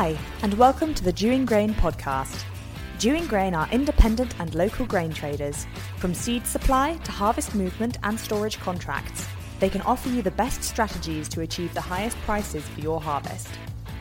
Hi, 0.00 0.16
and 0.42 0.54
welcome 0.54 0.94
to 0.94 1.02
the 1.02 1.12
Dewing 1.12 1.44
Grain 1.44 1.74
podcast. 1.74 2.44
Dewing 3.00 3.26
Grain 3.26 3.52
are 3.52 3.68
independent 3.72 4.32
and 4.38 4.54
local 4.54 4.86
grain 4.86 5.12
traders. 5.12 5.66
From 5.96 6.14
seed 6.14 6.46
supply 6.46 6.94
to 6.98 7.10
harvest 7.10 7.56
movement 7.56 7.98
and 8.04 8.16
storage 8.16 8.60
contracts, 8.60 9.26
they 9.58 9.68
can 9.68 9.80
offer 9.80 10.08
you 10.08 10.22
the 10.22 10.30
best 10.30 10.62
strategies 10.62 11.28
to 11.30 11.40
achieve 11.40 11.74
the 11.74 11.80
highest 11.80 12.16
prices 12.18 12.62
for 12.62 12.78
your 12.78 13.00
harvest. 13.00 13.48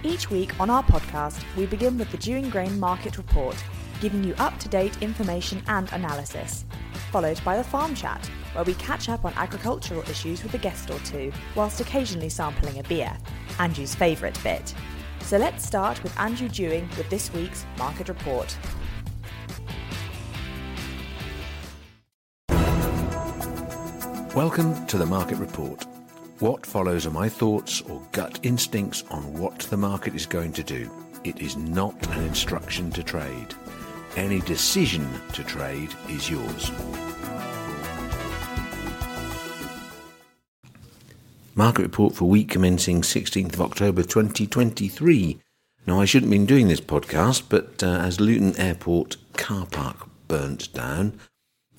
Each 0.03 0.29
week 0.29 0.59
on 0.59 0.69
our 0.69 0.83
podcast, 0.83 1.43
we 1.57 1.65
begin 1.65 1.97
with 1.97 2.11
the 2.11 2.17
Dewing 2.17 2.51
Grain 2.51 2.79
Market 2.79 3.17
Report, 3.17 3.55
giving 3.99 4.23
you 4.23 4.35
up 4.37 4.59
to 4.59 4.69
date 4.69 5.01
information 5.01 5.63
and 5.67 5.91
analysis, 5.93 6.63
followed 7.11 7.43
by 7.43 7.57
the 7.57 7.63
Farm 7.63 7.95
Chat, 7.95 8.23
where 8.53 8.65
we 8.65 8.75
catch 8.75 9.09
up 9.09 9.25
on 9.25 9.33
agricultural 9.33 10.03
issues 10.03 10.43
with 10.43 10.53
a 10.53 10.59
guest 10.59 10.91
or 10.91 10.99
two, 10.99 11.31
whilst 11.55 11.81
occasionally 11.81 12.29
sampling 12.29 12.77
a 12.77 12.83
beer, 12.83 13.17
Andrew's 13.57 13.95
favourite 13.95 14.39
bit. 14.43 14.75
So 15.27 15.35
let's 15.35 15.65
start 15.65 16.01
with 16.03 16.17
Andrew 16.17 16.47
Dewing 16.47 16.87
with 16.97 17.09
this 17.09 17.33
week's 17.33 17.65
Market 17.77 18.07
Report. 18.07 18.57
Welcome 24.33 24.85
to 24.85 24.97
the 24.97 25.05
Market 25.05 25.35
Report. 25.35 25.85
What 26.39 26.65
follows 26.65 27.05
are 27.05 27.11
my 27.11 27.27
thoughts 27.27 27.81
or 27.81 28.01
gut 28.13 28.39
instincts 28.43 29.03
on 29.11 29.33
what 29.33 29.59
the 29.59 29.75
market 29.75 30.15
is 30.15 30.25
going 30.25 30.53
to 30.53 30.63
do. 30.63 30.89
It 31.25 31.41
is 31.41 31.57
not 31.57 32.07
an 32.15 32.23
instruction 32.23 32.89
to 32.91 33.03
trade. 33.03 33.53
Any 34.15 34.39
decision 34.39 35.09
to 35.33 35.43
trade 35.43 35.93
is 36.07 36.29
yours. 36.29 36.71
Market 41.57 41.81
report 41.81 42.13
for 42.13 42.25
week 42.25 42.49
commencing 42.49 43.01
16th 43.01 43.55
of 43.55 43.61
October 43.61 44.03
2023. 44.03 45.41
Now, 45.87 45.99
I 45.99 46.05
shouldn't 46.05 46.31
have 46.31 46.39
been 46.39 46.45
doing 46.45 46.67
this 46.67 46.79
podcast, 46.79 47.45
but 47.49 47.81
uh, 47.81 47.97
as 47.97 48.19
Luton 48.19 48.55
Airport 48.57 49.17
car 49.33 49.65
park 49.65 50.07
burnt 50.27 50.71
down, 50.73 51.19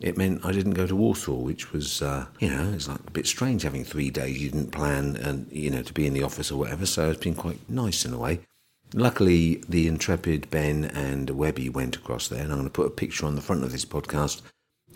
it 0.01 0.17
meant 0.17 0.45
I 0.45 0.51
didn't 0.51 0.75
go 0.75 0.89
to 0.89 0.97
Warsaw, 0.97 1.37
which 1.37 1.73
was, 1.73 2.03
uh, 2.03 2.27
you 2.41 2.51
know, 2.51 2.73
it's 2.73 2.89
like 2.89 2.99
a 3.07 3.13
bit 3.13 3.29
strange 3.29 3.63
having 3.63 3.85
three 3.85 4.11
days 4.11 4.43
you 4.43 4.51
didn't 4.51 4.73
plan 4.73 5.15
and, 5.15 5.47
you 5.53 5.71
know, 5.71 5.83
to 5.83 5.93
be 5.93 6.09
in 6.09 6.13
the 6.13 6.25
office 6.25 6.51
or 6.51 6.59
whatever. 6.59 6.85
So 6.85 7.11
it's 7.11 7.23
been 7.23 7.37
quite 7.37 7.61
nice 7.71 8.05
in 8.05 8.13
a 8.13 8.19
way. 8.19 8.41
Luckily, 8.95 9.63
the 9.69 9.87
intrepid 9.87 10.51
Ben 10.51 10.87
and 10.87 11.31
Webby 11.31 11.69
went 11.69 11.95
across 11.95 12.27
there, 12.27 12.43
and 12.43 12.51
I'm 12.51 12.59
going 12.59 12.69
to 12.69 12.73
put 12.73 12.89
a 12.89 12.91
picture 12.91 13.27
on 13.27 13.37
the 13.37 13.43
front 13.43 13.63
of 13.63 13.71
this 13.71 13.85
podcast 13.85 14.43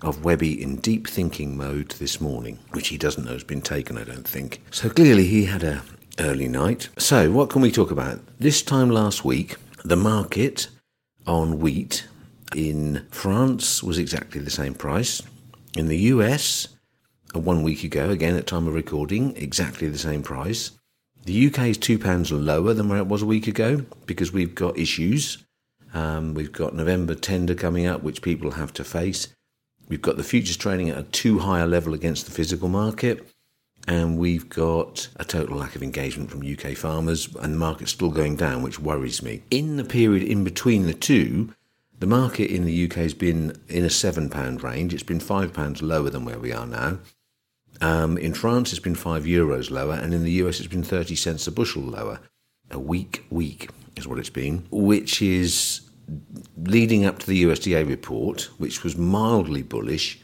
of 0.03 0.25
Webby 0.25 0.62
in 0.62 0.77
deep 0.77 1.06
thinking 1.06 1.56
mode 1.56 1.91
this 1.92 2.20
morning, 2.20 2.58
which 2.72 2.89
he 2.89 2.98
doesn't 2.98 3.25
know 3.25 3.33
has 3.33 3.45
been 3.45 3.62
taken, 3.62 3.97
I 3.97 4.05
don't 4.05 4.27
think. 4.27 4.62
So 4.70 4.91
clearly 4.91 5.25
he 5.27 5.45
had 5.45 5.62
a 5.62 5.83
early 6.19 6.48
night. 6.48 6.89
So 6.98 7.31
what 7.31 7.50
can 7.50 7.62
we 7.62 7.70
talk 7.70 7.91
about? 7.91 8.20
This 8.39 8.62
time 8.62 8.91
last 8.91 9.25
week, 9.25 9.56
the 9.84 9.97
market 9.97 10.69
on 11.27 11.58
wheat 11.58 12.06
in 12.55 13.06
France 13.11 13.83
was 13.83 13.98
exactly 13.98 14.41
the 14.41 14.50
same 14.50 14.75
price. 14.75 15.23
In 15.77 15.89
the 15.89 15.98
US, 15.98 16.69
uh, 17.34 17.41
one 17.41 17.62
week 17.62 17.84
ago, 17.84 18.11
again 18.11 18.36
at 18.36 18.47
time 18.47 18.69
of 18.69 18.75
recording, 18.75 19.34
exactly 19.36 19.89
the 19.89 19.98
same 19.98 20.23
price. 20.23 20.73
The 21.25 21.47
UK 21.47 21.69
is 21.69 21.78
two 21.78 21.98
pounds 21.98 22.33
lower 22.33 22.75
than 22.75 22.89
where 22.89 22.98
it 22.98 23.06
was 23.06 23.23
a 23.23 23.27
week 23.27 23.47
ago 23.47 23.84
because 24.06 24.33
we've 24.33 24.55
got 24.55 24.78
issues. 24.78 25.39
Um, 25.95 26.34
we've 26.34 26.53
got 26.53 26.75
November 26.75 27.14
tender 27.14 27.55
coming 27.55 27.86
up, 27.86 28.03
which 28.03 28.23
people 28.23 28.53
have 28.53 28.73
to 28.75 28.84
face. 28.84 29.28
We've 29.92 30.00
got 30.00 30.16
the 30.16 30.24
futures 30.24 30.56
trading 30.56 30.88
at 30.88 30.96
a 30.96 31.02
too 31.02 31.40
high 31.40 31.60
a 31.60 31.66
level 31.66 31.92
against 31.92 32.24
the 32.24 32.32
physical 32.32 32.70
market. 32.70 33.28
And 33.86 34.16
we've 34.16 34.48
got 34.48 35.08
a 35.16 35.24
total 35.26 35.58
lack 35.58 35.76
of 35.76 35.82
engagement 35.82 36.30
from 36.30 36.50
UK 36.50 36.74
farmers, 36.78 37.28
and 37.42 37.52
the 37.52 37.58
market's 37.58 37.90
still 37.90 38.08
going 38.08 38.36
down, 38.36 38.62
which 38.62 38.80
worries 38.80 39.22
me. 39.22 39.42
In 39.50 39.77
the 39.77 39.84
period 39.84 40.22
in 40.22 40.44
between 40.44 40.86
the 40.86 40.94
two, 40.94 41.52
the 41.98 42.06
market 42.06 42.50
in 42.50 42.64
the 42.64 42.86
UK 42.86 42.94
has 42.94 43.12
been 43.12 43.55
in 43.68 43.84
a 43.84 43.89
£7 43.89 44.62
range. 44.62 44.94
It's 44.94 45.02
been 45.02 45.18
£5 45.18 45.83
lower 45.83 46.08
than 46.08 46.24
where 46.24 46.38
we 46.38 46.55
are 46.55 46.67
now. 46.67 46.98
Um, 47.83 48.17
in 48.17 48.33
France, 48.33 48.72
it's 48.72 48.80
been 48.80 48.94
5 48.94 49.24
euros 49.24 49.70
lower, 49.70 49.96
and 49.96 50.14
in 50.14 50.24
the 50.24 50.33
US, 50.42 50.58
it's 50.58 50.68
been 50.68 50.83
30 50.83 51.14
cents 51.17 51.46
a 51.46 51.52
bushel 51.52 51.83
lower. 51.83 52.18
A 52.70 52.78
weak 52.78 53.27
week 53.28 53.68
is 53.96 54.08
what 54.08 54.18
it's 54.18 54.30
been, 54.30 54.67
which 54.70 55.20
is 55.20 55.83
leading 56.56 57.05
up 57.05 57.18
to 57.20 57.27
the 57.27 57.45
USDA 57.45 57.89
report, 57.89 58.50
which 58.58 58.83
was 58.83 58.96
mildly 58.96 59.62
bullish. 59.62 60.20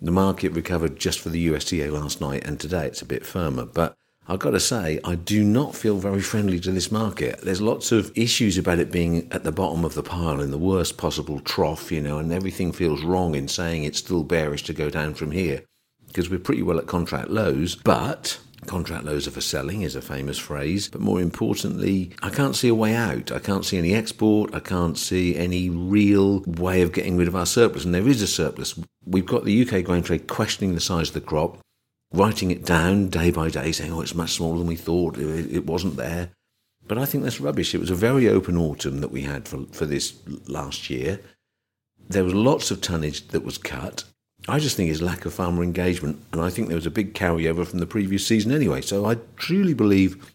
The 0.00 0.10
market 0.10 0.50
recovered 0.52 0.98
just 0.98 1.20
for 1.20 1.30
the 1.30 1.48
USDA 1.48 1.90
last 1.90 2.20
night, 2.20 2.46
and 2.46 2.60
today 2.60 2.86
it's 2.86 3.02
a 3.02 3.06
bit 3.06 3.24
firmer. 3.24 3.64
But 3.64 3.96
I've 4.28 4.40
got 4.40 4.50
to 4.50 4.60
say, 4.60 4.98
I 5.04 5.14
do 5.14 5.44
not 5.44 5.74
feel 5.74 5.98
very 5.98 6.20
friendly 6.20 6.58
to 6.60 6.72
this 6.72 6.90
market. 6.90 7.40
There's 7.42 7.60
lots 7.60 7.92
of 7.92 8.10
issues 8.16 8.58
about 8.58 8.80
it 8.80 8.90
being 8.90 9.28
at 9.32 9.44
the 9.44 9.52
bottom 9.52 9.84
of 9.84 9.94
the 9.94 10.02
pile 10.02 10.40
in 10.40 10.50
the 10.50 10.58
worst 10.58 10.96
possible 10.96 11.38
trough, 11.40 11.92
you 11.92 12.00
know, 12.00 12.18
and 12.18 12.32
everything 12.32 12.72
feels 12.72 13.02
wrong 13.02 13.34
in 13.34 13.46
saying 13.46 13.84
it's 13.84 13.98
still 13.98 14.24
bearish 14.24 14.64
to 14.64 14.72
go 14.72 14.90
down 14.90 15.14
from 15.14 15.30
here 15.30 15.62
because 16.08 16.28
we're 16.28 16.38
pretty 16.40 16.62
well 16.62 16.78
at 16.78 16.86
contract 16.86 17.30
lows. 17.30 17.76
But 17.76 18.38
Contract 18.66 19.04
lows 19.04 19.26
are 19.26 19.30
for 19.30 19.40
selling 19.40 19.82
is 19.82 19.96
a 19.96 20.02
famous 20.02 20.38
phrase, 20.38 20.88
but 20.88 21.00
more 21.00 21.20
importantly, 21.20 22.12
I 22.22 22.30
can't 22.30 22.56
see 22.56 22.68
a 22.68 22.74
way 22.74 22.94
out. 22.94 23.30
I 23.30 23.38
can't 23.38 23.64
see 23.64 23.78
any 23.78 23.94
export. 23.94 24.54
I 24.54 24.60
can't 24.60 24.98
see 24.98 25.36
any 25.36 25.70
real 25.70 26.40
way 26.42 26.82
of 26.82 26.92
getting 26.92 27.16
rid 27.16 27.28
of 27.28 27.36
our 27.36 27.46
surplus. 27.46 27.84
And 27.84 27.94
there 27.94 28.08
is 28.08 28.22
a 28.22 28.26
surplus. 28.26 28.78
We've 29.04 29.26
got 29.26 29.44
the 29.44 29.62
UK 29.66 29.84
grain 29.84 30.02
trade 30.02 30.26
questioning 30.26 30.74
the 30.74 30.80
size 30.80 31.08
of 31.08 31.14
the 31.14 31.20
crop, 31.20 31.58
writing 32.12 32.50
it 32.50 32.64
down 32.64 33.08
day 33.08 33.30
by 33.30 33.50
day, 33.50 33.72
saying, 33.72 33.92
oh, 33.92 34.00
it's 34.00 34.14
much 34.14 34.32
smaller 34.32 34.58
than 34.58 34.66
we 34.66 34.76
thought. 34.76 35.16
It, 35.18 35.54
it 35.54 35.66
wasn't 35.66 35.96
there. 35.96 36.30
But 36.88 36.98
I 36.98 37.04
think 37.04 37.24
that's 37.24 37.40
rubbish. 37.40 37.74
It 37.74 37.80
was 37.80 37.90
a 37.90 37.96
very 37.96 38.28
open 38.28 38.56
autumn 38.56 39.00
that 39.00 39.10
we 39.10 39.22
had 39.22 39.48
for, 39.48 39.64
for 39.72 39.86
this 39.86 40.14
last 40.46 40.88
year. 40.90 41.20
There 42.08 42.24
was 42.24 42.34
lots 42.34 42.70
of 42.70 42.80
tonnage 42.80 43.28
that 43.28 43.44
was 43.44 43.58
cut. 43.58 44.04
I 44.48 44.58
just 44.60 44.76
think 44.76 44.90
it's 44.90 45.00
lack 45.00 45.24
of 45.24 45.34
farmer 45.34 45.62
engagement, 45.62 46.22
and 46.32 46.40
I 46.40 46.50
think 46.50 46.68
there 46.68 46.76
was 46.76 46.86
a 46.86 46.90
big 46.90 47.14
carryover 47.14 47.66
from 47.66 47.80
the 47.80 47.86
previous 47.86 48.26
season 48.26 48.52
anyway. 48.52 48.80
So 48.80 49.04
I 49.04 49.16
truly 49.36 49.74
believe 49.74 50.34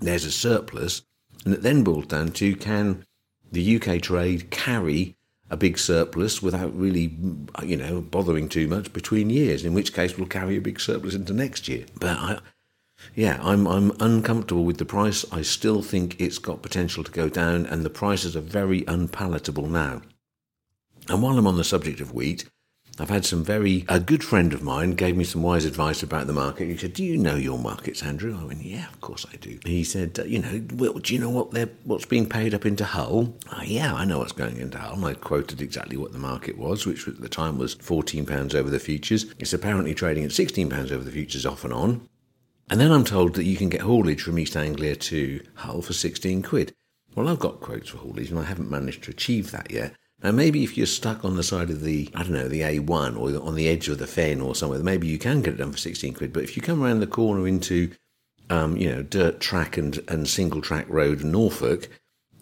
there's 0.00 0.24
a 0.24 0.32
surplus, 0.32 1.02
and 1.44 1.54
it 1.54 1.62
then 1.62 1.84
boils 1.84 2.06
down 2.06 2.32
to 2.32 2.56
can 2.56 3.04
the 3.52 3.76
UK 3.76 4.02
trade 4.02 4.50
carry 4.50 5.16
a 5.48 5.56
big 5.56 5.78
surplus 5.78 6.42
without 6.42 6.76
really, 6.76 7.16
you 7.62 7.76
know, 7.76 8.00
bothering 8.00 8.48
too 8.48 8.66
much 8.66 8.92
between 8.92 9.30
years. 9.30 9.64
In 9.64 9.74
which 9.74 9.94
case, 9.94 10.18
we'll 10.18 10.26
carry 10.26 10.56
a 10.56 10.60
big 10.60 10.80
surplus 10.80 11.14
into 11.14 11.32
next 11.32 11.68
year. 11.68 11.86
But 12.00 12.18
I, 12.18 12.38
yeah, 13.14 13.38
I'm 13.40 13.66
I'm 13.68 13.92
uncomfortable 14.00 14.64
with 14.64 14.78
the 14.78 14.84
price. 14.84 15.24
I 15.30 15.42
still 15.42 15.82
think 15.82 16.20
it's 16.20 16.38
got 16.38 16.62
potential 16.62 17.04
to 17.04 17.12
go 17.12 17.28
down, 17.28 17.64
and 17.66 17.84
the 17.84 17.90
prices 17.90 18.36
are 18.36 18.40
very 18.40 18.84
unpalatable 18.88 19.68
now. 19.68 20.02
And 21.08 21.22
while 21.22 21.38
I'm 21.38 21.46
on 21.46 21.56
the 21.56 21.64
subject 21.64 22.00
of 22.00 22.12
wheat, 22.12 22.50
I've 22.98 23.10
had 23.10 23.26
some 23.26 23.44
very, 23.44 23.84
a 23.88 24.00
good 24.00 24.24
friend 24.24 24.54
of 24.54 24.62
mine 24.62 24.92
gave 24.92 25.16
me 25.16 25.24
some 25.24 25.42
wise 25.42 25.66
advice 25.66 26.02
about 26.02 26.26
the 26.26 26.32
market. 26.32 26.68
He 26.68 26.76
said, 26.78 26.94
Do 26.94 27.04
you 27.04 27.18
know 27.18 27.34
your 27.34 27.58
markets, 27.58 28.02
Andrew? 28.02 28.38
I 28.40 28.44
went, 28.44 28.62
Yeah, 28.62 28.88
of 28.88 29.00
course 29.02 29.26
I 29.30 29.36
do. 29.36 29.58
He 29.64 29.84
said, 29.84 30.18
uh, 30.18 30.24
You 30.24 30.38
know, 30.38 30.62
well, 30.74 30.94
do 30.94 31.12
you 31.12 31.20
know 31.20 31.28
what 31.28 31.50
they're, 31.50 31.68
what's 31.84 32.06
being 32.06 32.26
paid 32.26 32.54
up 32.54 32.64
into 32.64 32.84
Hull? 32.84 33.34
Oh, 33.52 33.62
yeah, 33.62 33.94
I 33.94 34.06
know 34.06 34.18
what's 34.18 34.32
going 34.32 34.56
into 34.56 34.78
Hull. 34.78 34.94
And 34.94 35.04
I 35.04 35.12
quoted 35.12 35.60
exactly 35.60 35.98
what 35.98 36.12
the 36.12 36.18
market 36.18 36.56
was, 36.56 36.86
which 36.86 37.06
at 37.06 37.20
the 37.20 37.28
time 37.28 37.58
was 37.58 37.74
£14 37.76 38.54
over 38.54 38.70
the 38.70 38.78
futures. 38.78 39.26
It's 39.38 39.52
apparently 39.52 39.94
trading 39.94 40.24
at 40.24 40.30
£16 40.30 40.90
over 40.90 41.04
the 41.04 41.10
futures 41.10 41.44
off 41.44 41.64
and 41.64 41.74
on. 41.74 42.08
And 42.70 42.80
then 42.80 42.90
I'm 42.90 43.04
told 43.04 43.34
that 43.34 43.44
you 43.44 43.56
can 43.56 43.68
get 43.68 43.82
haulage 43.82 44.22
from 44.22 44.38
East 44.38 44.56
Anglia 44.56 44.96
to 44.96 45.40
Hull 45.54 45.82
for 45.82 45.92
16 45.92 46.42
quid. 46.42 46.72
Well, 47.14 47.28
I've 47.28 47.38
got 47.38 47.60
quotes 47.60 47.90
for 47.90 47.98
haulage 47.98 48.30
and 48.30 48.38
I 48.38 48.44
haven't 48.44 48.70
managed 48.70 49.04
to 49.04 49.10
achieve 49.10 49.50
that 49.50 49.70
yet. 49.70 49.94
Now, 50.22 50.32
maybe 50.32 50.64
if 50.64 50.76
you're 50.76 50.86
stuck 50.86 51.24
on 51.24 51.36
the 51.36 51.42
side 51.42 51.70
of 51.70 51.82
the, 51.82 52.08
I 52.14 52.22
don't 52.22 52.32
know, 52.32 52.48
the 52.48 52.62
A1 52.62 53.18
or 53.18 53.46
on 53.46 53.54
the 53.54 53.68
edge 53.68 53.88
of 53.88 53.98
the 53.98 54.06
fen 54.06 54.40
or 54.40 54.54
somewhere, 54.54 54.78
maybe 54.80 55.06
you 55.06 55.18
can 55.18 55.42
get 55.42 55.54
it 55.54 55.58
done 55.58 55.72
for 55.72 55.78
16 55.78 56.14
quid. 56.14 56.32
But 56.32 56.42
if 56.42 56.56
you 56.56 56.62
come 56.62 56.82
around 56.82 57.00
the 57.00 57.06
corner 57.06 57.46
into, 57.46 57.90
um, 58.48 58.76
you 58.76 58.90
know, 58.90 59.02
dirt 59.02 59.40
track 59.40 59.76
and, 59.76 59.98
and 60.08 60.26
single 60.26 60.62
track 60.62 60.86
road 60.88 61.22
Norfolk, 61.22 61.88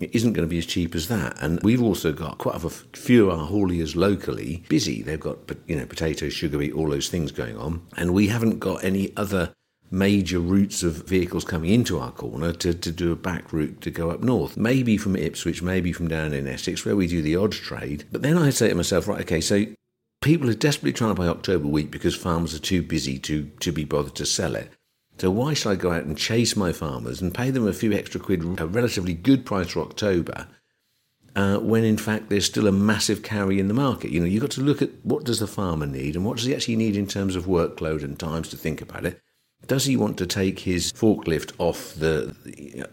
it 0.00 0.14
isn't 0.14 0.32
going 0.32 0.46
to 0.46 0.50
be 0.50 0.58
as 0.58 0.66
cheap 0.66 0.94
as 0.94 1.08
that. 1.08 1.36
And 1.40 1.60
we've 1.62 1.82
also 1.82 2.12
got 2.12 2.38
quite 2.38 2.62
a 2.62 2.70
few 2.70 3.30
of 3.30 3.38
our 3.38 3.48
hauliers 3.48 3.96
locally 3.96 4.64
busy. 4.68 5.02
They've 5.02 5.18
got, 5.18 5.38
you 5.66 5.76
know, 5.76 5.86
potatoes, 5.86 6.32
sugar 6.32 6.58
beet, 6.58 6.74
all 6.74 6.90
those 6.90 7.08
things 7.08 7.32
going 7.32 7.56
on. 7.56 7.86
And 7.96 8.14
we 8.14 8.28
haven't 8.28 8.60
got 8.60 8.84
any 8.84 9.16
other 9.16 9.52
major 9.94 10.40
routes 10.40 10.82
of 10.82 11.06
vehicles 11.06 11.44
coming 11.44 11.70
into 11.70 11.98
our 11.98 12.10
corner 12.10 12.52
to, 12.52 12.74
to 12.74 12.90
do 12.90 13.12
a 13.12 13.16
back 13.16 13.52
route 13.52 13.80
to 13.80 13.90
go 13.90 14.10
up 14.10 14.22
north. 14.22 14.56
Maybe 14.56 14.98
from 14.98 15.16
Ipswich, 15.16 15.62
maybe 15.62 15.92
from 15.92 16.08
down 16.08 16.32
in 16.32 16.48
Essex, 16.48 16.84
where 16.84 16.96
we 16.96 17.06
do 17.06 17.22
the 17.22 17.36
odd 17.36 17.52
trade. 17.52 18.04
But 18.10 18.22
then 18.22 18.36
I 18.36 18.50
say 18.50 18.68
to 18.68 18.74
myself, 18.74 19.06
right, 19.06 19.20
okay, 19.20 19.40
so 19.40 19.64
people 20.20 20.50
are 20.50 20.54
desperately 20.54 20.92
trying 20.92 21.14
to 21.14 21.20
buy 21.20 21.28
October 21.28 21.68
wheat 21.68 21.90
because 21.90 22.16
farmers 22.16 22.54
are 22.54 22.58
too 22.60 22.82
busy 22.82 23.18
to, 23.20 23.50
to 23.60 23.72
be 23.72 23.84
bothered 23.84 24.16
to 24.16 24.26
sell 24.26 24.56
it. 24.56 24.70
So 25.18 25.30
why 25.30 25.54
should 25.54 25.70
I 25.70 25.76
go 25.76 25.92
out 25.92 26.04
and 26.04 26.18
chase 26.18 26.56
my 26.56 26.72
farmers 26.72 27.22
and 27.22 27.32
pay 27.32 27.50
them 27.50 27.68
a 27.68 27.72
few 27.72 27.92
extra 27.92 28.20
quid, 28.20 28.60
a 28.60 28.66
relatively 28.66 29.14
good 29.14 29.46
price 29.46 29.70
for 29.70 29.80
October, 29.80 30.48
uh, 31.36 31.58
when 31.58 31.84
in 31.84 31.98
fact 31.98 32.30
there's 32.30 32.46
still 32.46 32.66
a 32.66 32.72
massive 32.72 33.22
carry 33.22 33.60
in 33.60 33.68
the 33.68 33.74
market? 33.74 34.10
You 34.10 34.18
know, 34.18 34.26
you've 34.26 34.42
got 34.42 34.50
to 34.52 34.60
look 34.60 34.82
at 34.82 34.90
what 35.04 35.22
does 35.22 35.38
the 35.38 35.46
farmer 35.46 35.86
need 35.86 36.16
and 36.16 36.24
what 36.24 36.38
does 36.38 36.46
he 36.46 36.54
actually 36.54 36.74
need 36.74 36.96
in 36.96 37.06
terms 37.06 37.36
of 37.36 37.44
workload 37.44 38.02
and 38.02 38.18
times 38.18 38.48
to 38.48 38.56
think 38.56 38.82
about 38.82 39.06
it 39.06 39.20
Does 39.66 39.84
he 39.84 39.96
want 39.96 40.18
to 40.18 40.26
take 40.26 40.60
his 40.60 40.92
forklift 40.92 41.52
off 41.58 41.94
the 41.94 42.34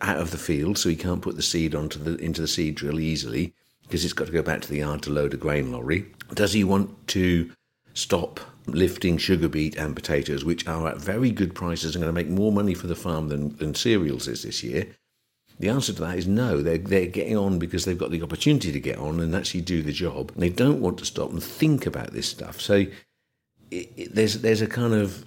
out 0.01 0.17
of 0.17 0.31
the 0.31 0.37
field 0.37 0.77
so 0.77 0.89
he 0.89 0.95
can't 0.95 1.21
put 1.21 1.35
the 1.35 1.41
seed 1.41 1.75
onto 1.75 1.99
the 1.99 2.15
into 2.17 2.41
the 2.41 2.47
seed 2.47 2.75
drill 2.75 2.99
easily 2.99 3.53
because 3.83 4.05
it's 4.05 4.13
got 4.13 4.27
to 4.27 4.33
go 4.33 4.41
back 4.41 4.61
to 4.61 4.69
the 4.69 4.77
yard 4.77 5.01
to 5.03 5.09
load 5.09 5.33
a 5.33 5.37
grain 5.37 5.71
lorry? 5.71 6.05
Does 6.33 6.53
he 6.53 6.63
want 6.63 7.07
to 7.09 7.51
stop 7.93 8.39
lifting 8.67 9.17
sugar 9.17 9.49
beet 9.49 9.75
and 9.75 9.95
potatoes, 9.95 10.45
which 10.45 10.67
are 10.67 10.87
at 10.87 10.97
very 10.97 11.31
good 11.31 11.53
prices 11.53 11.95
and 11.95 12.03
going 12.03 12.13
to 12.13 12.17
make 12.17 12.29
more 12.29 12.51
money 12.51 12.73
for 12.73 12.87
the 12.87 12.95
farm 12.95 13.27
than, 13.27 13.55
than 13.57 13.75
cereals 13.75 14.27
is 14.27 14.43
this 14.43 14.63
year? 14.63 14.87
The 15.59 15.69
answer 15.69 15.93
to 15.93 16.01
that 16.01 16.17
is 16.17 16.27
no. 16.27 16.61
They're, 16.61 16.77
they're 16.77 17.05
getting 17.05 17.37
on 17.37 17.59
because 17.59 17.85
they've 17.85 17.97
got 17.97 18.11
the 18.11 18.23
opportunity 18.23 18.71
to 18.71 18.79
get 18.79 18.97
on 18.97 19.19
and 19.19 19.35
actually 19.35 19.61
do 19.61 19.83
the 19.83 19.91
job. 19.91 20.31
And 20.33 20.41
they 20.41 20.49
don't 20.49 20.81
want 20.81 20.97
to 20.99 21.05
stop 21.05 21.31
and 21.31 21.43
think 21.43 21.85
about 21.85 22.13
this 22.13 22.27
stuff. 22.27 22.59
So 22.59 22.85
it, 23.69 23.91
it, 23.95 24.15
there's, 24.15 24.41
there's 24.41 24.61
a 24.61 24.67
kind 24.67 24.93
of 24.93 25.25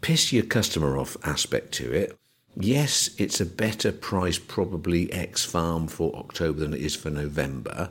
piss 0.00 0.32
your 0.32 0.44
customer 0.44 0.98
off 0.98 1.16
aspect 1.24 1.72
to 1.72 1.92
it. 1.92 2.18
Yes, 2.58 3.10
it's 3.18 3.40
a 3.40 3.46
better 3.46 3.92
price, 3.92 4.38
probably 4.38 5.12
X 5.12 5.44
farm 5.44 5.88
for 5.88 6.14
October 6.16 6.60
than 6.60 6.74
it 6.74 6.80
is 6.80 6.96
for 6.96 7.10
November 7.10 7.90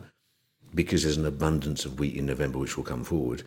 because 0.74 1.04
there's 1.04 1.18
an 1.18 1.26
abundance 1.26 1.86
of 1.86 2.00
wheat 2.00 2.16
in 2.16 2.26
November 2.26 2.58
which 2.58 2.76
will 2.76 2.84
come 2.84 3.04
forward. 3.04 3.44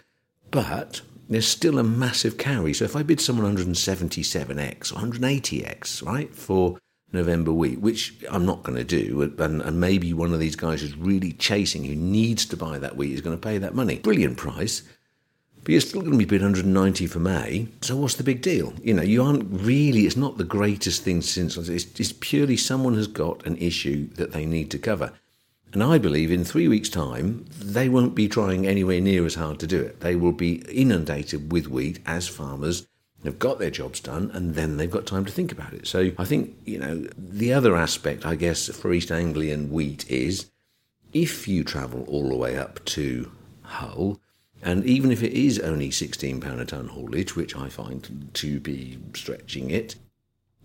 But 0.51 1.03
there's 1.29 1.47
still 1.47 1.79
a 1.79 1.85
massive 1.85 2.39
carry. 2.39 2.73
So 2.73 2.85
if 2.85 2.97
I 2.97 3.03
bid 3.03 3.21
someone 3.21 3.55
177x 3.57 4.93
or 4.93 4.97
180x, 4.97 6.05
right, 6.05 6.35
for 6.35 6.79
November 7.13 7.53
wheat, 7.53 7.81
which 7.81 8.15
I'm 8.31 8.47
not 8.47 8.63
going 8.63 8.77
to 8.79 8.85
do, 8.85 9.23
and, 9.23 9.63
and, 9.63 9.81
maybe 9.81 10.13
one 10.13 10.33
of 10.33 10.41
these 10.41 10.57
guys 10.57 10.81
who's 10.81 10.97
really 10.97 11.33
chasing, 11.33 11.85
who 11.85 11.95
needs 11.95 12.47
to 12.47 12.57
buy 12.57 12.79
that 12.79 12.97
wheat, 12.97 13.13
is 13.13 13.21
going 13.21 13.37
to 13.37 13.47
pay 13.47 13.59
that 13.59 13.75
money. 13.75 13.99
Brilliant 13.99 14.37
price. 14.37 14.83
But 15.69 15.73
you're 15.73 15.81
still 15.83 16.01
going 16.01 16.13
to 16.13 16.19
be 16.19 16.25
bid 16.25 16.41
190 16.41 17.07
for 17.09 17.19
May. 17.19 17.69
So 17.83 17.95
what's 17.95 18.15
the 18.15 18.25
big 18.25 18.41
deal? 18.41 18.73
You 18.83 18.95
know, 18.95 19.03
you 19.03 19.23
aren't 19.23 19.45
really. 19.51 20.07
It's 20.07 20.17
not 20.17 20.39
the 20.39 20.45
greatest 20.45 21.03
thing 21.03 21.21
since. 21.21 21.59
It's, 21.59 22.01
it's 22.01 22.15
purely 22.21 22.57
someone 22.57 22.95
has 22.95 23.07
got 23.07 23.45
an 23.45 23.59
issue 23.59 24.09
that 24.15 24.33
they 24.33 24.47
need 24.47 24.71
to 24.71 24.79
cover. 24.79 25.13
And 25.75 25.83
I 25.83 25.99
believe 25.99 26.33
in 26.33 26.43
three 26.43 26.69
weeks' 26.69 26.89
time, 26.89 27.45
they 27.61 27.91
won't 27.91 28.15
be 28.15 28.29
trying 28.29 28.67
anywhere 28.67 29.03
near 29.03 29.27
as 29.27 29.35
hard 29.35 29.61
to 29.61 29.67
do 29.67 29.79
it. 29.79 30.01
They 30.01 30.17
will 30.17 30.33
be 30.33 30.63
inundated 30.73 31.53
with 31.53 31.69
wheat 31.69 31.99
as 32.07 32.27
farmers 32.29 32.87
have 33.23 33.39
got 33.39 33.59
their 33.59 33.69
jobs 33.69 34.01
done 34.01 34.31
and 34.33 34.55
then 34.55 34.79
they've 34.79 34.91
got 34.91 35.05
time 35.05 35.27
to 35.27 35.33
think 35.33 35.53
about 35.53 35.75
it. 35.75 35.87
So 35.87 36.13
I 36.17 36.25
think, 36.25 36.57
you 36.65 36.79
know, 36.79 37.07
the 37.19 37.53
other 37.53 37.77
aspect, 37.77 38.25
I 38.25 38.37
guess, 38.37 38.75
for 38.75 38.91
East 38.91 39.13
Anglian 39.13 39.71
wheat 39.71 40.11
is 40.11 40.51
if 41.13 41.47
you 41.47 41.63
travel 41.63 42.07
all 42.09 42.31
the 42.31 42.37
way 42.37 42.57
up 42.57 42.83
to 42.87 43.31
Hull, 43.65 44.19
and 44.63 44.85
even 44.85 45.11
if 45.13 45.23
it 45.23 45.33
is 45.33 45.59
only 45.59 45.91
£16 45.91 46.61
a 46.61 46.65
tonne 46.65 46.89
haulage, 46.89 47.37
which 47.37 47.57
I 47.57 47.69
find 47.69 48.29
to 48.35 48.61
be 48.61 48.99
stretching 49.15 49.71
it, 49.71 49.97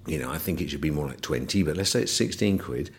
you 0.06 0.20
know, 0.20 0.32
I 0.32 0.38
think 0.38 0.62
it 0.62 0.70
should 0.70 0.82
be 0.82 0.92
more 0.92 1.08
like 1.08 1.22
20, 1.22 1.64
but 1.64 1.78
let's 1.78 1.92
say 1.92 2.02
it's 2.02 2.12
16 2.12 2.58
quid 2.58 2.92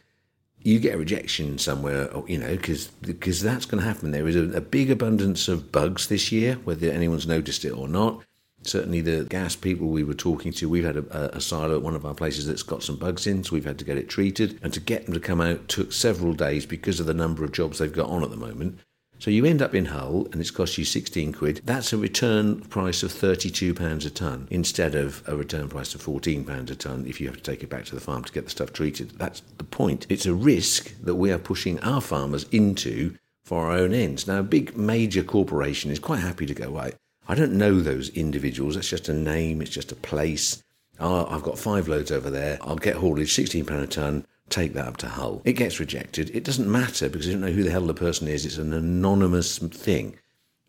you 0.64 0.80
get 0.80 0.94
a 0.94 0.98
rejection 0.98 1.58
somewhere, 1.58 2.08
oh, 2.12 2.24
you 2.26 2.38
know, 2.38 2.56
because 2.56 2.88
because 3.02 3.42
that's 3.42 3.66
going 3.66 3.82
to 3.82 3.86
happen. 3.86 4.10
There 4.10 4.26
is 4.26 4.34
a, 4.34 4.56
a, 4.56 4.60
big 4.62 4.90
abundance 4.90 5.46
of 5.46 5.70
bugs 5.70 6.08
this 6.08 6.32
year, 6.32 6.54
whether 6.64 6.90
anyone's 6.90 7.26
noticed 7.26 7.66
it 7.66 7.70
or 7.70 7.86
not. 7.86 8.22
Certainly, 8.62 9.02
the 9.02 9.24
gas 9.24 9.54
people 9.54 9.88
we 9.88 10.04
were 10.04 10.14
talking 10.14 10.50
to, 10.54 10.68
we've 10.70 10.84
had 10.84 10.96
a, 10.96 11.36
a, 11.36 11.40
silo 11.40 11.76
at 11.76 11.82
one 11.82 11.94
of 11.94 12.06
our 12.06 12.14
places 12.14 12.46
that's 12.46 12.62
got 12.62 12.82
some 12.82 12.96
bugs 12.96 13.26
in, 13.26 13.44
so 13.44 13.52
we've 13.52 13.66
had 13.66 13.78
to 13.78 13.84
get 13.84 13.98
it 13.98 14.08
treated. 14.08 14.58
And 14.62 14.72
to 14.72 14.80
get 14.80 15.04
them 15.04 15.12
to 15.12 15.20
come 15.20 15.42
out 15.42 15.68
took 15.68 15.92
several 15.92 16.32
days 16.32 16.64
because 16.64 16.98
of 16.98 17.04
the 17.04 17.12
number 17.12 17.44
of 17.44 17.52
jobs 17.52 17.78
they've 17.78 17.92
got 17.92 18.08
on 18.08 18.22
at 18.22 18.30
the 18.30 18.36
moment. 18.36 18.78
So 19.18 19.30
you 19.30 19.46
end 19.46 19.62
up 19.62 19.74
in 19.74 19.86
Hull 19.86 20.26
and 20.32 20.40
it's 20.40 20.50
cost 20.50 20.76
you 20.76 20.84
16 20.84 21.32
quid. 21.32 21.62
That's 21.64 21.94
a 21.94 21.96
return 21.96 22.60
price 22.60 23.02
of 23.02 23.10
£32 23.10 24.04
a 24.04 24.10
tonne 24.10 24.46
instead 24.50 24.94
of 24.94 25.22
a 25.26 25.34
return 25.34 25.68
price 25.68 25.94
of 25.94 26.02
£14 26.02 26.70
a 26.70 26.74
tonne 26.74 27.06
if 27.06 27.20
you 27.20 27.28
have 27.28 27.36
to 27.36 27.42
take 27.42 27.62
it 27.62 27.70
back 27.70 27.86
to 27.86 27.94
the 27.94 28.02
farm 28.02 28.24
to 28.24 28.32
get 28.32 28.44
the 28.44 28.50
stuff 28.50 28.72
treated. 28.72 29.12
That's 29.12 29.40
the 29.56 29.64
point. 29.64 30.06
It's 30.10 30.26
a 30.26 30.34
risk 30.34 30.94
that 31.02 31.14
we 31.14 31.32
are 31.32 31.38
pushing 31.38 31.80
our 31.80 32.02
farmers 32.02 32.44
into 32.50 33.16
for 33.44 33.66
our 33.66 33.78
own 33.78 33.94
ends. 33.94 34.26
Now, 34.26 34.40
a 34.40 34.42
big 34.42 34.76
major 34.76 35.22
corporation 35.22 35.90
is 35.90 35.98
quite 35.98 36.20
happy 36.20 36.44
to 36.44 36.54
go, 36.54 36.70
right, 36.70 36.94
I 37.26 37.34
don't 37.34 37.52
know 37.52 37.80
those 37.80 38.10
individuals. 38.10 38.74
That's 38.74 38.90
just 38.90 39.08
a 39.08 39.14
name, 39.14 39.62
it's 39.62 39.70
just 39.70 39.92
a 39.92 39.96
place. 39.96 40.62
I've 41.00 41.42
got 41.42 41.58
five 41.58 41.88
loads 41.88 42.12
over 42.12 42.28
there. 42.30 42.58
I'll 42.60 42.76
get 42.76 42.96
haulage, 42.96 43.34
£16 43.34 43.82
a 43.82 43.86
tonne 43.86 44.26
take 44.54 44.74
that 44.74 44.86
up 44.86 44.96
to 44.98 45.08
Hull. 45.08 45.42
It 45.44 45.54
gets 45.54 45.80
rejected. 45.80 46.30
It 46.34 46.44
doesn't 46.44 46.70
matter 46.70 47.08
because 47.08 47.26
you 47.26 47.32
don't 47.32 47.42
know 47.42 47.50
who 47.52 47.64
the 47.64 47.70
hell 47.70 47.86
the 47.86 47.94
person 47.94 48.28
is. 48.28 48.46
It's 48.46 48.56
an 48.56 48.72
anonymous 48.72 49.58
thing. 49.58 50.16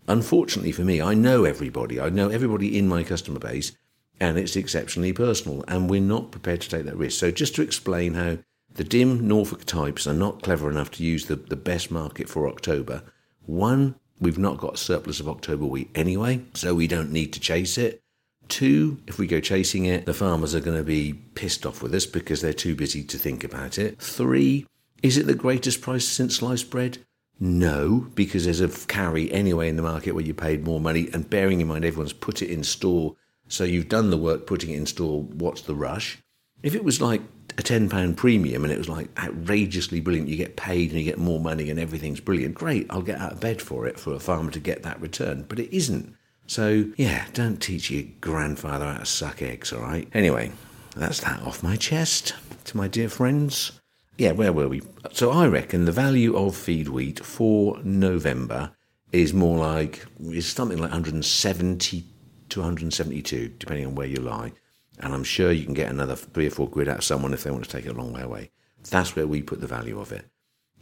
Unfortunately 0.08 0.72
for 0.72 0.84
me, 0.84 1.02
I 1.02 1.14
know 1.14 1.46
everybody. 1.46 2.00
I 2.00 2.10
know 2.10 2.30
everybody 2.30 2.78
in 2.78 2.88
my 2.88 3.04
customer 3.04 3.40
base, 3.40 3.72
and 4.20 4.38
it's 4.38 4.56
exceptionally 4.56 5.14
personal, 5.14 5.64
and 5.68 5.90
we're 5.90 6.02
not 6.02 6.32
prepared 6.32 6.62
to 6.62 6.70
take 6.70 6.86
that 6.86 6.98
risk. 6.98 7.20
So, 7.20 7.32
just 7.32 7.56
to 7.56 7.62
explain 7.62 8.14
how 8.14 8.38
the 8.74 8.84
dim 8.84 9.28
Norfolk 9.28 9.66
types 9.66 10.06
are 10.08 10.14
not 10.14 10.44
clever 10.44 10.70
enough 10.70 10.92
to 10.92 11.04
use 11.04 11.26
the, 11.26 11.36
the 11.36 11.56
best 11.56 11.92
market 11.92 12.30
for 12.30 12.48
October, 12.48 13.04
one, 13.46 13.96
we've 14.20 14.38
not 14.38 14.58
got 14.58 14.76
a 14.76 14.78
surplus 14.78 15.20
of 15.20 15.30
October 15.30 15.66
wheat 15.66 15.90
anyway, 15.96 16.42
so 16.54 16.76
we 16.76 16.88
don't 16.88 17.12
need 17.12 17.34
to 17.34 17.40
chase 17.40 17.78
it. 17.78 18.02
Two, 18.48 19.00
if 19.08 19.18
we 19.18 19.28
go 19.28 19.40
chasing 19.40 19.86
it, 19.86 20.06
the 20.06 20.14
farmers 20.14 20.54
are 20.54 20.60
going 20.60 20.78
to 20.78 20.84
be 20.84 21.14
pissed 21.14 21.66
off 21.66 21.82
with 21.82 21.94
us 21.94 22.06
because 22.06 22.42
they're 22.42 22.54
too 22.54 22.76
busy 22.76 23.04
to 23.04 23.18
think 23.18 23.44
about 23.44 23.78
it. 23.78 24.00
Three, 24.00 24.66
is 25.02 25.18
it 25.18 25.28
the 25.28 25.36
greatest 25.36 25.82
price 25.82 26.08
since 26.08 26.38
sliced 26.38 26.70
bread? 26.70 27.00
No, 27.40 28.08
because 28.16 28.46
there's 28.46 28.62
a 28.62 28.70
carry 28.88 29.32
anyway 29.32 29.68
in 29.68 29.76
the 29.76 29.82
market 29.82 30.14
where 30.14 30.24
you 30.24 30.34
paid 30.34 30.64
more 30.64 30.80
money, 30.80 31.10
and 31.14 31.30
bearing 31.30 31.60
in 31.60 31.68
mind 31.68 31.84
everyone's 31.84 32.14
put 32.14 32.42
it 32.42 32.50
in 32.50 32.64
store, 32.64 33.16
so 33.48 33.64
you've 33.64 33.90
done 33.90 34.10
the 34.10 34.18
work 34.18 34.48
putting 34.48 34.72
it 34.72 34.78
in 34.78 34.86
store, 34.86 35.24
what's 35.24 35.62
the 35.62 35.76
rush? 35.76 36.20
If 36.64 36.76
it 36.76 36.84
was 36.84 37.02
like 37.02 37.22
a 37.58 37.62
£10 37.62 38.16
premium 38.16 38.64
and 38.64 38.72
it 38.74 38.78
was 38.78 38.90
like 38.90 39.10
outrageously 39.20 40.02
brilliant, 40.02 40.30
you 40.30 40.38
get 40.38 40.56
paid 40.56 40.92
and 40.92 41.00
you 41.00 41.06
get 41.06 41.18
more 41.18 41.40
money 41.40 41.70
and 41.70 41.80
everything's 41.80 42.20
brilliant, 42.20 42.56
great, 42.56 42.88
I'll 42.90 43.02
get 43.02 43.20
out 43.20 43.34
of 43.34 43.40
bed 43.40 43.62
for 43.62 43.86
it 43.88 44.00
for 44.00 44.14
a 44.14 44.20
farmer 44.20 44.52
to 44.52 44.60
get 44.60 44.84
that 44.84 45.00
return. 45.02 45.46
But 45.48 45.60
it 45.60 45.76
isn't. 45.76 46.16
So, 46.48 46.86
yeah, 46.96 47.26
don't 47.34 47.58
teach 47.58 47.90
your 47.90 48.04
grandfather 48.22 48.86
how 48.86 49.00
to 49.00 49.06
suck 49.06 49.42
eggs, 49.42 49.74
all 49.74 49.82
right? 49.82 50.08
Anyway, 50.14 50.52
that's 50.96 51.22
that 51.22 51.42
off 51.42 51.64
my 51.64 51.76
chest 51.76 52.36
to 52.66 52.78
my 52.78 52.88
dear 52.88 53.10
friends. 53.10 53.80
Yeah, 54.18 54.32
where 54.32 54.54
were 54.54 54.68
we? 54.68 54.82
So, 55.12 55.32
I 55.32 55.48
reckon 55.48 55.86
the 55.86 55.92
value 55.92 56.36
of 56.36 56.56
feed 56.56 56.90
wheat 56.90 57.26
for 57.26 57.80
November 57.84 58.72
is 59.12 59.34
more 59.34 59.58
like, 59.58 60.06
is 60.20 60.46
something 60.46 60.78
like 60.78 60.92
170 60.92 62.06
to 62.50 62.60
172, 62.60 63.54
depending 63.60 63.88
on 63.88 63.96
where 63.96 64.08
you 64.08 64.18
lie. 64.18 64.52
And 65.00 65.14
I'm 65.14 65.24
sure 65.24 65.52
you 65.52 65.66
can 65.66 65.74
get 65.74 65.90
another 65.90 66.16
three 66.16 66.48
or 66.48 66.52
four 66.52 66.68
quid 66.68 66.88
out 66.88 67.00
of 67.00 67.04
someone 67.04 67.34
if 67.34 67.44
they 67.44 67.52
want 67.52 67.66
to 67.66 67.70
take 67.70 67.86
it 67.86 67.96
a 67.96 68.00
long 68.00 68.14
way 68.14 68.22
away. 68.22 68.52
That's 68.90 69.16
where 69.16 69.28
we 69.28 69.42
put 69.42 69.62
the 69.62 69.68
value 69.68 70.00
of 70.00 70.12
it. 70.12 70.25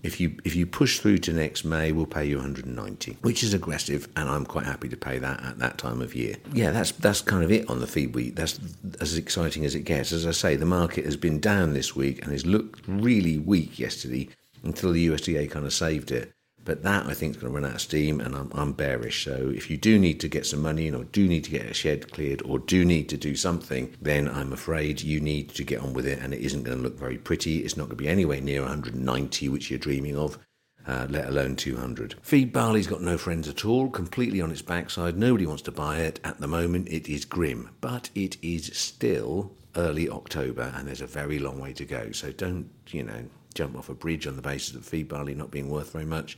If 0.03 0.19
you 0.19 0.36
if 0.43 0.53
you 0.53 0.65
push 0.65 1.00
through 1.00 1.19
to 1.19 1.33
next 1.33 1.63
May, 1.63 1.93
we'll 1.93 2.05
pay 2.05 2.25
you 2.25 2.36
190, 2.36 3.17
which 3.22 3.41
is 3.41 3.53
aggressive, 3.53 4.10
and 4.17 4.29
I'm 4.29 4.45
quite 4.45 4.65
happy 4.65 4.89
to 4.89 4.98
pay 4.98 5.17
that 5.17 5.41
at 5.41 5.60
that 5.60 5.77
time 5.77 6.01
of 6.01 6.13
year. 6.13 6.36
Yeah, 6.51 6.72
that's 6.72 6.91
that's 6.91 7.22
kind 7.22 7.43
of 7.43 7.51
it 7.51 7.69
on 7.69 7.79
the 7.79 7.88
feed 7.88 8.13
wheat. 8.13 8.36
That's 8.36 8.60
as 9.00 9.17
exciting 9.17 9.63
as 9.63 9.75
it 9.75 9.81
gets. 9.81 10.12
As 10.12 10.27
I 10.27 10.31
say, 10.31 10.57
the 10.57 10.65
market 10.65 11.05
has 11.05 11.15
been 11.15 11.39
down 11.39 11.74
this 11.74 11.95
week 11.95 12.22
and 12.22 12.33
has 12.33 12.45
looked 12.45 12.81
really 12.86 13.39
weak 13.39 13.79
yesterday 13.79 14.27
until 14.63 14.91
the 14.91 15.07
USDA 15.07 15.50
kind 15.50 15.65
of 15.65 15.74
saved 15.74 16.12
it. 16.12 16.33
But 16.65 16.84
that 16.84 17.08
I 17.08 17.13
think 17.13 17.36
is 17.36 17.41
going 17.41 17.51
to 17.51 17.60
run 17.60 17.70
out 17.70 17.75
of 17.75 17.82
steam, 17.82 18.22
and 18.22 18.36
I'm, 18.36 18.51
I'm 18.53 18.72
bearish. 18.72 19.25
So 19.25 19.51
if 19.53 19.70
you 19.70 19.77
do 19.77 20.00
need 20.00 20.20
to 20.22 20.29
get 20.29 20.46
some 20.46 20.62
money 20.62 20.88
in, 20.88 20.96
or 20.96 21.03
do 21.03 21.27
need 21.27 21.43
to 21.46 21.51
get 21.51 21.65
a 21.65 21.74
shed 21.74 22.12
cleared, 22.12 22.41
or 22.43 22.60
do 22.60 22.86
need 22.86 23.10
to 23.10 23.17
do 23.17 23.36
something, 23.36 23.93
then 24.01 24.29
I'm 24.29 24.53
afraid 24.53 25.01
you 25.01 25.20
need 25.20 25.50
to 25.55 25.63
get 25.63 25.82
on 25.82 25.93
with 25.93 26.08
it, 26.08 26.20
and 26.20 26.34
it 26.34 26.41
isn't 26.41 26.63
going 26.63 26.77
to 26.77 26.84
look 26.84 26.98
very 26.98 27.17
pretty. 27.17 27.60
It's 27.60 27.75
not 27.75 27.88
going 27.88 27.98
to 27.98 28.03
be 28.03 28.08
anywhere 28.08 28.39
near 28.39 28.62
190, 28.62 29.50
which 29.50 29.70
you're 29.70 29.79
dreaming 29.79 30.17
of. 30.17 30.38
Uh, 30.86 31.08
let 31.10 31.29
alone 31.29 31.55
200. 31.55 32.15
Feed 32.22 32.51
barley's 32.51 32.88
got 32.88 33.01
no 33.01 33.17
friends 33.17 33.48
at 33.48 33.63
all, 33.63 33.89
completely 33.89 34.41
on 34.41 34.51
its 34.51 34.62
backside. 34.62 35.17
Nobody 35.17 35.46
wants 35.46 35.62
to 35.62 35.72
buy 35.72 36.00
it. 36.00 36.20
At 36.25 36.41
the 36.41 36.48
moment, 36.48 36.89
it 36.89 37.08
is 37.08 37.24
grim, 37.24 37.70
but 37.79 38.10
it 38.15 38.36
is 38.41 38.65
still 38.74 39.53
early 39.77 40.10
October, 40.10 40.74
and 40.75 40.88
there's 40.88 41.00
a 41.00 41.08
very 41.08 41.39
long 41.39 41.58
way 41.58 41.72
to 41.72 41.86
go. 41.86 42.12
So 42.12 42.34
don't, 42.34 42.70
you 42.89 43.03
know, 43.03 43.24
jump 43.53 43.77
off 43.77 43.89
a 43.89 43.93
bridge 43.93 44.27
on 44.27 44.36
the 44.36 44.41
basis 44.41 44.75
of 44.75 44.86
feed 44.86 45.07
barley 45.07 45.36
not 45.36 45.51
being 45.51 45.69
worth 45.69 45.93
very 45.93 46.05
much. 46.05 46.38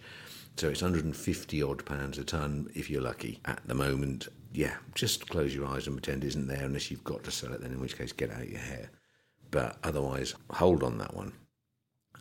So 0.57 0.69
it's 0.69 0.81
150 0.81 1.63
odd 1.63 1.85
pounds 1.85 2.17
a 2.17 2.23
tonne 2.23 2.69
if 2.73 2.89
you're 2.89 3.01
lucky 3.01 3.39
at 3.45 3.61
the 3.65 3.73
moment. 3.73 4.29
Yeah, 4.53 4.75
just 4.93 5.27
close 5.29 5.53
your 5.53 5.67
eyes 5.67 5.87
and 5.87 5.97
pretend 5.97 6.23
it 6.23 6.27
isn't 6.27 6.47
there 6.47 6.63
unless 6.63 6.89
you've 6.89 7.03
got 7.03 7.23
to 7.25 7.31
sell 7.31 7.53
it, 7.53 7.61
then 7.61 7.71
in 7.71 7.81
which 7.81 7.97
case 7.97 8.13
get 8.13 8.31
out 8.31 8.47
your 8.47 8.59
hair. 8.59 8.89
But 9.51 9.77
otherwise, 9.83 10.33
hold 10.49 10.81
on 10.81 10.97
that 10.99 11.13
one. 11.13 11.33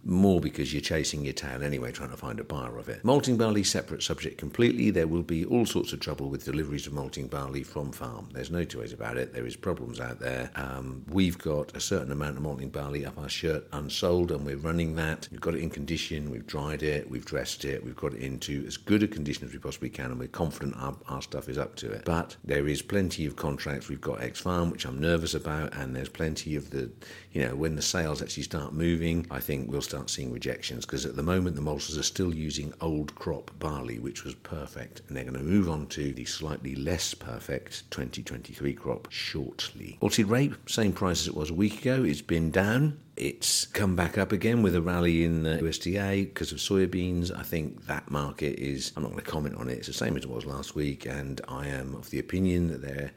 More 0.04 0.40
because 0.40 0.72
you're 0.72 0.82
chasing 0.82 1.24
your 1.24 1.32
tail 1.32 1.62
anyway, 1.62 1.92
trying 1.92 2.10
to 2.10 2.16
find 2.16 2.38
a 2.40 2.44
buyer 2.44 2.78
of 2.78 2.88
it. 2.88 3.04
Malting 3.04 3.36
barley, 3.36 3.64
separate 3.64 4.02
subject 4.02 4.38
completely. 4.38 4.90
There 4.90 5.06
will 5.06 5.22
be 5.22 5.44
all 5.44 5.66
sorts 5.66 5.92
of 5.92 6.00
trouble 6.00 6.28
with 6.28 6.44
deliveries 6.44 6.86
of 6.86 6.92
malting 6.92 7.28
barley 7.28 7.62
from 7.62 7.92
farm. 7.92 8.28
There's 8.32 8.50
no 8.50 8.64
two 8.64 8.80
ways 8.80 8.92
about 8.92 9.16
it. 9.16 9.32
There 9.32 9.46
is 9.46 9.56
problems 9.56 10.00
out 10.00 10.20
there. 10.20 10.50
Um, 10.56 11.04
we've 11.08 11.38
got 11.38 11.74
a 11.76 11.80
certain 11.80 12.12
amount 12.12 12.36
of 12.36 12.42
malting 12.42 12.70
barley 12.70 13.06
up 13.06 13.18
our 13.18 13.28
shirt 13.28 13.66
unsold, 13.72 14.30
and 14.30 14.44
we're 14.44 14.56
running 14.56 14.96
that. 14.96 15.28
We've 15.30 15.40
got 15.40 15.54
it 15.54 15.62
in 15.62 15.70
condition. 15.70 16.30
We've 16.30 16.46
dried 16.46 16.82
it. 16.82 17.08
We've 17.08 17.24
dressed 17.24 17.64
it. 17.64 17.84
We've 17.84 17.96
got 17.96 18.14
it 18.14 18.20
into 18.20 18.64
as 18.66 18.76
good 18.76 19.02
a 19.02 19.08
condition 19.08 19.46
as 19.46 19.52
we 19.52 19.58
possibly 19.58 19.90
can, 19.90 20.06
and 20.10 20.18
we're 20.18 20.28
confident 20.28 20.76
our, 20.76 20.94
our 21.08 21.22
stuff 21.22 21.48
is 21.48 21.58
up 21.58 21.76
to 21.76 21.90
it. 21.90 22.04
But 22.04 22.36
there 22.44 22.68
is 22.68 22.82
plenty 22.82 23.26
of 23.26 23.36
contracts. 23.36 23.88
We've 23.88 24.00
got 24.00 24.22
X 24.22 24.40
Farm, 24.40 24.70
which 24.70 24.84
I'm 24.84 25.00
nervous 25.00 25.34
about, 25.34 25.74
and 25.74 25.96
there's 25.96 26.08
plenty 26.08 26.56
of 26.56 26.70
the, 26.70 26.90
you 27.32 27.46
know, 27.46 27.54
when 27.54 27.76
the 27.76 27.82
sales 27.82 28.20
actually 28.20 28.42
start 28.42 28.72
moving, 28.72 29.26
I 29.30 29.40
think 29.40 29.70
we'll 29.70 29.80
start 29.80 29.93
seeing 30.10 30.32
rejections 30.32 30.84
because 30.84 31.06
at 31.06 31.16
the 31.16 31.22
moment 31.22 31.56
the 31.56 31.62
maltsters 31.62 31.98
are 31.98 32.02
still 32.02 32.34
using 32.34 32.72
old 32.80 33.14
crop 33.14 33.50
barley, 33.58 33.98
which 33.98 34.24
was 34.24 34.34
perfect, 34.34 35.02
and 35.06 35.16
they're 35.16 35.24
going 35.24 35.36
to 35.36 35.42
move 35.42 35.68
on 35.68 35.86
to 35.88 36.12
the 36.12 36.24
slightly 36.24 36.74
less 36.74 37.14
perfect 37.14 37.90
2023 37.90 38.74
crop 38.74 39.08
shortly. 39.10 39.98
Malted 40.00 40.28
rape, 40.28 40.54
same 40.68 40.92
price 40.92 41.20
as 41.20 41.28
it 41.28 41.34
was 41.34 41.50
a 41.50 41.54
week 41.54 41.80
ago. 41.80 42.04
It's 42.04 42.22
been 42.22 42.50
down. 42.50 43.00
It's 43.16 43.66
come 43.66 43.94
back 43.94 44.18
up 44.18 44.32
again 44.32 44.62
with 44.62 44.74
a 44.74 44.82
rally 44.82 45.24
in 45.24 45.44
the 45.44 45.58
USDA 45.58 46.24
because 46.24 46.50
of 46.50 46.58
soybeans. 46.58 47.36
I 47.36 47.42
think 47.42 47.86
that 47.86 48.10
market 48.10 48.58
is, 48.58 48.92
I'm 48.96 49.04
not 49.04 49.12
going 49.12 49.24
to 49.24 49.30
comment 49.30 49.56
on 49.56 49.68
it, 49.68 49.78
it's 49.78 49.86
the 49.86 49.92
same 49.92 50.16
as 50.16 50.24
it 50.24 50.30
was 50.30 50.44
last 50.44 50.74
week, 50.74 51.06
and 51.06 51.40
I 51.48 51.68
am 51.68 51.94
of 51.94 52.10
the 52.10 52.18
opinion 52.18 52.68
that 52.68 52.82
they're 52.82 53.12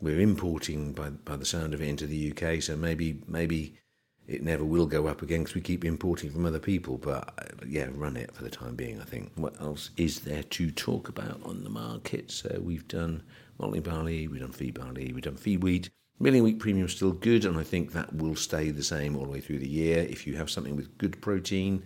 we're 0.00 0.20
importing 0.20 0.92
by 0.92 1.10
by 1.10 1.36
the 1.36 1.44
sound 1.44 1.74
of 1.74 1.82
it 1.82 1.88
into 1.88 2.06
the 2.06 2.32
UK, 2.32 2.62
so 2.62 2.76
maybe 2.76 3.20
maybe 3.26 3.76
it 4.30 4.44
never 4.44 4.64
will 4.64 4.86
go 4.86 5.08
up 5.08 5.22
again 5.22 5.40
because 5.40 5.56
we 5.56 5.60
keep 5.60 5.84
importing 5.84 6.30
from 6.30 6.46
other 6.46 6.60
people. 6.60 6.98
But 6.98 7.34
uh, 7.36 7.66
yeah, 7.66 7.88
run 7.92 8.16
it 8.16 8.32
for 8.32 8.44
the 8.44 8.50
time 8.50 8.76
being. 8.76 9.00
I 9.00 9.04
think. 9.04 9.32
What 9.34 9.60
else 9.60 9.90
is 9.96 10.20
there 10.20 10.44
to 10.44 10.70
talk 10.70 11.08
about 11.08 11.40
on 11.44 11.64
the 11.64 11.70
market? 11.70 12.30
So 12.30 12.60
we've 12.62 12.86
done 12.86 13.22
malting 13.58 13.82
barley, 13.82 14.28
we've 14.28 14.40
done 14.40 14.52
feed 14.52 14.74
barley, 14.74 15.12
we've 15.12 15.24
done 15.24 15.36
feed 15.36 15.62
wheat. 15.62 15.90
Milling 16.20 16.44
wheat 16.44 16.58
premium 16.58 16.86
is 16.86 16.92
still 16.92 17.12
good, 17.12 17.44
and 17.44 17.58
I 17.58 17.62
think 17.62 17.92
that 17.92 18.14
will 18.14 18.36
stay 18.36 18.70
the 18.70 18.82
same 18.82 19.16
all 19.16 19.24
the 19.24 19.30
way 19.30 19.40
through 19.40 19.58
the 19.58 19.68
year. 19.68 20.00
If 20.02 20.26
you 20.26 20.36
have 20.36 20.50
something 20.50 20.76
with 20.76 20.96
good 20.98 21.20
protein, 21.20 21.82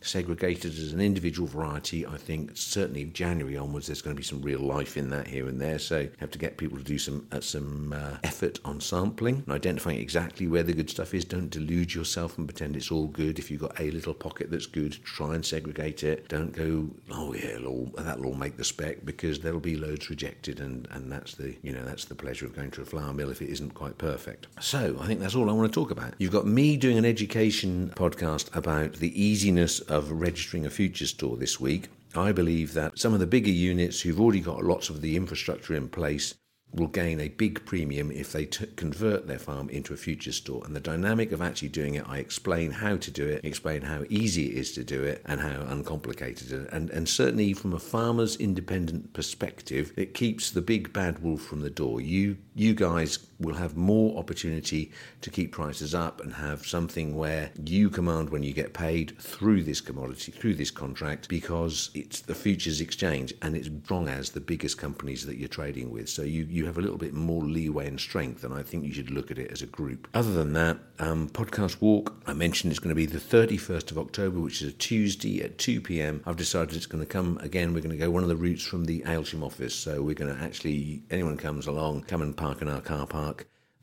segregated 0.00 0.72
as 0.72 0.92
an 0.92 1.00
individual 1.00 1.48
variety, 1.48 2.06
I 2.06 2.16
think 2.16 2.52
certainly 2.54 3.04
January 3.06 3.56
onwards 3.56 3.86
there's 3.86 4.02
going 4.02 4.14
to 4.14 4.20
be 4.20 4.24
some 4.24 4.42
real 4.42 4.60
life 4.60 4.96
in 4.96 5.10
that 5.10 5.26
here 5.26 5.48
and 5.48 5.60
there. 5.60 5.78
So 5.78 6.08
have 6.18 6.30
to 6.30 6.38
get 6.38 6.56
people 6.56 6.78
to 6.78 6.84
do 6.84 6.98
some 6.98 7.26
uh, 7.32 7.40
some 7.40 7.92
uh, 7.92 8.18
effort 8.24 8.60
on 8.64 8.80
sampling 8.80 9.42
and 9.46 9.54
identifying 9.54 9.98
exactly 9.98 10.46
where 10.46 10.62
the 10.62 10.72
good 10.72 10.90
stuff 10.90 11.14
is. 11.14 11.24
Don't 11.24 11.50
delude 11.50 11.94
yourself 11.94 12.38
and 12.38 12.46
pretend 12.46 12.76
it's 12.76 12.90
all 12.90 13.06
good. 13.06 13.38
If 13.38 13.50
you've 13.50 13.60
got 13.60 13.78
a 13.80 13.90
little 13.90 14.14
pocket 14.14 14.50
that's 14.50 14.66
good, 14.66 14.92
try 15.04 15.34
and 15.34 15.44
segregate 15.44 16.04
it. 16.04 16.28
Don't 16.28 16.52
go, 16.52 16.88
oh 17.10 17.34
yeah, 17.34 17.58
all, 17.66 17.92
that'll 17.96 18.26
all 18.26 18.34
make 18.34 18.56
the 18.56 18.64
spec 18.64 19.04
because 19.04 19.40
there'll 19.40 19.60
be 19.60 19.76
loads 19.76 20.10
rejected, 20.10 20.60
and 20.60 20.86
and 20.90 21.10
that's 21.10 21.34
the 21.34 21.56
you 21.62 21.72
know 21.72 21.84
that's 21.84 22.04
the 22.04 22.14
pleasure 22.14 22.46
of 22.46 22.54
going 22.54 22.70
to 22.72 22.82
a 22.82 22.84
flour 22.84 23.12
mill 23.12 23.30
if 23.30 23.42
it 23.42 23.50
isn't 23.50 23.74
quite 23.74 23.98
perfect. 23.98 24.46
So 24.60 24.96
I 25.00 25.06
think 25.06 25.20
that's 25.20 25.34
all 25.34 25.50
I 25.50 25.52
want 25.52 25.72
to 25.72 25.74
talk 25.74 25.90
about. 25.90 26.14
You've 26.18 26.32
got 26.32 26.46
me 26.46 26.76
doing 26.76 26.98
an 26.98 27.04
education 27.04 27.92
podcast 27.96 28.54
about 28.56 28.94
the 28.94 29.20
easiness 29.20 29.80
of 29.90 30.10
registering 30.10 30.66
a 30.66 30.70
future 30.70 31.06
store 31.06 31.36
this 31.36 31.60
week. 31.60 31.88
I 32.14 32.32
believe 32.32 32.74
that 32.74 32.98
some 32.98 33.14
of 33.14 33.20
the 33.20 33.26
bigger 33.26 33.50
units 33.50 34.00
who've 34.00 34.20
already 34.20 34.40
got 34.40 34.64
lots 34.64 34.88
of 34.88 35.00
the 35.00 35.16
infrastructure 35.16 35.74
in 35.74 35.88
place 35.88 36.34
will 36.72 36.86
gain 36.86 37.20
a 37.20 37.28
big 37.28 37.64
premium 37.64 38.10
if 38.10 38.32
they 38.32 38.44
t- 38.44 38.66
convert 38.76 39.26
their 39.26 39.38
farm 39.38 39.70
into 39.70 39.94
a 39.94 39.96
future 39.96 40.32
store. 40.32 40.62
And 40.64 40.76
the 40.76 40.80
dynamic 40.80 41.32
of 41.32 41.40
actually 41.40 41.68
doing 41.68 41.94
it, 41.94 42.04
I 42.06 42.18
explain 42.18 42.70
how 42.72 42.96
to 42.96 43.10
do 43.10 43.26
it, 43.26 43.44
explain 43.44 43.82
how 43.82 44.04
easy 44.08 44.50
it 44.50 44.56
is 44.56 44.72
to 44.72 44.84
do 44.84 45.02
it, 45.02 45.22
and 45.24 45.40
how 45.40 45.62
uncomplicated 45.68 46.52
it. 46.52 46.68
And 46.70 46.90
and 46.90 47.08
certainly 47.08 47.54
from 47.54 47.72
a 47.72 47.78
farmer's 47.78 48.36
independent 48.36 49.14
perspective, 49.14 49.92
it 49.96 50.14
keeps 50.14 50.50
the 50.50 50.62
big 50.62 50.92
bad 50.92 51.20
wolf 51.20 51.40
from 51.40 51.60
the 51.60 51.70
door. 51.70 52.00
You 52.00 52.36
you 52.54 52.74
guys 52.74 53.18
will 53.40 53.54
have 53.54 53.76
more 53.76 54.18
opportunity 54.18 54.90
to 55.20 55.30
keep 55.30 55.52
prices 55.52 55.94
up 55.94 56.20
and 56.20 56.34
have 56.34 56.66
something 56.66 57.16
where 57.16 57.50
you 57.64 57.88
command 57.90 58.30
when 58.30 58.42
you 58.42 58.52
get 58.52 58.74
paid 58.74 59.16
through 59.20 59.62
this 59.62 59.80
commodity, 59.80 60.32
through 60.32 60.54
this 60.54 60.70
contract, 60.70 61.28
because 61.28 61.90
it's 61.94 62.20
the 62.20 62.34
futures 62.34 62.80
exchange 62.80 63.32
and 63.42 63.56
it's 63.56 63.68
strong 63.84 64.08
as 64.08 64.30
the 64.30 64.40
biggest 64.40 64.78
companies 64.78 65.24
that 65.26 65.36
you're 65.36 65.48
trading 65.48 65.90
with. 65.90 66.08
So 66.08 66.22
you, 66.22 66.46
you 66.50 66.66
have 66.66 66.78
a 66.78 66.80
little 66.80 66.98
bit 66.98 67.14
more 67.14 67.42
leeway 67.42 67.86
and 67.86 68.00
strength, 68.00 68.44
and 68.44 68.52
I 68.52 68.62
think 68.62 68.84
you 68.84 68.92
should 68.92 69.10
look 69.10 69.30
at 69.30 69.38
it 69.38 69.50
as 69.50 69.62
a 69.62 69.66
group. 69.66 70.08
Other 70.14 70.32
than 70.32 70.52
that, 70.54 70.78
um, 70.98 71.28
podcast 71.28 71.80
walk, 71.80 72.14
I 72.26 72.32
mentioned 72.32 72.72
it's 72.72 72.80
going 72.80 72.90
to 72.90 72.94
be 72.94 73.06
the 73.06 73.18
31st 73.18 73.90
of 73.92 73.98
October, 73.98 74.40
which 74.40 74.62
is 74.62 74.68
a 74.68 74.72
Tuesday 74.72 75.42
at 75.42 75.58
2 75.58 75.80
p.m. 75.80 76.22
I've 76.26 76.36
decided 76.36 76.74
it's 76.74 76.86
going 76.86 77.04
to 77.04 77.10
come 77.10 77.38
again. 77.38 77.72
We're 77.72 77.80
going 77.80 77.90
to 77.90 77.96
go 77.96 78.10
one 78.10 78.22
of 78.22 78.28
the 78.28 78.36
routes 78.36 78.64
from 78.64 78.84
the 78.84 79.00
Aylsham 79.02 79.44
office. 79.44 79.74
So 79.74 80.02
we're 80.02 80.14
going 80.14 80.34
to 80.34 80.42
actually, 80.42 81.02
anyone 81.10 81.36
comes 81.36 81.66
along, 81.66 82.02
come 82.02 82.22
and 82.22 82.36
park 82.36 82.62
in 82.62 82.68
our 82.68 82.80
car 82.80 83.06
park. 83.06 83.27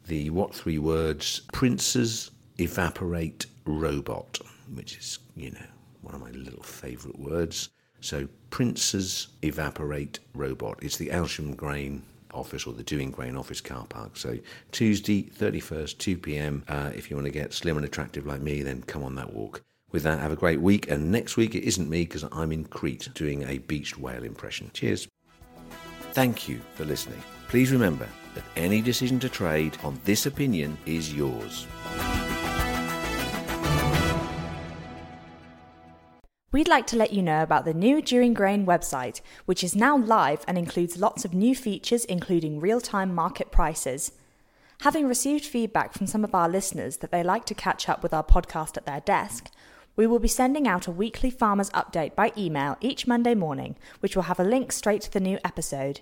The 0.07 0.29
what 0.29 0.53
three 0.53 0.77
words? 0.77 1.41
Princes 1.51 2.31
evaporate 2.59 3.47
robot, 3.65 4.39
which 4.73 4.97
is, 4.97 5.19
you 5.35 5.51
know, 5.51 5.65
one 6.01 6.13
of 6.13 6.21
my 6.21 6.29
little 6.31 6.63
favourite 6.63 7.19
words. 7.19 7.69
So, 8.01 8.27
Princes 8.51 9.29
evaporate 9.41 10.19
robot. 10.33 10.79
It's 10.81 10.97
the 10.97 11.07
Aylsham 11.07 11.55
Grain 11.55 12.03
office 12.35 12.67
or 12.67 12.73
the 12.73 12.83
Dewing 12.83 13.11
Grain 13.11 13.35
office 13.35 13.61
car 13.61 13.85
park. 13.87 14.17
So 14.17 14.37
Tuesday, 14.71 15.23
31st, 15.23 15.97
2 15.97 16.17
p.m. 16.17 16.63
Uh, 16.67 16.91
if 16.93 17.09
you 17.09 17.15
want 17.15 17.25
to 17.25 17.31
get 17.31 17.53
slim 17.53 17.77
and 17.77 17.85
attractive 17.85 18.25
like 18.25 18.41
me, 18.41 18.61
then 18.61 18.83
come 18.83 19.03
on 19.03 19.15
that 19.15 19.33
walk. 19.33 19.63
With 19.91 20.03
that, 20.03 20.19
have 20.19 20.31
a 20.31 20.35
great 20.35 20.59
week. 20.59 20.91
And 20.91 21.11
next 21.11 21.37
week, 21.37 21.55
it 21.55 21.63
isn't 21.63 21.89
me 21.89 22.03
because 22.03 22.25
I'm 22.31 22.51
in 22.51 22.65
Crete 22.65 23.07
doing 23.13 23.43
a 23.43 23.59
beached 23.59 23.97
whale 23.97 24.23
impression. 24.23 24.69
Cheers. 24.73 25.07
Thank 26.11 26.49
you 26.49 26.59
for 26.75 26.85
listening. 26.85 27.21
Please 27.47 27.71
remember 27.71 28.07
that 28.35 28.43
any 28.55 28.81
decision 28.81 29.19
to 29.21 29.29
trade 29.29 29.77
on 29.83 29.99
this 30.05 30.27
opinion 30.27 30.77
is 30.85 31.13
yours. 31.13 31.65
We'd 36.51 36.69
like 36.69 36.87
to 36.87 36.95
let 36.95 37.11
you 37.11 37.21
know 37.21 37.43
about 37.43 37.65
the 37.65 37.73
new 37.73 38.01
Dewing 38.01 38.33
Grain 38.33 38.65
website, 38.65 39.19
which 39.45 39.61
is 39.61 39.75
now 39.75 39.97
live 39.97 40.45
and 40.47 40.57
includes 40.57 40.97
lots 40.97 41.25
of 41.25 41.33
new 41.33 41.53
features, 41.53 42.05
including 42.05 42.61
real 42.61 42.79
time 42.79 43.13
market 43.13 43.51
prices. 43.51 44.13
Having 44.79 45.07
received 45.07 45.45
feedback 45.45 45.93
from 45.93 46.07
some 46.07 46.23
of 46.23 46.33
our 46.33 46.47
listeners 46.47 46.97
that 46.97 47.11
they 47.11 47.23
like 47.23 47.43
to 47.47 47.53
catch 47.53 47.89
up 47.89 48.01
with 48.01 48.13
our 48.13 48.23
podcast 48.23 48.77
at 48.77 48.85
their 48.85 49.01
desk, 49.01 49.49
we 49.97 50.07
will 50.07 50.19
be 50.19 50.29
sending 50.29 50.65
out 50.65 50.87
a 50.87 50.91
weekly 50.91 51.29
farmers 51.29 51.69
update 51.71 52.15
by 52.15 52.31
email 52.37 52.77
each 52.79 53.05
Monday 53.05 53.35
morning, 53.35 53.75
which 53.99 54.15
will 54.15 54.23
have 54.23 54.39
a 54.39 54.43
link 54.45 54.71
straight 54.71 55.01
to 55.01 55.11
the 55.11 55.19
new 55.19 55.37
episode. 55.43 55.99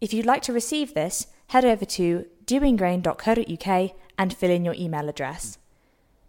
If 0.00 0.12
you'd 0.12 0.26
like 0.26 0.42
to 0.42 0.52
receive 0.52 0.94
this, 0.94 1.28
head 1.48 1.64
over 1.64 1.84
to 1.84 2.26
dewinggrain.co.uk 2.46 3.92
and 4.18 4.34
fill 4.34 4.50
in 4.50 4.64
your 4.64 4.74
email 4.74 5.08
address. 5.08 5.58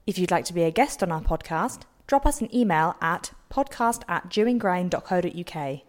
If 0.05 0.17
you'd 0.17 0.31
like 0.31 0.45
to 0.45 0.53
be 0.53 0.63
a 0.63 0.71
guest 0.71 1.03
on 1.03 1.12
our 1.12 1.21
podcast, 1.21 1.81
drop 2.07 2.25
us 2.25 2.41
an 2.41 2.53
email 2.55 2.95
at 3.01 3.31
podcast 3.51 4.03
at 4.07 4.29
dewinggrain.co.uk. 4.29 5.81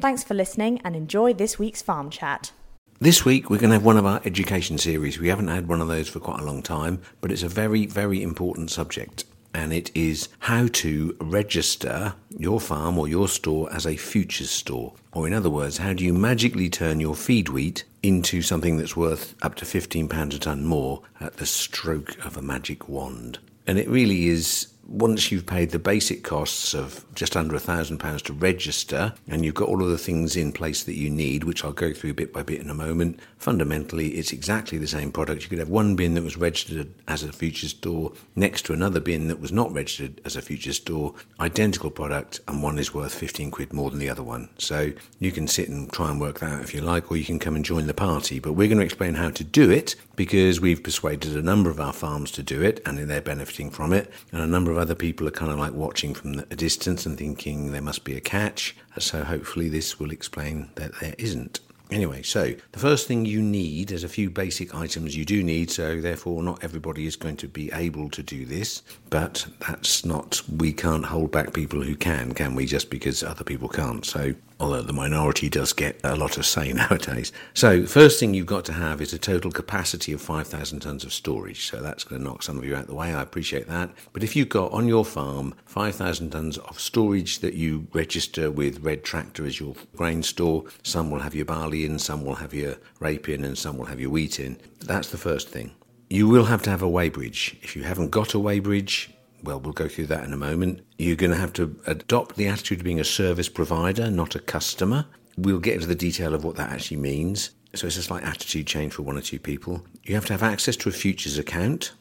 Thanks 0.00 0.24
for 0.24 0.34
listening 0.34 0.80
and 0.82 0.96
enjoy 0.96 1.34
this 1.34 1.58
week's 1.58 1.82
farm 1.82 2.10
chat. 2.10 2.52
This 3.00 3.24
week, 3.24 3.48
we're 3.48 3.58
going 3.58 3.70
to 3.70 3.76
have 3.76 3.84
one 3.84 3.96
of 3.96 4.04
our 4.04 4.20
education 4.24 4.76
series. 4.76 5.18
We 5.18 5.28
haven't 5.28 5.48
had 5.48 5.68
one 5.68 5.80
of 5.80 5.88
those 5.88 6.08
for 6.08 6.20
quite 6.20 6.40
a 6.40 6.44
long 6.44 6.62
time, 6.62 7.00
but 7.20 7.32
it's 7.32 7.42
a 7.42 7.48
very, 7.48 7.86
very 7.86 8.22
important 8.22 8.70
subject. 8.70 9.24
And 9.52 9.72
it 9.72 9.90
is 9.94 10.28
how 10.40 10.68
to 10.68 11.16
register 11.20 12.14
your 12.38 12.60
farm 12.60 12.98
or 12.98 13.08
your 13.08 13.28
store 13.28 13.72
as 13.72 13.86
a 13.86 13.96
futures 13.96 14.50
store. 14.50 14.94
Or, 15.12 15.26
in 15.26 15.34
other 15.34 15.50
words, 15.50 15.78
how 15.78 15.92
do 15.92 16.04
you 16.04 16.14
magically 16.14 16.70
turn 16.70 17.00
your 17.00 17.16
feed 17.16 17.48
wheat 17.48 17.84
into 18.02 18.42
something 18.42 18.76
that's 18.76 18.96
worth 18.96 19.34
up 19.42 19.56
to 19.56 19.64
£15 19.64 20.34
a 20.34 20.38
tonne 20.38 20.64
more 20.64 21.02
at 21.20 21.38
the 21.38 21.46
stroke 21.46 22.16
of 22.24 22.36
a 22.36 22.42
magic 22.42 22.88
wand? 22.88 23.38
And 23.66 23.78
it 23.78 23.88
really 23.88 24.28
is 24.28 24.68
once 24.90 25.30
you've 25.30 25.46
paid 25.46 25.70
the 25.70 25.78
basic 25.78 26.24
costs 26.24 26.74
of 26.74 27.04
just 27.14 27.36
under 27.36 27.54
a 27.54 27.60
thousand 27.60 27.98
pounds 27.98 28.22
to 28.22 28.32
register 28.32 29.14
and 29.28 29.44
you've 29.44 29.54
got 29.54 29.68
all 29.68 29.82
of 29.82 29.88
the 29.88 29.96
things 29.96 30.34
in 30.34 30.50
place 30.50 30.82
that 30.82 30.96
you 30.96 31.08
need, 31.08 31.44
which 31.44 31.64
I'll 31.64 31.72
go 31.72 31.92
through 31.92 32.14
bit 32.14 32.32
by 32.32 32.42
bit 32.42 32.60
in 32.60 32.68
a 32.68 32.74
moment, 32.74 33.20
fundamentally 33.38 34.08
it's 34.08 34.32
exactly 34.32 34.78
the 34.78 34.88
same 34.88 35.12
product. 35.12 35.44
You 35.44 35.48
could 35.48 35.60
have 35.60 35.68
one 35.68 35.94
bin 35.94 36.14
that 36.14 36.24
was 36.24 36.36
registered 36.36 36.92
as 37.06 37.22
a 37.22 37.32
future 37.32 37.68
store 37.68 38.12
next 38.34 38.62
to 38.66 38.72
another 38.72 38.98
bin 38.98 39.28
that 39.28 39.40
was 39.40 39.52
not 39.52 39.72
registered 39.72 40.20
as 40.24 40.34
a 40.34 40.42
future 40.42 40.72
store, 40.72 41.14
identical 41.38 41.90
product, 41.90 42.40
and 42.48 42.60
one 42.60 42.78
is 42.78 42.92
worth 42.92 43.14
15 43.14 43.52
quid 43.52 43.72
more 43.72 43.90
than 43.90 44.00
the 44.00 44.10
other 44.10 44.24
one. 44.24 44.48
So 44.58 44.92
you 45.20 45.30
can 45.30 45.46
sit 45.46 45.68
and 45.68 45.90
try 45.92 46.10
and 46.10 46.20
work 46.20 46.40
that 46.40 46.50
out 46.50 46.62
if 46.62 46.74
you 46.74 46.80
like, 46.80 47.12
or 47.12 47.16
you 47.16 47.24
can 47.24 47.38
come 47.38 47.54
and 47.54 47.64
join 47.64 47.86
the 47.86 47.94
party. 47.94 48.40
But 48.40 48.54
we're 48.54 48.66
going 48.66 48.78
to 48.78 48.84
explain 48.84 49.14
how 49.14 49.30
to 49.30 49.44
do 49.44 49.70
it 49.70 49.94
because 50.16 50.60
we've 50.60 50.82
persuaded 50.82 51.36
a 51.36 51.42
number 51.42 51.70
of 51.70 51.80
our 51.80 51.92
farms 51.92 52.32
to 52.32 52.42
do 52.42 52.60
it 52.60 52.82
and 52.84 52.98
they're 52.98 53.20
benefiting 53.20 53.70
from 53.70 53.92
it, 53.92 54.10
and 54.32 54.42
a 54.42 54.46
number 54.46 54.72
of 54.72 54.79
other 54.80 54.94
people 54.94 55.28
are 55.28 55.32
kind 55.32 55.52
of 55.52 55.58
like 55.58 55.72
watching 55.72 56.14
from 56.14 56.38
a 56.38 56.56
distance 56.56 57.06
and 57.06 57.16
thinking 57.16 57.72
there 57.72 57.82
must 57.82 58.04
be 58.04 58.16
a 58.16 58.20
catch. 58.20 58.76
So 58.98 59.22
hopefully 59.22 59.68
this 59.68 60.00
will 60.00 60.10
explain 60.10 60.70
that 60.76 60.98
there 61.00 61.14
isn't. 61.18 61.60
Anyway, 61.90 62.22
so 62.22 62.54
the 62.70 62.78
first 62.78 63.08
thing 63.08 63.24
you 63.24 63.42
need, 63.42 63.88
there's 63.88 64.04
a 64.04 64.08
few 64.08 64.30
basic 64.30 64.76
items 64.76 65.16
you 65.16 65.24
do 65.24 65.42
need, 65.42 65.72
so 65.72 66.00
therefore 66.00 66.40
not 66.40 66.62
everybody 66.62 67.04
is 67.04 67.16
going 67.16 67.36
to 67.36 67.48
be 67.48 67.70
able 67.72 68.08
to 68.10 68.22
do 68.22 68.46
this, 68.46 68.82
but 69.10 69.44
that's 69.66 70.04
not, 70.04 70.40
we 70.56 70.72
can't 70.72 71.04
hold 71.04 71.32
back 71.32 71.52
people 71.52 71.82
who 71.82 71.96
can, 71.96 72.32
can 72.32 72.54
we, 72.54 72.64
just 72.64 72.90
because 72.90 73.24
other 73.24 73.42
people 73.42 73.68
can't. 73.68 74.06
So 74.06 74.34
although 74.60 74.82
the 74.82 74.92
minority 74.92 75.48
does 75.48 75.72
get 75.72 75.98
a 76.04 76.14
lot 76.14 76.36
of 76.36 76.46
say 76.46 76.72
nowadays. 76.74 77.32
So, 77.54 77.86
first 77.86 78.20
thing 78.20 78.34
you've 78.34 78.46
got 78.46 78.64
to 78.66 78.74
have 78.74 79.00
is 79.00 79.12
a 79.12 79.18
total 79.18 79.50
capacity 79.50 80.12
of 80.12 80.20
5,000 80.20 80.80
tonnes 80.82 81.04
of 81.04 81.12
storage. 81.12 81.66
So, 81.66 81.80
that's 81.80 82.04
going 82.04 82.20
to 82.20 82.28
knock 82.28 82.42
some 82.42 82.58
of 82.58 82.64
you 82.64 82.76
out 82.76 82.86
the 82.86 82.94
way. 82.94 83.14
I 83.14 83.22
appreciate 83.22 83.66
that. 83.68 83.90
But 84.12 84.22
if 84.22 84.36
you've 84.36 84.48
got 84.48 84.72
on 84.72 84.86
your 84.86 85.04
farm 85.04 85.54
5,000 85.64 86.32
tonnes 86.32 86.58
of 86.58 86.78
storage 86.78 87.40
that 87.40 87.54
you 87.54 87.88
register 87.92 88.50
with 88.50 88.80
Red 88.80 89.02
Tractor 89.02 89.46
as 89.46 89.58
your 89.58 89.74
grain 89.96 90.22
store, 90.22 90.64
some 90.82 91.10
will 91.10 91.20
have 91.20 91.34
your 91.34 91.46
barley 91.46 91.84
in, 91.84 91.98
some 91.98 92.24
will 92.24 92.36
have 92.36 92.54
your 92.54 92.76
rape 93.00 93.28
in, 93.28 93.44
and 93.44 93.56
some 93.56 93.78
will 93.78 93.86
have 93.86 94.00
your 94.00 94.10
wheat 94.10 94.38
in. 94.38 94.58
That's 94.80 95.08
the 95.08 95.18
first 95.18 95.48
thing. 95.48 95.72
You 96.08 96.28
will 96.28 96.44
have 96.44 96.62
to 96.62 96.70
have 96.70 96.82
a 96.82 96.88
weighbridge. 96.88 97.56
If 97.62 97.76
you 97.76 97.84
haven't 97.84 98.10
got 98.10 98.34
a 98.34 98.38
weighbridge, 98.38 99.10
well, 99.42 99.60
we'll 99.60 99.72
go 99.72 99.88
through 99.88 100.06
that 100.06 100.24
in 100.24 100.32
a 100.32 100.36
moment. 100.36 100.80
You're 100.98 101.16
going 101.16 101.32
to 101.32 101.36
have 101.36 101.52
to 101.54 101.78
adopt 101.86 102.36
the 102.36 102.48
attitude 102.48 102.78
of 102.78 102.84
being 102.84 103.00
a 103.00 103.04
service 103.04 103.48
provider, 103.48 104.10
not 104.10 104.34
a 104.34 104.40
customer. 104.40 105.06
We'll 105.36 105.60
get 105.60 105.74
into 105.74 105.86
the 105.86 105.94
detail 105.94 106.34
of 106.34 106.44
what 106.44 106.56
that 106.56 106.70
actually 106.70 106.98
means. 106.98 107.50
So 107.74 107.86
it's 107.86 107.96
a 107.96 108.02
slight 108.02 108.24
attitude 108.24 108.66
change 108.66 108.94
for 108.94 109.02
one 109.02 109.16
or 109.16 109.20
two 109.20 109.38
people. 109.38 109.84
You 110.04 110.14
have 110.14 110.26
to 110.26 110.32
have 110.32 110.42
access 110.42 110.76
to 110.76 110.88
a 110.88 110.92
futures 110.92 111.38
account. 111.38 111.92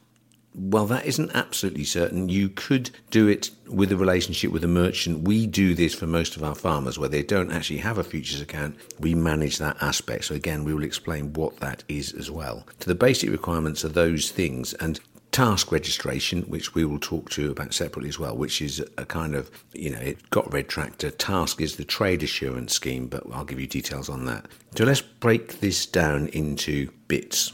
Well, 0.56 0.88
that 0.88 1.06
isn't 1.06 1.32
absolutely 1.36 1.84
certain. 1.84 2.28
You 2.28 2.50
could 2.50 2.90
do 3.12 3.28
it 3.28 3.52
with 3.68 3.92
a 3.92 3.98
relationship 3.98 4.52
with 4.52 4.64
a 4.64 4.68
merchant. 4.68 5.28
We 5.28 5.46
do 5.46 5.76
this 5.76 5.94
for 5.94 6.08
most 6.08 6.36
of 6.36 6.44
our 6.44 6.56
farmers 6.56 6.98
where 6.98 7.08
they 7.08 7.22
don't 7.22 7.52
actually 7.52 7.78
have 7.78 8.00
a 8.00 8.04
futures 8.04 8.42
account. 8.42 8.78
We 9.00 9.14
manage 9.14 9.60
that 9.60 9.78
aspect. 9.82 10.26
So, 10.26 10.34
again, 10.34 10.64
we 10.64 10.74
will 10.74 10.84
explain 10.84 11.34
what 11.34 11.58
that 11.58 11.84
is 11.88 12.14
as 12.14 12.32
well. 12.32 12.66
So, 12.80 12.90
the 12.90 12.96
basic 12.96 13.30
requirements 13.30 13.86
are 13.86 13.90
those 13.90 14.32
things. 14.32 14.74
And 14.74 15.00
TASCC 15.32 15.72
registration, 15.72 16.42
which 16.44 16.74
we 16.74 16.86
will 16.86 17.00
talk 17.00 17.30
to 17.32 17.44
you 17.44 17.52
about 17.52 17.74
separately 17.74 18.10
as 18.10 18.20
well, 18.20 18.36
which 18.36 18.62
is 18.62 18.84
a 18.98 19.06
kind 19.06 19.36
of, 19.36 19.52
you 19.74 19.90
know, 19.90 20.00
it 20.00 20.30
got 20.30 20.52
red 20.52 20.68
tractor. 20.68 21.12
TASCC 21.12 21.62
is 21.62 21.76
the 21.76 21.86
trade 21.86 22.24
assurance 22.24 22.74
scheme, 22.74 23.08
but 23.08 23.24
I'll 23.32 23.46
give 23.46 23.60
you 23.60 23.68
details 23.68 24.10
on 24.10 24.26
that. 24.26 24.48
So 24.76 24.86
let's 24.86 25.02
break 25.02 25.60
this 25.60 25.86
down 25.86 26.28
into 26.28 26.90
bits. 27.08 27.54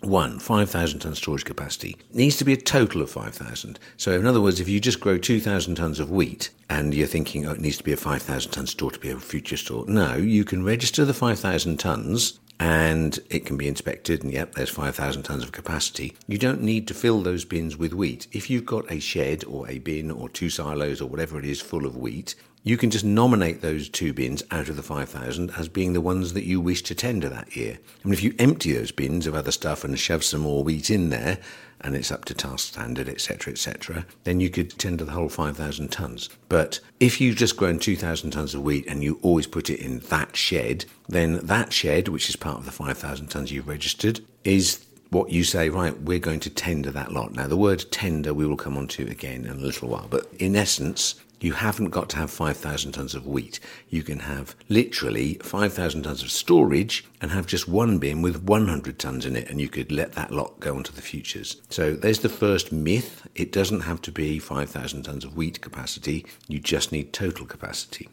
One, 0.00 0.38
5,000 0.38 1.00
tonne 1.00 1.16
storage 1.16 1.44
capacity. 1.44 1.96
It 2.10 2.14
needs 2.14 2.36
to 2.36 2.44
be 2.44 2.52
a 2.52 2.56
total 2.56 3.02
of 3.02 3.10
5,000. 3.10 3.80
So, 3.96 4.12
in 4.12 4.26
other 4.26 4.40
words, 4.40 4.60
if 4.60 4.68
you 4.68 4.78
just 4.78 5.00
grow 5.00 5.18
2,000 5.18 5.76
tonnes 5.76 5.98
of 5.98 6.08
wheat 6.08 6.50
and 6.70 6.94
you're 6.94 7.08
thinking, 7.08 7.46
oh, 7.46 7.50
it 7.50 7.60
needs 7.60 7.78
to 7.78 7.84
be 7.84 7.92
a 7.92 7.96
5,000 7.96 8.52
tonne 8.52 8.68
store 8.68 8.92
to 8.92 8.98
be 9.00 9.10
a 9.10 9.18
future 9.18 9.56
store, 9.56 9.84
no, 9.88 10.14
you 10.14 10.44
can 10.44 10.64
register 10.64 11.04
the 11.04 11.14
5,000 11.14 11.80
tonnes 11.80 12.38
and 12.60 13.18
it 13.30 13.46
can 13.46 13.56
be 13.56 13.68
inspected 13.68 14.22
and 14.22 14.32
yep 14.32 14.54
there's 14.54 14.70
5000 14.70 15.22
tons 15.22 15.42
of 15.42 15.52
capacity. 15.52 16.16
You 16.26 16.38
don't 16.38 16.62
need 16.62 16.88
to 16.88 16.94
fill 16.94 17.22
those 17.22 17.44
bins 17.44 17.76
with 17.76 17.92
wheat. 17.92 18.26
If 18.32 18.50
you've 18.50 18.66
got 18.66 18.90
a 18.90 18.98
shed 18.98 19.44
or 19.44 19.68
a 19.68 19.78
bin 19.78 20.10
or 20.10 20.28
two 20.28 20.50
silos 20.50 21.00
or 21.00 21.08
whatever 21.08 21.38
it 21.38 21.44
is 21.44 21.60
full 21.60 21.86
of 21.86 21.96
wheat 21.96 22.34
you 22.68 22.76
can 22.76 22.90
just 22.90 23.04
nominate 23.04 23.60
those 23.60 23.88
two 23.88 24.12
bins 24.12 24.42
out 24.50 24.68
of 24.68 24.76
the 24.76 24.82
5,000 24.82 25.50
as 25.52 25.68
being 25.68 25.92
the 25.92 26.00
ones 26.00 26.32
that 26.32 26.44
you 26.44 26.60
wish 26.60 26.82
to 26.82 26.94
tender 26.94 27.28
that 27.28 27.56
year. 27.56 27.78
I 28.04 28.08
mean, 28.08 28.12
if 28.12 28.22
you 28.22 28.34
empty 28.38 28.72
those 28.72 28.92
bins 28.92 29.26
of 29.26 29.34
other 29.34 29.52
stuff 29.52 29.84
and 29.84 29.98
shove 29.98 30.24
some 30.24 30.40
more 30.40 30.62
wheat 30.62 30.90
in 30.90 31.10
there, 31.10 31.38
and 31.80 31.94
it's 31.94 32.10
up 32.10 32.24
to 32.24 32.34
TASCC 32.34 32.60
standard, 32.60 33.08
etc., 33.08 33.52
etc., 33.52 34.04
then 34.24 34.40
you 34.40 34.50
could 34.50 34.76
tender 34.78 35.04
the 35.04 35.12
whole 35.12 35.28
5,000 35.28 35.90
tonnes. 35.90 36.28
But 36.48 36.80
if 36.98 37.20
you've 37.20 37.36
just 37.36 37.56
grown 37.56 37.78
2,000 37.78 38.32
tonnes 38.32 38.54
of 38.54 38.62
wheat 38.62 38.86
and 38.88 39.02
you 39.02 39.18
always 39.22 39.46
put 39.46 39.70
it 39.70 39.80
in 39.80 40.00
that 40.00 40.36
shed, 40.36 40.84
then 41.08 41.38
that 41.46 41.72
shed, 41.72 42.08
which 42.08 42.28
is 42.28 42.36
part 42.36 42.58
of 42.58 42.64
the 42.64 42.72
5,000 42.72 43.28
tonnes 43.28 43.50
you've 43.50 43.68
registered, 43.68 44.20
is 44.44 44.84
what 45.10 45.30
you 45.30 45.44
say, 45.44 45.68
right, 45.68 45.98
we're 46.02 46.18
going 46.18 46.40
to 46.40 46.50
tender 46.50 46.90
that 46.90 47.12
lot. 47.12 47.32
Now, 47.32 47.46
the 47.46 47.56
word 47.56 47.84
tender 47.90 48.34
we 48.34 48.46
will 48.46 48.56
come 48.56 48.76
on 48.76 48.88
to 48.88 49.06
again 49.06 49.44
in 49.46 49.52
a 49.52 49.54
little 49.54 49.88
while, 49.88 50.06
but 50.10 50.30
in 50.38 50.54
essence, 50.54 51.14
you 51.40 51.52
haven't 51.52 51.90
got 51.90 52.08
to 52.10 52.16
have 52.16 52.30
5,000 52.30 52.92
tonnes 52.92 53.14
of 53.14 53.26
wheat. 53.26 53.60
You 53.88 54.02
can 54.02 54.20
have 54.20 54.56
literally 54.68 55.34
5,000 55.42 56.04
tonnes 56.04 56.22
of 56.22 56.30
storage 56.30 57.04
and 57.20 57.30
have 57.30 57.46
just 57.46 57.68
one 57.68 57.98
bin 57.98 58.22
with 58.22 58.42
100 58.42 58.98
tonnes 58.98 59.26
in 59.26 59.36
it, 59.36 59.48
and 59.48 59.60
you 59.60 59.68
could 59.68 59.92
let 59.92 60.12
that 60.12 60.30
lot 60.30 60.58
go 60.60 60.76
onto 60.76 60.92
the 60.92 61.02
futures. 61.02 61.60
So 61.68 61.94
there's 61.94 62.20
the 62.20 62.28
first 62.28 62.72
myth. 62.72 63.26
It 63.34 63.52
doesn't 63.52 63.80
have 63.80 64.02
to 64.02 64.12
be 64.12 64.38
5,000 64.38 65.04
tonnes 65.04 65.24
of 65.24 65.36
wheat 65.36 65.60
capacity, 65.60 66.26
you 66.48 66.58
just 66.58 66.92
need 66.92 67.12
total 67.12 67.46
capacity. 67.46 68.08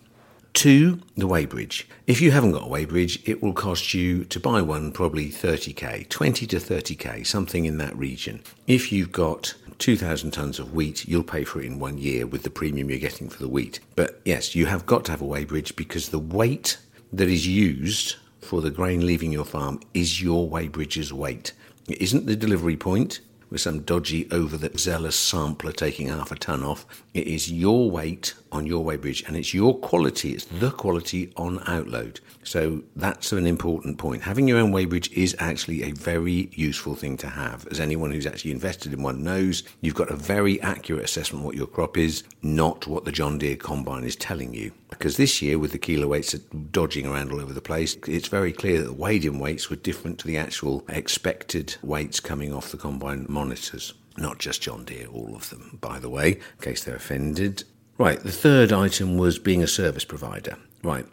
Two, 0.54 1.02
the 1.18 1.28
weighbridge. 1.28 1.84
If 2.08 2.22
you 2.22 2.32
haven't 2.32 2.54
got 2.54 2.64
a 2.64 2.70
weighbridge, 2.70 3.28
it 3.28 3.44
will 3.44 3.52
cost 3.52 3.94
you 3.94 4.24
to 4.24 4.40
buy 4.40 4.62
one 4.62 4.94
probably 4.94 5.30
30k, 5.30 6.08
20 6.08 6.48
to 6.48 6.56
30k, 6.56 7.28
something 7.28 7.66
in 7.66 7.78
that 7.80 7.96
region. 7.98 8.42
If 8.66 8.90
you've 8.90 9.12
got 9.12 9.54
2,000 9.80 10.32
tonnes 10.32 10.60
of 10.60 10.74
wheat, 10.74 11.08
you'll 11.08 11.24
pay 11.24 11.44
for 11.44 11.62
it 11.62 11.66
in 11.66 11.80
one 11.80 11.98
year 11.98 12.26
with 12.26 12.44
the 12.44 12.50
premium 12.50 12.90
you're 12.90 13.00
getting 13.00 13.30
for 13.30 13.40
the 13.40 13.50
wheat. 13.50 13.80
But 13.96 14.22
yes, 14.26 14.56
you 14.56 14.66
have 14.68 14.86
got 14.86 15.06
to 15.06 15.12
have 15.12 15.22
a 15.22 15.26
weighbridge 15.26 15.76
because 15.76 16.10
the 16.10 16.20
weight 16.20 16.78
that 17.12 17.30
is 17.30 17.48
used 17.48 18.16
for 18.42 18.62
the 18.62 18.72
grain 18.72 19.06
leaving 19.06 19.32
your 19.32 19.46
farm 19.46 19.80
is 19.94 20.22
your 20.22 20.50
weighbridge's 20.50 21.12
weight. 21.12 21.54
It 21.88 22.02
isn't 22.02 22.26
the 22.26 22.36
delivery 22.36 22.78
point 22.78 23.20
with 23.50 23.62
some 23.62 23.82
dodgy 23.82 24.28
over 24.32 24.58
the 24.58 24.76
zealous 24.78 25.16
sampler 25.16 25.72
taking 25.72 26.08
half 26.08 26.32
a 26.32 26.36
ton 26.36 26.64
off. 26.64 26.86
It 27.14 27.28
is 27.28 27.52
your 27.52 27.90
weight 27.90 28.34
on 28.52 28.66
your 28.66 28.84
weighbridge 28.84 29.28
and 29.28 29.36
it's 29.38 29.54
your 29.54 29.78
quality, 29.78 30.34
it's 30.34 30.46
the 30.46 30.72
quality 30.72 31.32
on 31.38 31.60
outload. 31.60 32.20
So 32.46 32.84
that's 32.96 33.32
an 33.32 33.48
important 33.48 33.98
point. 33.98 34.22
Having 34.22 34.48
your 34.48 34.60
own 34.60 34.72
weighbridge 34.72 35.12
is 35.12 35.36
actually 35.40 35.84
a 35.84 35.92
very 35.92 36.50
useful 36.54 36.96
thing 36.96 37.18
to 37.18 37.28
have. 37.28 37.68
As 37.72 37.80
anyone 37.80 38.12
who's 38.12 38.28
actually 38.28 38.52
invested 38.52 38.94
in 38.94 39.02
one 39.02 39.24
knows, 39.24 39.64
you've 39.82 39.96
got 39.96 40.12
a 40.12 40.16
very 40.16 40.62
accurate 40.62 41.04
assessment 41.04 41.42
of 41.42 41.46
what 41.48 41.56
your 41.56 41.68
crop 41.68 41.98
is, 41.98 42.24
not 42.44 42.86
what 42.86 43.04
the 43.04 43.12
John 43.12 43.40
Deere 43.40 43.56
combine 43.56 44.04
is 44.04 44.16
telling 44.16 44.54
you. 44.54 44.72
Because 44.90 45.18
this 45.18 45.42
year, 45.42 45.58
with 45.58 45.72
the 45.72 45.80
kilo 45.80 46.08
weights 46.08 46.34
dodging 46.34 47.08
around 47.08 47.32
all 47.32 47.42
over 47.42 47.52
the 47.52 47.62
place, 47.62 47.98
it's 48.08 48.28
very 48.28 48.54
clear 48.54 48.80
that 48.80 48.86
the 48.86 48.94
weighed 48.94 49.26
in 49.26 49.40
weights 49.40 49.70
were 49.70 49.76
different 49.76 50.20
to 50.20 50.28
the 50.28 50.38
actual 50.38 50.86
expected 50.88 51.76
weights 51.82 52.20
coming 52.20 52.54
off 52.54 52.72
the 52.72 52.78
combine 52.78 53.26
monitors. 53.28 53.94
Not 54.18 54.38
just 54.38 54.62
John 54.62 54.86
Deere, 54.86 55.08
all 55.08 55.36
of 55.36 55.50
them, 55.50 55.80
by 55.82 56.00
the 56.00 56.10
way, 56.10 56.34
in 56.34 56.62
case 56.62 56.84
they're 56.84 56.96
offended. 56.96 57.64
Right, 57.98 58.22
the 58.22 58.32
third 58.32 58.72
item 58.72 59.18
was 59.18 59.40
being 59.40 59.64
a 59.64 59.68
service 59.68 60.06
provider. 60.06 60.58
Right, 60.84 61.06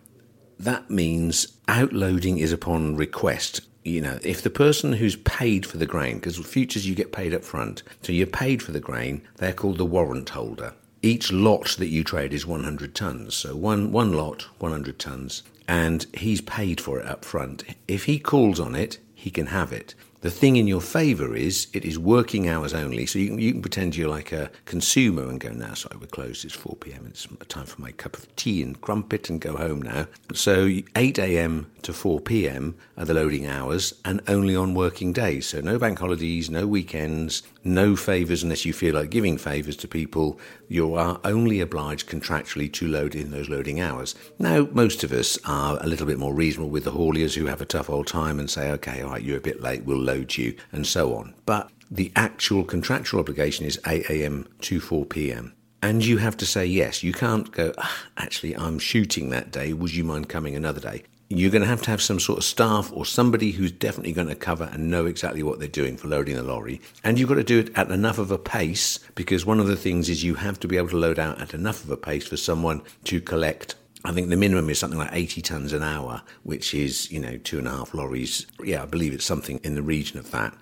that 0.62 0.90
means 0.90 1.59
outloading 1.66 2.38
is 2.38 2.53
upon 2.53 2.96
request. 2.96 3.62
You 3.85 4.01
know, 4.01 4.18
if 4.22 4.42
the 4.42 4.51
person 4.51 4.92
who's 4.92 5.16
paid 5.16 5.66
for 5.66 5.77
the 5.77 5.87
grain, 5.87 6.16
because 6.16 6.38
futures 6.38 6.87
you 6.87 6.94
get 6.94 7.11
paid 7.11 7.35
up 7.35 7.42
front, 7.42 7.83
so 8.03 8.12
you're 8.12 8.29
paid 8.29 8.62
for 8.62 8.70
the 8.70 8.79
grain, 8.79 9.22
they're 9.38 9.53
called 9.53 9.79
the 9.79 9.85
warrant 9.85 10.29
holder. 10.29 10.75
Each 11.03 11.33
lot 11.33 11.77
that 11.79 11.88
you 11.88 12.05
trade 12.05 12.33
is 12.33 12.46
100 12.46 12.94
tons, 12.94 13.35
so 13.35 13.57
one 13.57 13.90
one 13.90 14.12
lot, 14.12 14.42
100 14.61 15.01
tons, 15.01 15.42
and 15.66 16.07
he's 16.14 16.40
paid 16.40 16.81
for 16.81 17.01
it 17.01 17.07
up 17.07 17.25
front. 17.25 17.64
If 17.88 18.05
he 18.05 18.20
calls 18.20 18.61
on 18.61 18.77
it, 18.77 18.98
he 19.14 19.31
can 19.31 19.46
have 19.46 19.72
it. 19.72 19.96
The 20.22 20.30
thing 20.30 20.54
in 20.54 20.68
your 20.68 20.80
favour 20.80 21.35
is 21.35 21.66
it 21.72 21.85
is 21.85 21.98
working 21.98 22.48
hours 22.48 22.72
only. 22.72 23.06
So 23.06 23.18
you 23.18 23.26
can, 23.26 23.38
you 23.40 23.52
can 23.52 23.61
pretend 23.61 23.96
you're 23.96 24.08
like 24.08 24.30
a 24.30 24.52
consumer 24.66 25.28
and 25.28 25.40
go, 25.40 25.50
now, 25.50 25.74
sorry, 25.74 25.96
we're 25.96 26.06
closed. 26.06 26.44
It's 26.44 26.54
4 26.54 26.76
p.m. 26.76 27.06
It's 27.08 27.26
time 27.48 27.66
for 27.66 27.82
my 27.82 27.90
cup 27.90 28.16
of 28.16 28.35
tea 28.37 28.62
and 28.62 28.80
crumpet 28.80 29.28
and 29.28 29.40
go 29.40 29.56
home 29.56 29.82
now. 29.82 30.06
So 30.32 30.70
8 30.94 31.18
a.m. 31.18 31.72
to 31.82 31.92
4 31.92 32.20
p.m. 32.20 32.76
are 32.96 33.04
the 33.04 33.14
loading 33.14 33.48
hours 33.48 33.94
and 34.04 34.22
only 34.28 34.54
on 34.54 34.74
working 34.74 35.12
days. 35.12 35.48
So 35.48 35.61
no 35.61 35.76
bank 35.76 35.98
holidays, 35.98 36.48
no 36.48 36.68
weekends, 36.68 37.42
no 37.64 37.96
favours 37.96 38.42
unless 38.42 38.64
you 38.64 38.72
feel 38.72 38.94
like 38.94 39.11
giving 39.11 39.38
favours 39.38 39.77
to 39.77 39.88
people. 39.88 40.38
You 40.68 40.94
are 40.94 41.20
only 41.25 41.61
obliged 41.61 42.09
contractually 42.09 42.72
to 42.75 42.88
load 42.88 43.14
in 43.14 43.31
those 43.31 43.48
loading 43.48 43.81
hours. 43.81 44.14
Now, 44.38 44.68
most 44.72 45.05
of 45.05 45.12
us 45.12 45.38
are 45.44 45.79
a 45.81 45.87
little 45.87 46.07
bit 46.07 46.18
more 46.18 46.35
reasonable 46.35 46.70
with 46.70 46.85
the 46.85 46.92
hauliers 46.92 47.35
who 47.35 47.46
have 47.46 47.61
a 47.61 47.66
tough 47.66 47.90
old 47.90 48.07
time 48.07 48.38
and 48.38 48.51
say, 48.51 48.70
okay, 48.72 49.03
all 49.03 49.11
right, 49.11 49.22
you're 49.22 49.38
a 49.38 49.40
bit 49.40 49.61
late, 49.61 49.85
we'll 49.85 49.98
load 49.98 50.37
you, 50.37 50.57
and 50.72 50.87
so 50.87 51.14
on. 51.14 51.35
But 51.46 51.70
the 51.90 52.12
actual 52.16 52.64
contractual 52.64 53.20
obligation 53.20 53.66
is 53.66 53.81
8 53.87 54.09
a.m. 54.09 54.48
to 54.62 54.81
4 54.81 55.05
p.m. 55.07 55.55
And 55.83 56.05
you 56.05 56.18
have 56.18 56.37
to 56.37 56.46
say 56.46 56.64
yes. 56.64 57.03
You 57.03 57.12
can't 57.12 57.51
go, 57.51 57.75
ah, 57.77 58.07
actually, 58.16 58.57
I'm 58.57 58.79
shooting 58.79 59.31
that 59.31 59.51
day. 59.51 59.72
Would 59.72 59.94
you 59.94 60.05
mind 60.05 60.29
coming 60.29 60.55
another 60.55 60.81
day? 60.81 61.03
You're 61.35 61.51
going 61.51 61.62
to 61.62 61.68
have 61.68 61.83
to 61.83 61.90
have 61.90 62.03
some 62.03 62.21
sort 62.21 62.38
of 62.38 62.45
staff 62.45 62.92
or 62.92 63.07
somebody 63.07 63.53
who's 63.53 63.73
definitely 63.73 64.12
going 64.12 64.29
to 64.29 64.35
cover 64.35 64.68
and 64.73 64.90
know 64.90 65.07
exactly 65.07 65.42
what 65.42 65.59
they're 65.59 65.68
doing 65.68 65.97
for 65.97 66.09
loading 66.09 66.37
the 66.37 66.42
lorry. 66.42 66.81
And 67.05 67.18
you've 67.18 67.29
got 67.29 67.37
to 67.37 67.45
do 67.45 67.61
it 67.61 67.71
at 67.75 67.90
enough 67.90 68.18
of 68.18 68.31
a 68.31 68.38
pace 68.38 68.99
because 69.14 69.47
one 69.47 69.59
of 69.59 69.66
the 69.66 69.77
things 69.77 70.11
is 70.11 70.23
you 70.23 70.35
have 70.35 70.61
to 70.61 70.68
be 70.68 70.77
able 70.77 70.90
to 70.90 70.99
load 70.99 71.18
out 71.18 71.40
at 71.40 71.55
enough 71.55 71.85
of 71.85 71.90
a 71.90 71.97
pace 71.97 72.27
for 72.27 72.37
someone 72.37 72.83
to 73.05 73.21
collect 73.21 73.77
I 74.05 74.11
think 74.11 74.31
the 74.31 74.37
minimum 74.37 74.68
is 74.68 74.81
something 74.81 74.99
like 74.99 75.11
80 75.12 75.42
tonnes 75.42 75.73
an 75.73 75.85
hour, 75.85 76.23
which 76.42 76.75
is, 76.75 77.09
you 77.12 77.21
know, 77.21 77.37
two 77.38 77.59
and 77.59 77.68
a 77.68 77.71
half 77.71 77.95
lorries. 77.95 78.49
Yeah, 78.64 78.83
I 78.83 78.87
believe 78.87 79.12
it's 79.12 79.25
something 79.25 79.61
in 79.62 79.77
the 79.77 79.83
region 79.83 80.18
of 80.18 80.29
that. 80.33 80.55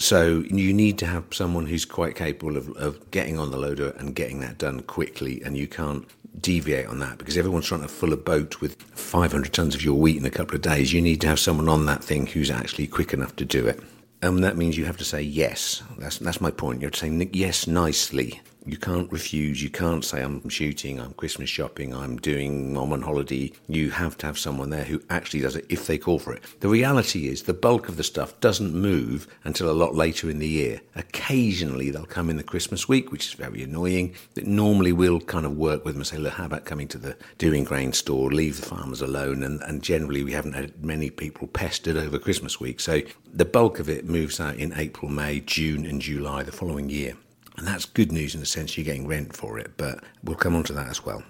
So 0.00 0.42
you 0.48 0.72
need 0.72 0.98
to 0.98 1.06
have 1.06 1.24
someone 1.30 1.66
who's 1.66 1.84
quite 1.84 2.16
capable 2.16 2.56
of, 2.56 2.68
of 2.70 3.10
getting 3.10 3.38
on 3.38 3.50
the 3.50 3.58
loader 3.58 3.90
and 3.98 4.14
getting 4.14 4.40
that 4.40 4.56
done 4.58 4.80
quickly, 4.80 5.42
and 5.44 5.56
you 5.56 5.68
can't 5.68 6.08
deviate 6.38 6.86
on 6.86 6.98
that 7.00 7.18
because 7.18 7.36
everyone's 7.36 7.66
trying 7.66 7.82
to 7.82 7.88
fill 7.88 8.12
a 8.12 8.16
boat 8.16 8.60
with 8.60 8.80
500 8.82 9.52
tons 9.52 9.74
of 9.74 9.82
your 9.82 9.94
wheat 9.94 10.16
in 10.16 10.26
a 10.26 10.30
couple 10.30 10.54
of 10.54 10.62
days. 10.62 10.92
You 10.92 11.00
need 11.00 11.20
to 11.22 11.28
have 11.28 11.40
someone 11.40 11.68
on 11.68 11.86
that 11.86 12.04
thing 12.04 12.26
who's 12.26 12.50
actually 12.50 12.86
quick 12.86 13.12
enough 13.12 13.36
to 13.36 13.44
do 13.44 13.66
it. 13.66 13.80
And 14.22 14.44
that 14.44 14.56
means 14.56 14.76
you 14.76 14.84
have 14.84 14.98
to 14.98 15.04
say 15.04 15.22
yes. 15.22 15.82
That's, 15.98 16.18
that's 16.18 16.40
my 16.40 16.50
point. 16.50 16.80
You 16.80 16.86
have 16.86 16.92
to 16.94 17.00
say 17.00 17.28
yes 17.32 17.66
nicely. 17.66 18.40
You 18.66 18.76
can't 18.76 19.10
refuse. 19.10 19.62
You 19.62 19.70
can't 19.70 20.04
say, 20.04 20.22
I'm 20.22 20.48
shooting, 20.48 21.00
I'm 21.00 21.14
Christmas 21.14 21.48
shopping, 21.48 21.94
I'm 21.94 22.18
doing, 22.18 22.76
I'm 22.76 22.92
on 22.92 23.02
holiday. 23.02 23.52
You 23.68 23.90
have 23.90 24.18
to 24.18 24.26
have 24.26 24.38
someone 24.38 24.70
there 24.70 24.84
who 24.84 25.02
actually 25.08 25.40
does 25.40 25.56
it 25.56 25.64
if 25.68 25.86
they 25.86 25.96
call 25.96 26.18
for 26.18 26.34
it. 26.34 26.42
The 26.60 26.68
reality 26.68 27.28
is 27.28 27.42
the 27.42 27.54
bulk 27.54 27.88
of 27.88 27.96
the 27.96 28.04
stuff 28.04 28.38
doesn't 28.40 28.74
move 28.74 29.26
until 29.44 29.70
a 29.70 29.72
lot 29.72 29.94
later 29.94 30.28
in 30.28 30.38
the 30.38 30.48
year. 30.48 30.80
Occasionally 30.94 31.90
they'll 31.90 32.04
come 32.04 32.28
in 32.28 32.36
the 32.36 32.42
Christmas 32.42 32.88
week, 32.88 33.10
which 33.10 33.26
is 33.26 33.32
very 33.32 33.62
annoying. 33.62 34.14
That 34.34 34.46
normally 34.46 34.92
we'll 34.92 35.20
kind 35.20 35.46
of 35.46 35.56
work 35.56 35.84
with 35.84 35.94
them 35.94 36.00
and 36.00 36.06
say, 36.06 36.18
look, 36.18 36.34
how 36.34 36.44
about 36.44 36.66
coming 36.66 36.88
to 36.88 36.98
the 36.98 37.16
Dewing 37.38 37.64
Grain 37.64 37.92
store, 37.92 38.30
leave 38.30 38.60
the 38.60 38.66
farmers 38.66 39.00
alone. 39.00 39.42
And, 39.42 39.62
and 39.62 39.82
generally 39.82 40.22
we 40.22 40.32
haven't 40.32 40.52
had 40.52 40.84
many 40.84 41.08
people 41.08 41.46
pestered 41.48 41.96
over 41.96 42.18
Christmas 42.18 42.60
week. 42.60 42.80
So 42.80 43.00
the 43.32 43.44
bulk 43.44 43.78
of 43.78 43.88
it 43.88 44.04
moves 44.04 44.38
out 44.38 44.56
in 44.56 44.74
April, 44.76 45.10
May, 45.10 45.40
June 45.40 45.86
and 45.86 46.02
July 46.02 46.42
the 46.42 46.52
following 46.52 46.90
year. 46.90 47.16
And 47.60 47.68
that's 47.68 47.84
good 47.84 48.10
news 48.10 48.34
in 48.34 48.40
the 48.40 48.46
sense 48.46 48.78
you're 48.78 48.86
getting 48.86 49.06
rent 49.06 49.36
for 49.36 49.58
it, 49.58 49.72
but 49.76 50.02
we'll 50.24 50.34
come 50.34 50.56
on 50.56 50.64
to 50.64 50.72
that 50.72 50.88
as 50.88 51.04
well. 51.04 51.22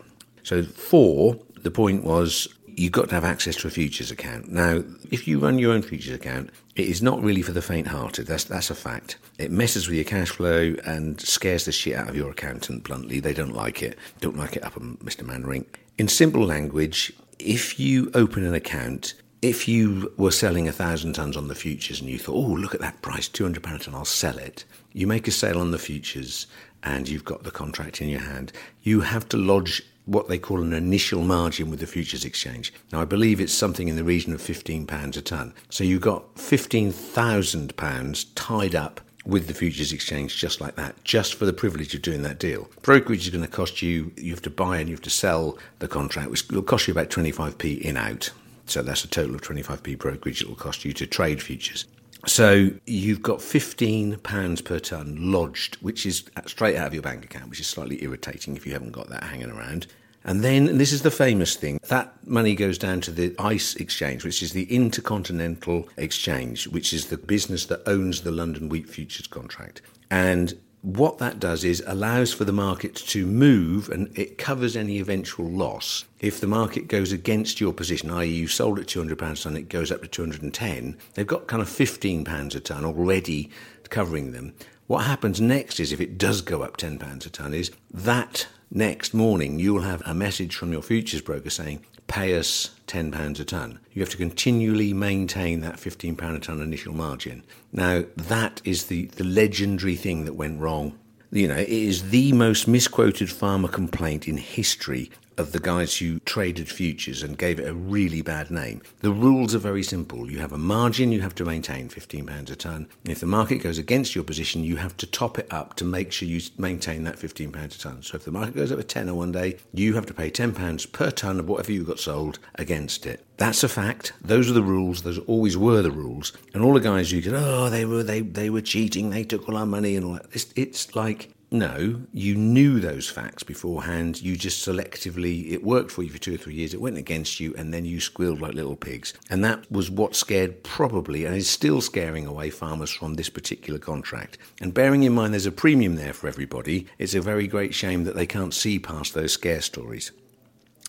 So, 0.45 0.63
four, 0.63 1.37
the 1.63 1.73
point 1.73 2.05
was 2.05 2.47
you've 2.67 2.93
got 2.93 3.09
to 3.09 3.15
have 3.17 3.25
access 3.25 3.57
to 3.57 3.67
a 3.67 3.71
futures 3.71 4.13
account. 4.13 4.49
Now, 4.49 4.85
if 5.11 5.27
you 5.27 5.41
run 5.41 5.59
your 5.59 5.73
own 5.73 5.83
futures 5.83 6.15
account, 6.15 6.51
it 6.77 6.87
is 6.87 7.03
not 7.03 7.21
really 7.21 7.43
for 7.43 7.51
the 7.51 7.61
faint 7.61 7.89
hearted. 7.89 8.29
That's, 8.29 8.45
that's 8.45 8.71
a 8.71 8.77
fact. 8.77 9.19
It 9.39 9.51
messes 9.51 9.89
with 9.89 9.97
your 9.97 10.05
cash 10.05 10.31
flow 10.31 10.77
and 10.87 11.21
scares 11.21 11.65
the 11.65 11.73
shit 11.73 11.97
out 11.97 12.09
of 12.09 12.15
your 12.15 12.31
accountant, 12.31 12.85
bluntly. 12.85 13.19
They 13.19 13.35
don't 13.35 13.55
like 13.55 13.83
it. 13.83 13.99
Don't 14.21 14.37
like 14.37 14.55
it 14.55 14.65
up 14.65 14.75
Mr. 14.75 15.27
Mainwaring. 15.27 15.67
In 15.99 16.07
simple 16.07 16.47
language, 16.47 17.13
if 17.41 17.81
you 17.81 18.09
open 18.15 18.45
an 18.45 18.55
account, 18.55 19.15
if 19.43 19.67
you 19.67 20.13
were 20.17 20.31
selling 20.31 20.69
a 20.69 20.73
thousand 20.73 21.15
tons 21.15 21.37
on 21.37 21.49
the 21.49 21.55
futures 21.55 22.01
and 22.01 22.09
you 22.09 22.19
thought, 22.19 22.37
oh, 22.37 22.55
look 22.55 22.75
at 22.75 22.81
that 22.81 23.03
price, 23.03 23.29
£200 23.29 23.57
a 23.75 23.79
ton, 23.79 23.95
I'll 23.95 24.05
sell 24.05 24.39
it, 24.39 24.65
you 24.93 25.07
make 25.07 25.29
a 25.29 25.31
sale 25.31 25.61
on 25.61 25.71
the 25.71 25.79
futures 25.79 26.47
and 26.83 27.09
you've 27.09 27.25
got 27.25 27.43
the 27.43 27.51
contract 27.51 28.01
in 28.01 28.09
your 28.09 28.21
hand, 28.21 28.53
you 28.83 29.01
have 29.01 29.29
to 29.29 29.37
lodge 29.37 29.83
what 30.07 30.29
they 30.29 30.39
call 30.39 30.63
an 30.63 30.73
initial 30.73 31.23
margin 31.23 31.71
with 31.71 31.79
the 31.79 31.87
futures 31.87 32.25
exchange. 32.25 32.73
Now, 32.91 33.01
I 33.01 33.05
believe 33.05 33.41
it's 33.41 33.53
something 33.53 33.87
in 33.87 33.97
the 33.97 34.05
region 34.05 34.33
of 34.33 34.41
£15 34.41 35.17
a 35.17 35.21
tonne. 35.21 35.55
So 35.69 35.85
you've 35.85 36.01
got 36.01 36.35
£15,000 36.35 38.27
tied 38.35 38.75
up 38.75 39.01
with 39.27 39.47
the 39.47 39.55
futures 39.55 39.93
exchange 39.93 40.37
just 40.37 40.61
like 40.61 40.77
that, 40.77 40.97
just 41.05 41.35
for 41.35 41.45
the 41.45 41.53
privilege 41.53 41.95
of 41.95 42.03
doing 42.03 42.23
that 42.23 42.39
deal. 42.39 42.69
Brokerage 42.83 43.25
is 43.25 43.31
going 43.31 43.45
to 43.45 43.51
cost 43.51 43.83
you, 43.83 44.13
you 44.17 44.31
have 44.33 44.43
to 44.43 44.51
buy 44.51 44.79
and 44.79 44.89
you 44.89 44.97
have 44.97 45.03
to 45.03 45.11
sell 45.11 45.59
the 45.79 45.89
contract, 45.89 46.31
which 46.31 46.49
will 46.49 46.63
cost 46.63 46.89
you 46.89 46.93
about 46.93 47.11
25p 47.11 47.81
in 47.81 47.97
out. 47.97 48.31
So 48.67 48.83
that's 48.83 49.05
a 49.05 49.09
total 49.09 49.35
of 49.35 49.43
25p 49.43 49.99
brokerage 49.99 50.43
it 50.43 50.49
will 50.49 50.57
cost 50.57 50.85
you 50.85 50.93
to 50.95 51.07
trade 51.07 51.43
futures. 51.43 51.85
So 52.27 52.71
you've 52.87 53.23
got 53.23 53.39
£15 53.39 54.65
per 54.65 54.79
tonne 54.79 55.33
lodged, 55.33 55.77
which 55.77 56.05
is 56.05 56.25
straight 56.47 56.77
out 56.77 56.89
of 56.89 56.95
your 56.95 57.03
bank 57.03 57.25
account, 57.25 57.49
which 57.49 57.61
is 57.61 57.67
slightly 57.67 58.03
irritating 58.05 58.57
if 58.57 58.67
you 58.67 58.73
haven't 58.73 58.93
got 58.93 59.09
that 59.09 59.25
hanging 59.25 59.51
around. 59.51 59.87
And 60.23 60.45
then, 60.45 60.69
and 60.69 60.79
this 60.79 60.93
is 60.93 61.01
the 61.01 61.11
famous 61.11 61.57
thing, 61.57 61.81
that 61.89 62.15
money 62.27 62.55
goes 62.55 62.77
down 62.77 63.01
to 63.03 63.11
the 63.11 63.35
ICE 63.39 63.77
exchange, 63.77 64.23
which 64.23 64.43
is 64.43 64.53
the 64.53 64.65
Intercontinental 64.65 65.89
Exchange, 65.97 66.69
which 66.69 66.93
is 66.93 67.07
the 67.07 67.17
business 67.17 67.65
that 67.67 67.81
owns 67.87 68.21
the 68.21 68.31
London 68.31 68.69
Wheat 68.69 68.89
Futures 68.89 69.27
contract. 69.27 69.81
And 70.11 70.59
what 70.83 71.19
that 71.19 71.39
does 71.39 71.63
is 71.63 71.83
allows 71.87 72.33
for 72.33 72.45
the 72.45 72.53
market 72.53 72.95
to 72.95 73.27
move 73.27 73.89
and 73.91 74.17
it 74.17 74.39
covers 74.39 74.77
any 74.77 74.99
eventual 74.99 75.47
loss. 75.47 76.07
If 76.21 76.41
the 76.41 76.47
market 76.47 76.89
goes 76.89 77.13
against 77.13 77.61
your 77.61 77.73
position, 77.73 78.11
i.e., 78.11 78.27
you 78.27 78.49
sold 78.49 78.79
at 78.79 78.87
£200 78.87 79.13
a 79.13 79.35
tonne, 79.35 79.57
it 79.57 79.69
goes 79.69 79.93
up 79.93 80.03
to 80.03 80.09
210, 80.09 80.97
they've 81.15 81.27
got 81.27 81.47
kind 81.47 81.61
of 81.61 81.69
£15 81.69 82.55
a 82.55 82.61
tonne 82.61 82.85
already 82.85 83.51
covering 83.91 84.33
them. 84.33 84.55
What 84.87 85.05
happens 85.05 85.41
next 85.41 85.79
is 85.81 85.93
if 85.93 86.01
it 86.01 86.19
does 86.19 86.41
go 86.41 86.63
up 86.63 86.77
£10 86.77 87.27
a 87.27 87.31
tonne, 87.31 87.55
is 87.55 87.71
that 87.93 88.49
next 88.71 89.13
morning 89.13 89.59
you'll 89.59 89.83
have 89.83 90.03
a 90.07 90.15
message 90.15 90.57
from 90.57 90.73
your 90.73 90.83
futures 90.83 91.21
broker 91.21 91.51
saying, 91.51 91.85
pay 92.11 92.37
us 92.37 92.71
£10 92.89 93.39
a 93.39 93.45
tonne. 93.45 93.79
You 93.93 94.03
have 94.03 94.11
to 94.11 94.17
continually 94.17 94.93
maintain 94.93 95.61
that 95.61 95.77
£15 95.77 96.37
a 96.37 96.41
tonne 96.41 96.61
initial 96.61 96.93
margin. 96.93 97.45
Now, 97.73 98.03
that 98.17 98.61
is 98.65 98.87
the, 98.87 99.07
the 99.07 99.23
legendary 99.23 99.95
thing 99.95 100.25
that 100.25 100.35
went 100.35 100.61
wrong. 100.61 100.99
You 101.31 101.47
know, 101.47 101.57
it 101.57 101.69
is 101.69 102.11
the 102.11 102.33
most 102.33 102.67
misquoted 102.67 103.31
farmer 103.31 103.69
complaint 103.69 104.27
in 104.27 104.39
history 104.39 105.13
of 105.37 105.53
the 105.53 105.59
guys 105.59 105.97
who 105.97 106.21
traded 106.21 106.69
futures 106.69 107.23
and 107.23 107.39
gave 107.39 107.59
it 107.59 107.69
a 107.69 107.75
really 107.75 108.23
bad 108.23 108.51
name. 108.51 108.83
The 109.01 109.13
rules 109.13 109.55
are 109.55 109.59
very 109.59 109.83
simple. 109.83 110.31
You 110.31 110.39
have 110.39 110.53
a 110.53 110.59
margin 110.59 111.13
you 111.13 111.21
have 111.21 111.35
to 111.37 111.45
maintain, 111.45 111.89
£15 111.89 112.51
a 112.51 112.57
tonne. 112.57 112.89
If 113.05 113.21
the 113.21 113.27
market 113.27 113.59
goes 113.59 113.79
against 113.79 114.15
your 114.15 114.25
position, 114.25 114.65
you 114.65 114.77
have 114.77 114.97
to 114.99 115.07
top 115.07 115.39
it 115.39 115.47
up 115.51 115.75
to 115.77 115.85
make 115.85 116.13
sure 116.13 116.29
you 116.29 116.41
maintain 116.59 117.05
that 117.05 117.19
£15 117.19 117.49
a 117.49 117.79
tonne. 117.79 118.03
So 118.03 118.17
if 118.17 118.25
the 118.25 118.33
market 118.33 118.57
goes 118.57 118.73
up 118.73 118.79
a 118.79 118.85
tenner 118.85 119.15
one 119.15 119.33
day, 119.33 119.59
you 119.73 119.95
have 119.95 120.07
to 120.07 120.15
pay 120.15 120.31
£10 120.31 120.93
per 120.93 121.11
tonne 121.11 121.41
of 121.41 121.49
whatever 121.49 121.73
you 121.73 121.85
got 121.85 121.99
sold 121.99 122.39
against 122.57 123.07
it. 123.07 123.25
That's 123.37 123.65
a 123.65 123.69
fact. 123.69 124.13
Those 124.21 124.51
are 124.51 124.55
the 124.55 124.63
rules. 124.63 125.03
Those 125.03 125.19
always 125.21 125.57
were 125.57 125.81
the 125.81 125.91
rules. 125.91 126.33
And 126.53 126.63
all 126.63 126.75
the 126.75 126.81
guys 126.81 127.11
you 127.11 127.23
could, 127.23 127.33
oh, 127.35 127.71
they 127.71 127.87
were 127.87 128.03
they 128.03 128.21
they 128.21 128.51
were 128.51 128.61
cheating. 128.61 129.09
They 129.09 129.25
took 129.25 129.49
all 129.49 129.57
our 129.57 129.65
money 129.65 129.97
and 129.97 130.05
all 130.05 130.13
that. 130.13 130.27
It's, 130.33 130.53
it's 130.57 130.95
like 130.95 131.31
no, 131.53 132.03
you 132.13 132.37
knew 132.37 132.79
those 132.79 133.09
facts 133.09 133.43
beforehand. 133.43 134.23
You 134.23 134.37
just 134.37 134.67
selectively, 134.67 135.51
it 135.51 135.65
worked 135.65 135.91
for 135.91 136.03
you 136.03 136.11
for 136.11 136.19
two 136.19 136.35
or 136.35 136.37
three 136.37 136.55
years, 136.55 136.75
it 136.75 136.81
went 136.81 136.97
against 136.97 137.41
you, 137.41 137.55
and 137.57 137.75
then 137.75 137.85
you 137.85 138.01
squealed 138.01 138.41
like 138.41 138.55
little 138.55 138.77
pigs. 138.77 139.15
And 139.29 139.45
that 139.45 139.71
was 139.71 139.91
what 139.91 140.15
scared 140.15 140.63
probably, 140.63 141.25
and 141.25 141.35
is 141.35 141.51
still 141.51 141.81
scaring 141.81 142.27
away 142.27 142.51
farmers 142.51 142.91
from 142.91 143.15
this 143.15 143.29
particular 143.29 143.81
contract. 143.81 144.39
And 144.61 144.73
bearing 144.73 145.03
in 145.03 145.13
mind 145.13 145.33
there's 145.33 145.47
a 145.47 145.53
premium 145.53 145.97
there 145.97 146.13
for 146.13 146.29
everybody, 146.29 146.87
it's 146.99 147.15
a 147.15 147.21
very 147.21 147.49
great 147.49 147.75
shame 147.75 148.05
that 148.05 148.15
they 148.15 148.27
can't 148.27 148.55
see 148.55 148.79
past 148.79 149.15
those 149.15 149.33
scare 149.33 149.61
stories. 149.61 150.13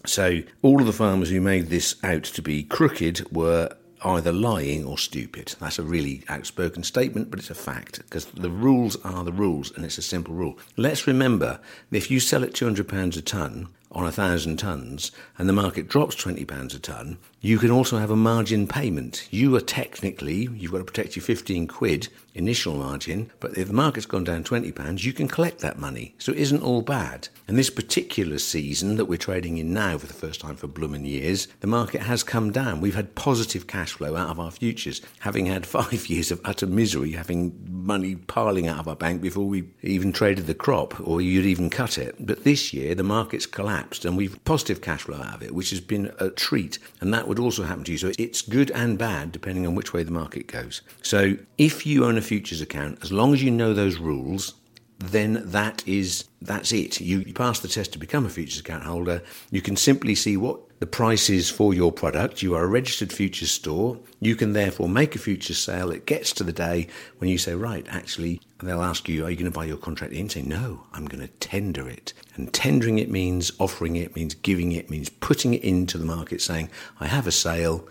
So, 0.06 0.41
all 0.62 0.80
of 0.80 0.88
the 0.88 0.93
farmers 0.93 1.30
who 1.30 1.41
made 1.41 1.67
this 1.67 1.95
out 2.04 2.24
to 2.24 2.41
be 2.41 2.63
crooked 2.63 3.32
were 3.32 3.76
either 4.04 4.32
lying 4.32 4.86
or 4.86 4.98
stupid. 4.98 5.56
That's 5.60 5.80
a 5.80 5.84
really 5.84 6.24
outspoken 6.28 6.84
statement, 6.84 7.30
but 7.30 7.40
it's 7.40 7.50
a 7.50 7.56
fact 7.56 7.98
because 8.00 8.26
the 8.26 8.50
rules 8.50 8.96
are 9.04 9.24
the 9.24 9.32
rules 9.32 9.72
and 9.72 9.86
it's 9.86 9.98
a 9.98 10.02
simple 10.02 10.34
rule. 10.34 10.58
Let's 10.78 11.08
remember 11.08 11.60
if 11.92 12.10
you 12.10 12.20
sell 12.20 12.44
at 12.44 12.54
£200 12.54 13.18
a 13.18 13.22
tonne 13.22 13.68
on 13.92 14.06
a 14.06 14.12
thousand 14.12 14.60
tonnes 14.60 15.12
and 15.38 15.48
the 15.48 15.54
market 15.54 15.88
drops 15.88 16.16
£20 16.16 16.76
a 16.76 16.80
tonne, 16.80 17.18
you 17.43 17.58
can 17.58 17.71
also 17.71 17.97
have 17.97 18.12
a 18.12 18.15
margin 18.15 18.67
payment. 18.67 19.27
You 19.32 19.56
are 19.56 19.62
technically, 19.62 20.47
you've 20.54 20.71
got 20.71 20.77
to 20.77 20.84
protect 20.84 21.15
your 21.15 21.23
15 21.23 21.65
quid 21.65 22.08
initial 22.36 22.75
margin, 22.75 23.32
but 23.39 23.58
if 23.58 23.67
the 23.67 23.73
market's 23.73 24.06
gone 24.06 24.23
down 24.23 24.43
£20, 24.43 25.04
you 25.04 25.12
can 25.12 25.27
collect 25.27 25.60
that 25.60 25.80
money. 25.80 26.13
So 26.19 26.32
it 26.32 26.38
isn't 26.38 26.62
all 26.62 26.84
bad. 26.84 27.30
And 27.47 27.58
this 27.58 27.71
particular 27.71 28.38
season 28.38 28.95
that 28.95 29.06
we're 29.06 29.17
trading 29.17 29.58
in 29.58 29.73
now 29.73 29.97
for 29.97 30.06
the 30.06 30.13
first 30.13 30.39
time 30.39 30.56
for 30.56 30.67
blooming 30.67 31.04
years, 31.04 31.47
the 31.62 31.67
market 31.67 32.01
has 32.01 32.23
come 32.23 32.51
down. 32.51 32.80
We've 32.80 32.95
had 32.95 33.15
positive 33.15 33.67
cash 33.67 33.93
flow 33.93 34.15
out 34.15 34.30
of 34.30 34.39
our 34.39 34.51
futures, 34.51 35.01
having 35.19 35.47
had 35.47 35.65
five 35.71 36.08
years 36.08 36.32
of 36.32 36.41
utter 36.45 36.67
misery, 36.67 37.13
having 37.13 37.58
money 37.67 38.15
piling 38.15 38.67
out 38.67 38.80
of 38.80 38.88
our 38.88 38.95
bank 38.95 39.21
before 39.21 39.47
we 39.47 39.67
even 39.82 40.13
traded 40.13 40.45
the 40.45 40.54
crop 40.54 40.99
or 41.06 41.21
you'd 41.21 41.45
even 41.45 41.69
cut 41.69 41.97
it. 41.97 42.15
But 42.19 42.43
this 42.43 42.71
year, 42.71 42.93
the 42.93 43.04
market's 43.04 43.47
collapsed 43.47 44.06
and 44.06 44.15
we've 44.15 44.41
positive 44.45 44.82
cash 44.82 45.01
flow 45.01 45.17
out 45.17 45.36
of 45.36 45.43
it, 45.43 45.56
which 45.56 45.71
has 45.71 45.82
been 45.82 46.13
a 46.19 46.30
treat. 46.30 46.77
And 47.01 47.13
that 47.13 47.27
would 47.32 47.39
also 47.39 47.63
happen 47.63 47.86
to 47.86 47.94
you. 47.94 47.98
So 47.98 48.12
it's 48.20 48.41
good 48.41 48.72
and 48.72 48.98
bad 48.98 49.32
depending 49.32 49.65
on 49.65 49.74
which 49.74 49.94
way 49.94 50.04
the 50.04 50.12
market 50.12 50.48
goes. 50.48 50.82
So 51.02 51.38
if 51.58 51.86
you 51.86 52.04
own 52.04 52.17
a 52.17 52.22
futures 52.22 52.60
account, 52.60 53.00
as 53.04 53.10
long 53.10 53.34
as 53.34 53.41
you 53.41 53.50
know 53.50 53.74
those 53.74 54.00
rules, 54.00 54.56
then 55.00 55.41
that 55.46 55.82
is 55.88 56.26
that's 56.41 56.74
it. 56.74 57.00
You, 57.00 57.34
pass 57.34 57.62
the 57.62 57.70
test 57.70 57.94
to 57.94 58.00
become 58.00 58.26
a 58.26 58.30
futures 58.30 58.60
account 58.60 58.84
holder. 58.84 59.24
You 59.50 59.62
can 59.62 59.78
simply 59.78 60.13
see 60.13 60.36
what 60.36 60.60
the 60.82 60.88
price 60.88 61.30
is 61.30 61.48
for 61.48 61.76
your 61.76 61.91
product. 61.91 62.41
You 62.41 62.56
are 62.56 62.63
a 62.63 62.67
registered 62.67 63.13
futures 63.13 63.52
store. 63.52 64.00
You 64.20 64.36
can 64.36 64.54
therefore 64.54 64.89
make 64.89 65.13
a 65.13 65.20
futures 65.20 65.60
sale. 65.60 65.91
It 65.91 66.08
gets 66.08 66.34
to 66.34 66.44
the 66.44 66.52
day 66.52 66.88
when 67.20 67.30
you 67.30 67.38
say, 67.38 67.54
right, 67.54 67.86
actually, 67.88 68.41
they'll 68.63 68.82
ask 68.82 69.08
you, 69.08 69.24
are 69.24 69.30
you 69.30 69.36
going 69.36 69.46
to 69.46 69.56
buy 69.56 69.65
your 69.65 69.78
contract 69.78 70.12
in? 70.12 70.28
Say, 70.28 70.41
no, 70.41 70.88
I'm 70.91 71.06
going 71.06 71.22
to 71.22 71.32
tender 71.36 71.88
it. 71.88 72.13
And 72.34 72.52
tendering 72.52 72.98
it 72.98 73.12
means 73.12 73.52
offering 73.60 73.96
it, 73.96 74.15
means 74.15 74.34
giving 74.34 74.72
it, 74.72 74.89
means 74.89 75.10
putting 75.10 75.54
it 75.54 75.63
into 75.63 76.00
the 76.00 76.06
market, 76.06 76.41
saying, 76.41 76.72
I 77.00 77.06
have 77.06 77.28
a 77.28 77.32
sale, 77.32 77.88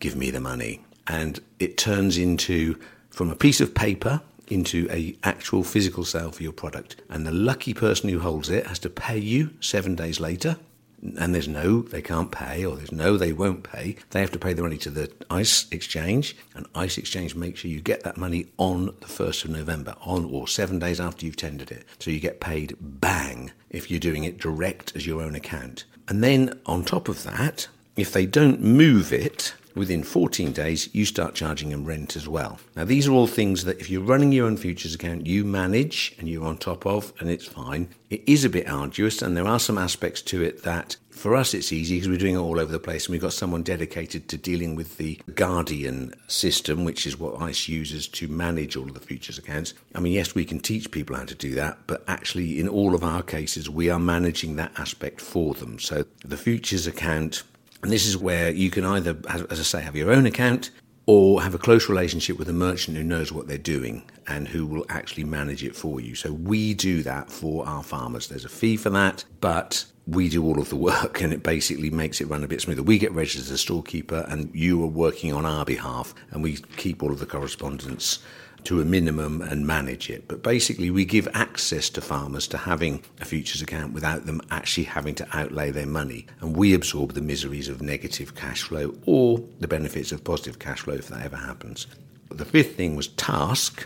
give 0.00 0.16
me 0.16 0.30
the 0.30 0.40
money. 0.40 0.82
And 1.06 1.38
it 1.58 1.76
turns 1.76 2.16
into, 2.16 2.80
from 3.10 3.28
a 3.28 3.36
piece 3.36 3.60
of 3.60 3.74
paper, 3.74 4.22
into 4.48 4.88
a 4.90 5.14
actual 5.22 5.64
physical 5.64 6.06
sale 6.06 6.30
for 6.30 6.42
your 6.42 6.52
product. 6.52 6.96
And 7.10 7.26
the 7.26 7.30
lucky 7.30 7.74
person 7.74 8.08
who 8.08 8.20
holds 8.20 8.48
it 8.48 8.68
has 8.68 8.78
to 8.78 8.88
pay 8.88 9.18
you 9.18 9.50
seven 9.60 9.96
days 9.96 10.18
later 10.18 10.56
and 11.02 11.34
there's 11.34 11.48
no 11.48 11.82
they 11.82 12.02
can't 12.02 12.30
pay 12.30 12.64
or 12.64 12.76
there's 12.76 12.92
no 12.92 13.16
they 13.16 13.32
won't 13.32 13.62
pay, 13.62 13.96
they 14.10 14.20
have 14.20 14.30
to 14.32 14.38
pay 14.38 14.52
the 14.52 14.62
money 14.62 14.78
to 14.78 14.90
the 14.90 15.10
ICE 15.30 15.66
exchange, 15.70 16.36
and 16.54 16.66
ICE 16.74 16.98
exchange 16.98 17.34
makes 17.34 17.60
sure 17.60 17.70
you 17.70 17.80
get 17.80 18.02
that 18.04 18.16
money 18.16 18.46
on 18.56 18.86
the 18.86 19.06
1st 19.06 19.46
of 19.46 19.50
November, 19.50 19.94
on 20.02 20.24
or 20.26 20.46
seven 20.46 20.78
days 20.78 21.00
after 21.00 21.26
you've 21.26 21.36
tendered 21.36 21.70
it. 21.70 21.84
So 21.98 22.10
you 22.10 22.20
get 22.20 22.40
paid 22.40 22.76
bang 22.80 23.52
if 23.70 23.90
you're 23.90 24.00
doing 24.00 24.24
it 24.24 24.38
direct 24.38 24.94
as 24.94 25.06
your 25.06 25.22
own 25.22 25.34
account. 25.34 25.84
And 26.08 26.22
then 26.22 26.58
on 26.66 26.84
top 26.84 27.08
of 27.08 27.22
that, 27.24 27.68
if 27.96 28.12
they 28.12 28.26
don't 28.26 28.60
move 28.60 29.12
it, 29.12 29.54
within 29.74 30.02
14 30.02 30.52
days, 30.52 30.88
you 30.94 31.04
start 31.04 31.34
charging 31.34 31.70
them 31.70 31.84
rent 31.84 32.16
as 32.16 32.28
well. 32.28 32.58
Now, 32.76 32.84
these 32.84 33.08
are 33.08 33.12
all 33.12 33.26
things 33.26 33.64
that 33.64 33.80
if 33.80 33.90
you're 33.90 34.02
running 34.02 34.32
your 34.32 34.46
own 34.46 34.56
futures 34.56 34.94
account, 34.94 35.26
you 35.26 35.44
manage 35.44 36.14
and 36.18 36.28
you're 36.28 36.46
on 36.46 36.58
top 36.58 36.86
of, 36.86 37.12
and 37.20 37.30
it's 37.30 37.46
fine. 37.46 37.88
It 38.10 38.22
is 38.26 38.44
a 38.44 38.50
bit 38.50 38.68
arduous, 38.68 39.22
and 39.22 39.36
there 39.36 39.46
are 39.46 39.58
some 39.58 39.78
aspects 39.78 40.22
to 40.22 40.42
it 40.42 40.62
that 40.64 40.96
for 41.10 41.36
us 41.36 41.54
it's 41.54 41.72
easy 41.72 41.96
because 41.96 42.08
we're 42.08 42.18
doing 42.18 42.34
it 42.34 42.38
all 42.38 42.58
over 42.58 42.72
the 42.72 42.78
place, 42.78 43.06
and 43.06 43.12
we've 43.12 43.20
got 43.22 43.32
someone 43.32 43.62
dedicated 43.62 44.28
to 44.28 44.36
dealing 44.36 44.74
with 44.74 44.96
the 44.96 45.20
Guardian 45.34 46.14
system, 46.26 46.84
which 46.84 47.06
is 47.06 47.18
what 47.18 47.40
ICE 47.40 47.68
uses 47.68 48.08
to 48.08 48.28
manage 48.28 48.76
all 48.76 48.88
of 48.88 48.94
the 48.94 49.00
futures 49.00 49.38
accounts. 49.38 49.72
I 49.94 50.00
mean, 50.00 50.12
yes, 50.12 50.34
we 50.34 50.44
can 50.44 50.58
teach 50.58 50.90
people 50.90 51.14
how 51.16 51.24
to 51.24 51.34
do 51.34 51.54
that, 51.54 51.78
but 51.86 52.02
actually, 52.08 52.58
in 52.58 52.68
all 52.68 52.94
of 52.94 53.04
our 53.04 53.22
cases, 53.22 53.70
we 53.70 53.88
are 53.88 54.00
managing 54.00 54.56
that 54.56 54.72
aspect 54.78 55.20
for 55.20 55.54
them. 55.54 55.78
So 55.78 56.04
the 56.24 56.36
futures 56.36 56.86
account 56.86 57.44
and 57.82 57.90
this 57.90 58.06
is 58.06 58.16
where 58.16 58.50
you 58.50 58.70
can 58.70 58.84
either, 58.84 59.16
as 59.28 59.60
I 59.60 59.62
say, 59.62 59.80
have 59.82 59.96
your 59.96 60.12
own 60.12 60.26
account 60.26 60.70
or 61.06 61.42
have 61.42 61.54
a 61.54 61.58
close 61.58 61.88
relationship 61.88 62.38
with 62.38 62.48
a 62.48 62.52
merchant 62.52 62.96
who 62.96 63.02
knows 63.02 63.32
what 63.32 63.48
they're 63.48 63.58
doing 63.58 64.04
and 64.28 64.46
who 64.46 64.64
will 64.66 64.86
actually 64.88 65.24
manage 65.24 65.64
it 65.64 65.74
for 65.74 66.00
you. 66.00 66.14
So 66.14 66.32
we 66.32 66.74
do 66.74 67.02
that 67.02 67.28
for 67.28 67.66
our 67.66 67.82
farmers. 67.82 68.28
There's 68.28 68.44
a 68.44 68.48
fee 68.48 68.76
for 68.76 68.90
that, 68.90 69.24
but 69.40 69.84
we 70.06 70.28
do 70.28 70.44
all 70.44 70.60
of 70.60 70.68
the 70.68 70.76
work 70.76 71.20
and 71.20 71.32
it 71.32 71.42
basically 71.42 71.90
makes 71.90 72.20
it 72.20 72.28
run 72.28 72.44
a 72.44 72.48
bit 72.48 72.60
smoother. 72.60 72.84
We 72.84 72.98
get 72.98 73.12
registered 73.12 73.42
as 73.42 73.50
a 73.50 73.58
storekeeper 73.58 74.24
and 74.28 74.54
you 74.54 74.82
are 74.84 74.88
working 74.88 75.32
on 75.32 75.44
our 75.44 75.64
behalf 75.64 76.14
and 76.30 76.42
we 76.42 76.58
keep 76.76 77.02
all 77.02 77.10
of 77.10 77.18
the 77.18 77.26
correspondence 77.26 78.20
to 78.64 78.80
a 78.80 78.84
minimum 78.84 79.42
and 79.42 79.66
manage 79.66 80.10
it. 80.10 80.28
But 80.28 80.42
basically, 80.42 80.90
we 80.90 81.04
give 81.04 81.28
access 81.34 81.90
to 81.90 82.00
farmers 82.00 82.46
to 82.48 82.58
having 82.58 83.02
a 83.20 83.24
futures 83.24 83.62
account 83.62 83.92
without 83.92 84.26
them 84.26 84.40
actually 84.50 84.84
having 84.84 85.14
to 85.16 85.26
outlay 85.32 85.70
their 85.70 85.86
money. 85.86 86.26
And 86.40 86.56
we 86.56 86.74
absorb 86.74 87.12
the 87.12 87.20
miseries 87.20 87.68
of 87.68 87.82
negative 87.82 88.34
cash 88.34 88.62
flow 88.62 88.94
or 89.06 89.42
the 89.60 89.68
benefits 89.68 90.12
of 90.12 90.24
positive 90.24 90.58
cash 90.58 90.80
flow 90.80 90.94
if 90.94 91.08
that 91.08 91.24
ever 91.24 91.36
happens. 91.36 91.86
The 92.30 92.44
fifth 92.44 92.76
thing 92.76 92.96
was 92.96 93.08
TASCC. 93.08 93.84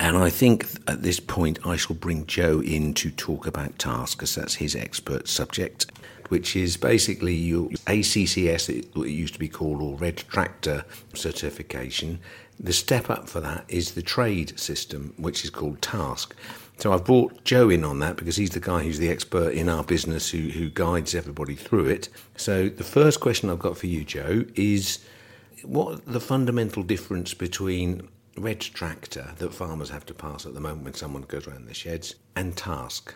And 0.00 0.16
I 0.16 0.28
think 0.28 0.66
at 0.88 1.02
this 1.02 1.20
point 1.20 1.64
I 1.64 1.76
shall 1.76 1.94
bring 1.94 2.26
Joe 2.26 2.60
in 2.60 2.94
to 2.94 3.10
talk 3.10 3.46
about 3.46 3.78
TASCC 3.78 4.12
because 4.12 4.34
that's 4.34 4.54
his 4.54 4.74
expert 4.74 5.28
subject, 5.28 5.86
which 6.30 6.56
is 6.56 6.76
basically 6.76 7.34
your 7.34 7.68
ACCS, 7.86 8.96
what 8.96 9.06
it 9.06 9.12
used 9.12 9.34
to 9.34 9.40
be 9.40 9.48
called, 9.48 9.80
or 9.80 9.96
Red 9.96 10.16
Tractor 10.16 10.84
certification. 11.14 12.18
The 12.58 12.72
step 12.72 13.10
up 13.10 13.28
for 13.28 13.40
that 13.40 13.64
is 13.68 13.92
the 13.92 14.02
trade 14.02 14.58
system, 14.58 15.14
which 15.16 15.44
is 15.44 15.50
called 15.50 15.80
TASCC. 15.80 16.32
So 16.78 16.92
I've 16.92 17.04
brought 17.04 17.44
Joe 17.44 17.70
in 17.70 17.84
on 17.84 18.00
that 18.00 18.16
because 18.16 18.36
he's 18.36 18.50
the 18.50 18.60
guy 18.60 18.82
who's 18.82 18.98
the 18.98 19.08
expert 19.08 19.52
in 19.52 19.68
our 19.68 19.84
business 19.84 20.30
who, 20.30 20.38
who 20.48 20.68
guides 20.70 21.14
everybody 21.14 21.54
through 21.54 21.86
it. 21.86 22.08
So 22.36 22.68
the 22.68 22.84
first 22.84 23.20
question 23.20 23.48
I've 23.48 23.60
got 23.60 23.78
for 23.78 23.86
you, 23.86 24.04
Joe, 24.04 24.44
is 24.54 24.98
what 25.62 26.04
the 26.04 26.20
fundamental 26.20 26.82
difference 26.82 27.32
between 27.32 28.08
red 28.36 28.60
tractor 28.60 29.32
that 29.38 29.54
farmers 29.54 29.90
have 29.90 30.04
to 30.06 30.14
pass 30.14 30.46
at 30.46 30.54
the 30.54 30.60
moment 30.60 30.84
when 30.84 30.94
someone 30.94 31.22
goes 31.22 31.46
around 31.46 31.66
their 31.66 31.74
sheds 31.74 32.16
and 32.34 32.56
TASCC? 32.56 33.14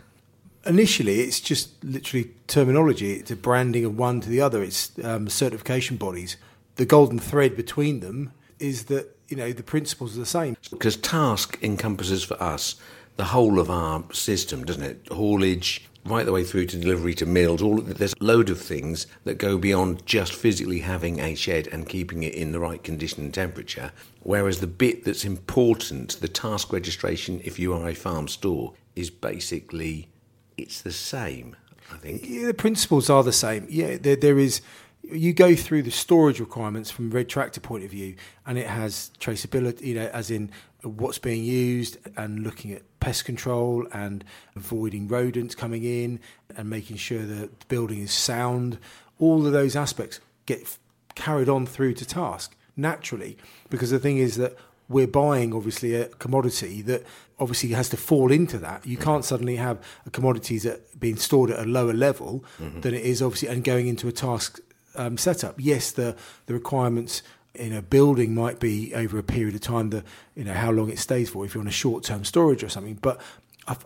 Initially, 0.66 1.20
it's 1.20 1.40
just 1.40 1.82
literally 1.84 2.30
terminology. 2.46 3.14
It's 3.14 3.30
a 3.30 3.36
branding 3.36 3.84
of 3.84 3.96
one 3.96 4.20
to 4.20 4.28
the 4.28 4.40
other. 4.40 4.62
It's 4.62 4.92
um, 5.02 5.28
certification 5.28 5.96
bodies. 5.96 6.36
The 6.76 6.84
golden 6.84 7.18
thread 7.18 7.56
between 7.56 8.00
them 8.00 8.32
is 8.58 8.84
that 8.84 9.17
you 9.28 9.36
know 9.36 9.52
the 9.52 9.62
principles 9.62 10.16
are 10.16 10.20
the 10.20 10.26
same. 10.26 10.56
Because 10.70 10.96
TASCC 10.96 11.62
encompasses 11.62 12.24
for 12.24 12.42
us 12.42 12.76
the 13.16 13.24
whole 13.24 13.58
of 13.58 13.70
our 13.70 14.04
system, 14.12 14.64
doesn't 14.64 14.82
it? 14.82 15.06
Haulage, 15.10 15.88
right 16.04 16.24
the 16.24 16.32
way 16.32 16.44
through 16.44 16.66
to 16.66 16.78
delivery 16.78 17.14
to 17.14 17.26
mills. 17.26 17.62
All 17.62 17.80
there's 17.80 18.14
a 18.20 18.24
load 18.24 18.50
of 18.50 18.60
things 18.60 19.06
that 19.24 19.38
go 19.38 19.58
beyond 19.58 20.06
just 20.06 20.32
physically 20.34 20.80
having 20.80 21.20
a 21.20 21.34
shed 21.34 21.68
and 21.68 21.88
keeping 21.88 22.22
it 22.22 22.34
in 22.34 22.52
the 22.52 22.60
right 22.60 22.82
condition 22.82 23.24
and 23.24 23.34
temperature. 23.34 23.92
Whereas 24.22 24.60
the 24.60 24.66
bit 24.66 25.04
that's 25.04 25.24
important, 25.24 26.20
the 26.20 26.28
TASCC 26.28 26.72
registration, 26.72 27.40
if 27.44 27.58
you 27.58 27.74
are 27.74 27.88
a 27.88 27.94
farm 27.94 28.28
store, 28.28 28.74
is 28.94 29.10
basically 29.10 30.08
it's 30.56 30.80
the 30.80 30.92
same. 30.92 31.56
I 31.92 31.96
think 31.96 32.22
yeah, 32.24 32.46
the 32.46 32.54
principles 32.54 33.08
are 33.08 33.22
the 33.22 33.32
same. 33.32 33.66
Yeah, 33.68 33.96
there, 33.96 34.16
there 34.16 34.38
is 34.38 34.60
you 35.02 35.32
go 35.32 35.54
through 35.54 35.82
the 35.82 35.90
storage 35.90 36.40
requirements 36.40 36.90
from 36.90 37.06
a 37.06 37.14
red 37.14 37.28
tractor 37.28 37.60
point 37.60 37.84
of 37.84 37.90
view, 37.90 38.16
and 38.46 38.58
it 38.58 38.66
has 38.66 39.10
traceability, 39.20 39.86
you 39.86 39.94
know, 39.94 40.10
as 40.12 40.30
in 40.30 40.50
what's 40.82 41.18
being 41.18 41.44
used 41.44 41.96
and 42.16 42.44
looking 42.44 42.72
at 42.72 42.82
pest 43.00 43.24
control 43.24 43.86
and 43.92 44.24
avoiding 44.54 45.08
rodents 45.08 45.54
coming 45.54 45.84
in 45.84 46.20
and 46.56 46.68
making 46.68 46.96
sure 46.96 47.24
that 47.24 47.60
the 47.60 47.66
building 47.66 48.00
is 48.00 48.12
sound. 48.12 48.78
All 49.18 49.46
of 49.46 49.52
those 49.52 49.74
aspects 49.76 50.20
get 50.46 50.78
carried 51.14 51.48
on 51.48 51.66
through 51.66 51.94
to 51.94 52.04
TASCC 52.04 52.50
naturally, 52.76 53.36
because 53.70 53.90
the 53.90 53.98
thing 53.98 54.18
is 54.18 54.36
that 54.36 54.56
we're 54.88 55.06
buying 55.06 55.52
obviously 55.52 55.94
a 55.94 56.06
commodity 56.06 56.80
that 56.82 57.04
obviously 57.40 57.70
has 57.70 57.88
to 57.88 57.96
fall 57.96 58.32
into 58.32 58.56
that. 58.58 58.86
You 58.86 58.96
can't 58.96 59.24
suddenly 59.24 59.56
have 59.56 59.84
a 60.06 60.10
commodity 60.10 60.58
that 60.60 60.98
being 60.98 61.16
stored 61.16 61.50
at 61.50 61.58
a 61.58 61.68
lower 61.68 61.92
level 61.92 62.44
mm-hmm. 62.58 62.80
than 62.80 62.94
it 62.94 63.04
is 63.04 63.20
obviously 63.20 63.48
and 63.48 63.62
going 63.64 63.88
into 63.88 64.08
a 64.08 64.12
TASCC 64.12 64.60
um, 64.98 65.16
setup. 65.16 65.54
Yes, 65.58 65.90
the 65.90 66.16
the 66.46 66.54
requirements 66.54 67.22
in 67.54 67.72
a 67.72 67.82
building 67.82 68.34
might 68.34 68.60
be 68.60 68.94
over 68.94 69.18
a 69.18 69.22
period 69.22 69.54
of 69.54 69.60
time, 69.60 69.90
the 69.90 70.04
you 70.34 70.44
know 70.44 70.54
how 70.54 70.70
long 70.70 70.90
it 70.90 70.98
stays 70.98 71.30
for 71.30 71.44
if 71.44 71.54
you're 71.54 71.62
on 71.62 71.68
a 71.68 71.72
short 71.72 72.04
term 72.04 72.24
storage 72.24 72.62
or 72.62 72.68
something. 72.68 72.98
But 73.00 73.20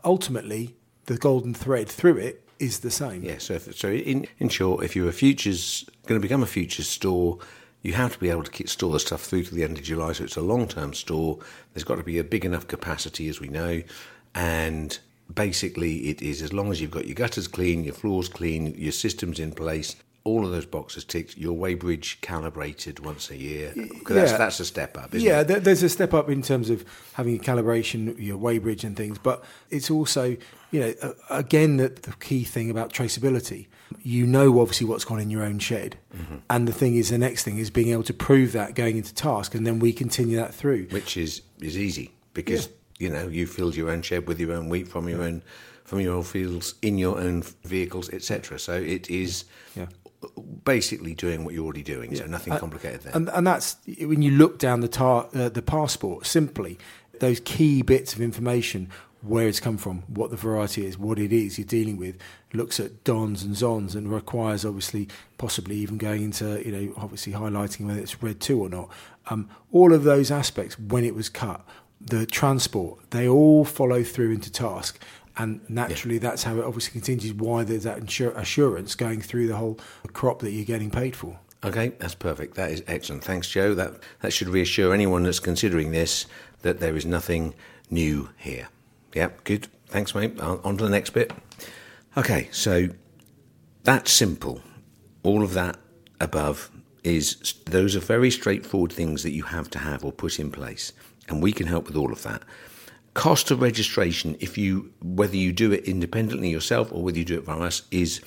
ultimately, 0.05 0.75
the 1.07 1.17
golden 1.17 1.55
thread 1.55 1.89
through 1.89 2.19
it 2.19 2.45
is 2.59 2.81
the 2.81 2.91
same. 2.91 3.23
Yeah. 3.23 3.39
So 3.39 3.55
if, 3.55 3.77
so 3.77 3.91
in 3.91 4.27
in 4.39 4.49
short, 4.49 4.85
if 4.85 4.97
you're 4.97 5.09
a 5.09 5.13
futures 5.13 5.89
going 6.07 6.21
to 6.21 6.23
become 6.23 6.43
a 6.43 6.47
futures 6.47 6.89
store. 6.89 7.39
You 7.85 7.95
have 7.95 8.13
to 8.13 8.19
be 8.21 8.31
able 8.31 8.45
to 8.45 8.51
keep, 8.53 8.69
store 8.69 8.93
the 8.93 9.01
stuff 9.01 9.23
through 9.23 9.43
to 9.43 9.55
the 9.57 9.65
end 9.65 9.77
of 9.77 9.83
July, 9.83 10.13
so 10.13 10.23
it's 10.23 10.37
a 10.37 10.41
long-term 10.41 10.95
store. 10.95 11.41
There's 11.75 11.83
got 11.83 11.97
to 11.97 12.05
be 12.05 12.17
a 12.21 12.23
big 12.23 12.45
enough 12.45 12.69
capacity, 12.69 13.29
as 13.29 13.41
we 13.41 13.49
know, 13.49 13.83
and 14.37 14.97
basically 15.35 16.09
it 16.09 16.23
is 16.23 16.43
as 16.43 16.53
long 16.53 16.71
as 16.71 16.81
you've 16.81 16.93
got 16.93 17.07
your 17.07 17.17
gutters 17.17 17.49
clean, 17.49 17.83
your 17.83 17.95
floors 17.95 18.29
clean, 18.29 18.75
your 18.79 18.93
systems 18.93 19.41
in 19.41 19.51
place, 19.51 19.97
all 20.25 20.45
of 20.45 20.53
those 20.53 20.67
boxes 20.67 21.05
ticked. 21.05 21.37
Your 21.37 21.57
weighbridge 21.57 22.21
calibrated 22.21 23.01
once 23.01 23.31
a 23.31 23.37
year. 23.37 23.73
Yeah. 23.75 23.87
That's, 24.09 24.33
that's 24.33 24.61
a 24.61 24.65
step 24.65 24.97
up. 24.97 25.11
yeah, 25.13 25.41
it? 25.41 25.65
there's 25.65 25.83
a 25.83 25.89
step 25.89 26.15
up 26.15 26.31
in 26.31 26.43
terms 26.43 26.71
of 26.71 26.85
having 27.15 27.37
a 27.37 27.39
calibration, 27.39 28.19
your 28.19 28.39
weighbridge 28.39 28.85
and 28.85 28.97
things. 28.97 29.19
But 29.19 29.45
it's 29.71 29.91
also, 29.91 30.37
you 30.71 30.81
know, 30.81 31.15
again, 31.31 31.77
the, 31.77 31.89
the 31.89 32.13
key 32.21 32.45
thing 32.45 32.71
about 32.71 32.93
traceability. 32.93 33.67
You 34.03 34.27
know, 34.27 34.61
obviously, 34.61 34.87
what's 34.87 35.05
gone 35.05 35.21
in 35.21 35.29
your 35.29 35.43
own 35.43 35.59
shed, 35.59 35.99
mm-hmm. 36.17 36.37
and 36.49 36.67
the 36.67 36.73
thing 36.73 36.97
is, 36.97 37.11
the 37.11 37.19
next 37.19 37.45
thing 37.45 37.59
is 37.59 37.69
being 37.69 37.91
able 37.91 38.05
to 38.05 38.15
prove 38.15 38.53
that 38.53 38.75
going 38.75 38.97
into 38.97 39.13
TASCC, 39.13 39.57
and 39.57 39.67
then 39.67 39.81
we 39.81 39.93
continue 39.93 40.37
that 40.39 40.55
through, 40.55 40.87
which 40.87 41.19
is 41.19 41.43
is 41.61 41.77
easy 41.77 42.11
because 42.33 42.69
yeah. 42.99 43.07
you 43.07 43.15
know 43.15 43.29
you 43.29 43.47
filled 43.47 43.77
your 43.77 43.91
own 43.91 44.01
shed 44.01 44.27
with 44.27 44.41
your 44.41 44.53
own 44.53 44.71
wheat 44.71 44.89
from 44.89 45.11
your 45.11 45.23
own 45.23 45.43
from 45.85 46.01
your 46.01 46.15
own 46.15 46.23
fields 46.23 46.75
in 46.81 46.97
your 46.97 47.19
own 47.19 47.43
vehicles, 47.65 48.09
etc. 48.09 48.59
So 48.59 48.73
it 48.73 49.11
is 49.11 49.45
yeah 49.77 49.89
basically 50.65 51.15
doing 51.15 51.45
what 51.45 51.55
you're 51.55 51.65
already 51.65 51.83
doing, 51.83 52.13
yeah. 52.13 52.19
so 52.19 52.27
nothing 52.27 52.57
complicated 52.57 53.03
there. 53.03 53.15
And, 53.15 53.29
and 53.31 53.47
that's 53.47 53.77
when 54.01 54.23
you 54.23 54.33
look 54.33 54.59
down 54.59 54.81
the 54.81 54.89
tar, 54.89 55.29
uh, 55.35 55.49
the 55.49 55.63
passport. 55.63 56.27
Simply, 56.27 56.79
those 57.21 57.41
key 57.41 57.83
bits 57.83 58.15
of 58.15 58.21
information, 58.21 58.89
where 59.23 59.47
it's 59.47 59.61
come 59.61 59.77
from, 59.77 60.03
what 60.09 60.31
the 60.31 60.37
variety 60.37 60.85
is, 60.85 60.99
what 60.99 61.19
it 61.19 61.33
is 61.33 61.59
you're 61.59 61.67
dealing 61.67 61.97
with, 61.97 62.17
looks 62.53 62.81
at 62.81 63.05
DONs 63.05 63.43
and 63.43 63.55
ZONs, 63.55 63.95
and 63.95 64.11
requires 64.11 64.65
obviously 64.65 65.09
possibly 65.39 65.77
even 65.77 65.99
going 65.99 66.23
into 66.23 66.63
you 66.65 66.73
know 66.73 66.95
obviously 66.97 67.33
highlighting 67.33 67.87
whether 67.87 68.01
it's 68.01 68.23
red 68.23 68.41
two 68.41 68.61
or 68.61 68.69
not. 68.69 68.89
Um, 69.29 69.49
all 69.71 69.93
of 69.93 70.05
those 70.05 70.31
aspects 70.31 70.79
when 70.79 71.05
it 71.05 71.15
was 71.15 71.29
cut, 71.29 71.65
the 72.01 72.27
transport, 72.27 73.11
they 73.11 73.29
all 73.29 73.65
follow 73.65 74.03
through 74.03 74.33
into 74.33 74.51
TASCC 74.51 74.95
and 75.37 75.61
naturally 75.69 76.17
yeah. 76.17 76.21
that's 76.21 76.43
how 76.43 76.57
it 76.57 76.65
obviously 76.65 76.93
continues 76.93 77.33
why 77.35 77.65
there's 77.65 77.85
that 77.85 77.99
insur- 77.99 78.37
assurance 78.37 78.95
going 78.95 79.21
through 79.21 79.47
the 79.49 79.57
whole 79.57 79.79
crop 80.13 80.41
that 80.41 80.51
you're 80.51 80.65
getting 80.65 80.91
paid 80.91 81.17
for. 81.17 81.39
Okay 81.65 81.91
that's 81.99 82.15
perfect. 82.15 82.55
That 82.55 82.71
is 82.71 82.83
excellent. 82.87 83.25
Thanks 83.25 83.49
joe. 83.49 83.75
That 83.75 83.95
that 84.21 84.33
should 84.33 84.49
reassure 84.49 84.93
anyone 84.93 85.23
that's 85.23 85.41
considering 85.41 85.93
this 85.93 86.27
that 86.63 86.81
there 86.81 86.97
is 86.97 87.07
nothing 87.07 87.55
new 87.91 88.31
here. 88.37 88.69
Yeah 89.15 89.31
good. 89.45 89.69
Thanks 89.87 90.15
mate. 90.15 90.39
On 90.41 90.77
to 90.77 90.85
the 90.85 90.91
next 90.91 91.11
bit. 91.11 91.33
Okay 92.17 92.49
so 92.51 92.89
that's 93.85 94.13
simple. 94.13 94.61
All 95.23 95.43
of 95.43 95.55
that 95.55 95.79
above 96.21 96.71
is 97.05 97.55
those 97.67 97.97
are 97.97 98.01
very 98.01 98.31
straightforward 98.31 98.93
things 98.93 99.23
that 99.23 99.33
you 99.33 99.43
have 99.45 99.69
to 99.71 99.79
have 99.79 100.05
or 100.05 100.13
put 100.13 100.39
in 100.39 100.51
place. 100.51 100.93
And 101.29 101.43
we 101.43 101.53
can 101.53 101.67
help 101.67 101.87
with 101.87 101.97
all 101.97 102.13
of 102.13 102.23
that 102.23 102.43
cost 103.15 103.51
of 103.51 103.61
registration, 103.61 104.37
if 104.41 104.57
you 104.57 104.93
whether 105.03 105.37
you 105.37 105.53
do 105.53 105.73
it 105.73 105.85
independently 105.85 106.51
yourself 106.51 106.93
or 106.93 107.03
whether 107.03 107.19
you 107.19 107.25
do 107.25 107.39
it 107.39 107.45
via 107.45 107.61
us, 107.61 107.83
is 107.91 108.21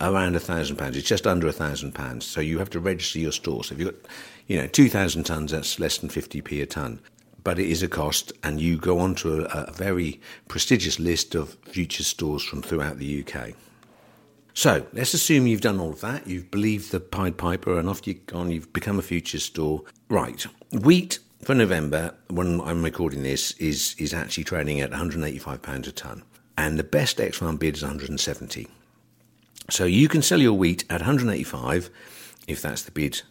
around 0.00 0.36
a 0.36 0.40
thousand 0.40 0.76
pounds. 0.76 0.96
It's 0.96 1.08
just 1.08 1.26
under 1.26 1.46
a 1.46 1.52
thousand 1.52 1.92
pounds. 1.92 2.26
So 2.26 2.40
you 2.40 2.58
have 2.58 2.70
to 2.70 2.80
register 2.80 3.18
your 3.18 3.32
store. 3.32 3.64
So 3.64 3.74
if 3.74 3.80
you've 3.80 3.92
got, 3.92 4.10
you 4.46 4.60
know, 4.60 4.66
two 4.66 4.88
thousand 4.88 5.24
tons, 5.24 5.52
that's 5.52 5.78
less 5.78 5.98
than 5.98 6.08
fifty 6.08 6.40
p 6.40 6.60
a 6.60 6.66
ton. 6.66 7.00
But 7.42 7.58
it 7.58 7.68
is 7.68 7.82
a 7.82 7.88
cost, 7.88 8.32
and 8.42 8.60
you 8.60 8.78
go 8.78 8.98
onto 8.98 9.44
a, 9.44 9.44
a 9.44 9.72
very 9.72 10.20
prestigious 10.48 10.98
list 10.98 11.34
of 11.34 11.58
future 11.64 12.02
stores 12.02 12.42
from 12.42 12.62
throughout 12.62 12.98
the 12.98 13.22
UK. 13.22 13.50
So 14.54 14.86
let's 14.92 15.12
assume 15.14 15.46
you've 15.46 15.60
done 15.60 15.80
all 15.80 15.90
of 15.90 16.00
that. 16.00 16.26
You've 16.26 16.50
believed 16.50 16.90
the 16.90 17.00
Pied 17.00 17.36
Piper, 17.36 17.78
and 17.78 17.88
off 17.88 18.06
you've 18.06 18.24
gone. 18.26 18.50
You've 18.50 18.72
become 18.72 18.98
a 18.98 19.02
future 19.02 19.40
store. 19.40 19.82
Right, 20.08 20.46
wheat 20.72 21.18
for 21.44 21.54
November, 21.54 22.14
when 22.28 22.60
I'm 22.62 22.82
recording 22.82 23.22
this, 23.22 23.52
is 23.52 23.94
is 23.98 24.14
actually 24.14 24.44
trading 24.44 24.80
at 24.80 24.90
185 24.90 25.60
pounds 25.62 25.86
a 25.86 25.92
ton, 25.92 26.22
and 26.56 26.78
the 26.78 26.84
best 26.84 27.20
X 27.20 27.38
farm 27.38 27.56
bid 27.56 27.76
is 27.76 27.82
170. 27.82 28.66
So 29.70 29.84
you 29.84 30.08
can 30.08 30.22
sell 30.22 30.40
your 30.40 30.54
wheat 30.54 30.84
at 30.90 31.00
185 31.00 31.90
if 32.46 32.62
that's 32.62 32.82
the 32.82 32.90
bid 32.90 33.22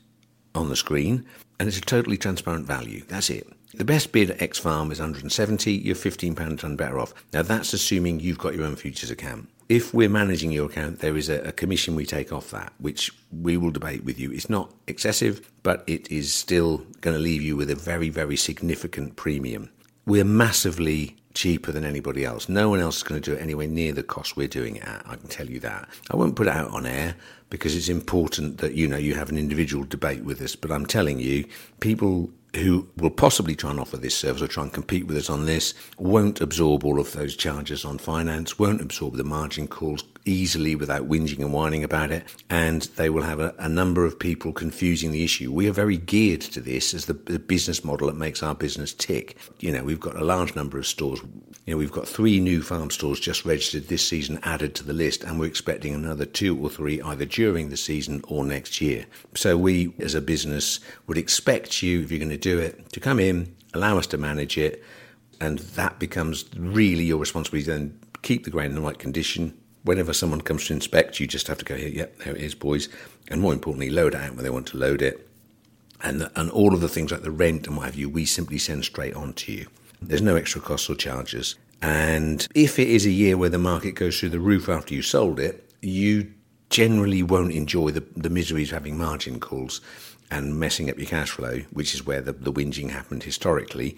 on 0.54 0.70
the 0.70 0.76
screen, 0.76 1.26
and 1.60 1.68
it's 1.68 1.78
a 1.78 1.82
totally 1.82 2.18
transparent 2.18 2.68
value. 2.68 3.04
That's 3.08 3.30
it. 3.30 3.48
The 3.74 3.86
best 3.86 4.12
bid 4.12 4.30
at 4.32 4.42
X 4.42 4.60
Farm 4.60 4.92
is 4.92 5.00
170. 5.00 5.72
You're 5.72 5.96
15 5.96 6.36
pound 6.36 6.54
a 6.54 6.56
ton 6.58 6.76
better 6.76 7.00
off. 7.00 7.14
Now 7.34 7.42
that's 7.42 7.74
assuming 7.74 8.20
you've 8.20 8.38
got 8.38 8.54
your 8.54 8.66
own 8.66 8.76
futures 8.76 9.10
account. 9.10 9.50
If 9.70 9.94
we're 9.94 10.10
managing 10.10 10.52
your 10.52 10.68
account, 10.68 11.00
there 11.00 11.16
is 11.16 11.30
a, 11.30 11.40
a 11.42 11.52
commission 11.52 11.96
we 11.96 12.06
take 12.06 12.32
off 12.32 12.52
that, 12.52 12.74
which 12.80 13.12
we 13.32 13.58
will 13.58 13.72
debate 13.72 14.04
with 14.04 14.20
you. 14.20 14.32
It's 14.32 14.50
not 14.50 14.74
excessive, 14.88 15.50
but 15.64 15.84
it 15.88 16.12
is 16.12 16.34
still 16.34 16.80
going 17.02 17.16
to 17.16 17.22
leave 17.22 17.42
you 17.42 17.56
with 17.56 17.70
a 17.70 17.76
very, 17.76 18.10
very 18.10 18.36
significant 18.36 19.16
premium. 19.16 19.70
We're 20.06 20.26
massively 20.26 21.16
cheaper 21.34 21.72
than 21.72 21.84
anybody 21.84 22.26
else. 22.26 22.48
No 22.50 22.70
one 22.70 22.80
else 22.80 22.98
is 22.98 23.04
going 23.04 23.22
to 23.22 23.32
do 23.32 23.38
it 23.38 23.42
anywhere 23.42 23.68
near 23.68 23.94
the 23.94 24.04
cost 24.04 24.38
we're 24.38 24.48
doing 24.48 24.76
it 24.78 24.84
at. 24.84 25.04
I 25.06 25.16
can 25.16 25.30
tell 25.30 25.50
you 25.50 25.60
that. 25.62 25.90
I 26.12 26.16
won't 26.16 26.36
put 26.36 26.48
it 26.48 26.54
out 26.54 26.72
on 26.72 26.86
air 26.86 27.16
because 27.50 27.76
it's 27.76 27.90
important 27.90 28.58
that 28.60 28.74
you 28.74 28.88
know 28.88 28.98
you 28.98 29.16
have 29.16 29.30
an 29.30 29.38
individual 29.38 29.84
debate 29.84 30.24
with 30.24 30.42
us. 30.42 30.56
But 30.56 30.72
I'm 30.72 30.86
telling 30.86 31.20
you, 31.20 31.46
people 31.80 32.30
who 32.56 32.88
will 32.98 33.10
possibly 33.10 33.56
try 33.56 33.72
and 33.72 33.80
offer 33.80 33.98
this 33.98 34.16
service 34.16 34.42
or 34.42 34.48
try 34.48 34.64
and 34.64 34.74
compete 34.74 35.08
with 35.08 35.18
us 35.18 35.30
on 35.30 35.46
this 35.46 35.74
won't 35.98 36.42
absorb 36.42 36.84
all 36.84 37.00
of 37.00 37.12
those 37.14 37.36
charges 37.36 37.84
on 37.84 37.98
finance, 37.98 38.60
won't 38.60 38.82
absorb 38.82 39.16
the 39.16 39.24
margin 39.24 39.68
calls 39.68 40.04
easily 40.26 40.76
without 40.76 41.08
whinging 41.08 41.40
and 41.40 41.54
whining 41.54 41.84
about 41.84 42.12
it, 42.12 42.24
and 42.50 42.84
they 42.96 43.10
will 43.10 43.24
have 43.24 43.40
a, 43.40 43.54
a 43.60 43.70
number 43.70 44.06
of 44.06 44.18
people 44.18 44.54
confusing 44.54 45.12
the 45.12 45.24
issue. 45.24 45.52
We 45.52 45.68
are 45.68 45.74
very 45.74 45.98
geared 45.98 46.42
to 46.42 46.62
this 46.62 46.94
as 46.94 47.06
the, 47.06 47.14
the 47.14 47.40
business 47.40 47.84
model 47.84 48.08
that 48.08 48.16
makes 48.16 48.42
our 48.42 48.56
business 48.56 48.94
tick. 48.94 49.38
You 49.60 49.72
know, 49.72 49.84
we've 49.84 50.00
got 50.00 50.16
a 50.16 50.24
large 50.24 50.56
number 50.56 50.78
of 50.78 50.88
stores. 50.88 51.22
You 51.66 51.74
know, 51.74 51.78
we've 51.78 51.92
got 51.92 52.08
three 52.08 52.40
new 52.40 52.62
farm 52.62 52.90
stores 52.90 53.20
just 53.20 53.46
registered 53.46 53.88
this 53.88 54.08
season 54.08 54.40
added 54.44 54.76
to 54.76 54.84
the 54.84 54.94
list, 54.94 55.24
and 55.24 55.40
we're 55.40 55.48
expecting 55.48 55.94
another 55.94 56.26
two 56.26 56.58
or 56.58 56.70
three 56.70 57.02
either 57.02 57.26
during 57.26 57.70
the 57.70 57.78
season 57.78 58.22
or 58.28 58.46
next 58.46 58.82
year. 58.82 59.06
So 59.36 59.58
we, 59.58 59.94
as 60.00 60.16
a 60.16 60.22
business, 60.22 60.80
would 61.08 61.18
expect 61.18 61.82
you, 61.82 62.02
if 62.02 62.12
you're 62.12 62.20
going 62.20 62.30
to 62.30 62.38
do 62.38 62.60
it, 62.60 62.92
to 62.94 63.00
come 63.00 63.20
in, 63.20 63.56
allow 63.74 63.98
us 63.98 64.08
to 64.08 64.18
manage 64.18 64.58
it, 64.58 64.84
and 65.42 65.60
that 65.60 66.00
becomes 66.00 66.46
really 66.56 67.04
your 67.04 67.18
responsibility. 67.18 67.70
Then 67.70 68.00
keep 68.22 68.46
the 68.46 68.50
grain 68.50 68.68
in 68.68 68.76
the 68.76 68.82
right 68.82 68.98
condition. 68.98 69.58
Whenever 69.84 70.14
someone 70.14 70.42
comes 70.42 70.68
to 70.68 70.74
inspect, 70.74 71.20
you 71.20 71.28
just 71.28 71.48
have 71.48 71.58
to 71.58 71.66
go 71.66 71.76
here. 71.76 71.90
Yep, 71.90 72.20
there 72.20 72.36
it 72.36 72.42
is, 72.42 72.56
boys. 72.56 72.90
And 73.28 73.42
more 73.42 73.54
importantly, 73.54 73.90
load 73.90 74.14
it 74.14 74.22
out 74.22 74.36
when 74.36 74.44
they 74.44 74.50
want 74.50 74.68
to 74.68 74.78
load 74.78 75.02
it. 75.02 75.28
And, 76.02 76.22
the, 76.22 76.40
and 76.40 76.50
all 76.52 76.74
of 76.74 76.82
the 76.82 76.90
things 76.90 77.12
like 77.12 77.22
the 77.22 77.32
rent 77.32 77.68
and 77.68 77.78
what 77.78 77.86
have 77.86 77.96
you, 77.96 78.10
we 78.10 78.26
simply 78.26 78.58
send 78.58 78.86
straight 78.86 79.14
on 79.14 79.34
to 79.34 79.52
you. 79.52 79.68
There's 80.02 80.22
no 80.22 80.36
extra 80.36 80.62
costs 80.62 80.90
or 80.90 80.96
charges. 80.96 81.56
And 81.82 82.48
if 82.56 82.80
it 82.80 82.88
is 82.88 83.06
a 83.06 83.12
year 83.12 83.38
where 83.38 83.50
the 83.50 83.58
market 83.58 83.92
goes 83.92 84.20
through 84.20 84.30
the 84.30 84.40
roof 84.40 84.70
after 84.70 84.94
you 84.94 85.02
sold 85.02 85.40
it, 85.40 85.70
you 85.82 86.34
generally 86.70 87.22
won't 87.22 87.54
enjoy 87.54 87.92
the, 87.92 88.04
the 88.16 88.30
miseries 88.30 88.70
of 88.70 88.74
having 88.74 88.98
margin 88.98 89.40
calls 89.40 89.82
and 90.32 90.60
messing 90.60 90.90
up 90.90 90.98
your 90.98 91.08
cash 91.08 91.30
flow, 91.30 91.60
which 91.72 91.94
is 91.94 92.06
where 92.06 92.22
the, 92.22 92.34
the 92.34 92.52
whinging 92.52 92.90
happened 92.90 93.24
historically. 93.24 93.96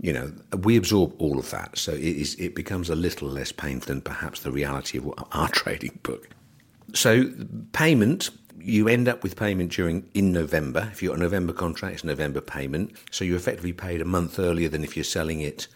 You 0.00 0.12
know, 0.12 0.32
we 0.58 0.76
absorb 0.76 1.14
all 1.18 1.38
of 1.38 1.50
that, 1.50 1.78
so 1.78 1.92
it 1.92 2.00
is 2.00 2.34
it 2.36 2.54
becomes 2.54 2.90
a 2.90 2.94
little 2.94 3.28
less 3.28 3.52
painful 3.52 3.86
than 3.86 4.00
perhaps 4.00 4.40
the 4.40 4.50
reality 4.50 4.98
of 4.98 5.12
our 5.32 5.48
trading 5.48 5.98
book. 6.02 6.28
So 6.94 7.30
payment, 7.72 8.30
you 8.58 8.88
end 8.88 9.08
up 9.08 9.22
with 9.22 9.36
payment 9.36 9.72
during 9.72 10.08
in 10.14 10.32
November. 10.32 10.88
If 10.92 11.02
you've 11.02 11.10
got 11.10 11.18
a 11.18 11.22
November 11.22 11.52
contract, 11.52 11.94
it's 11.94 12.04
November 12.04 12.40
payment. 12.40 12.92
So 13.10 13.24
you're 13.24 13.36
effectively 13.36 13.72
paid 13.72 14.00
a 14.00 14.04
month 14.04 14.38
earlier 14.38 14.68
than 14.68 14.84
if 14.84 14.96
you're 14.96 15.04
selling 15.04 15.40
it 15.40 15.68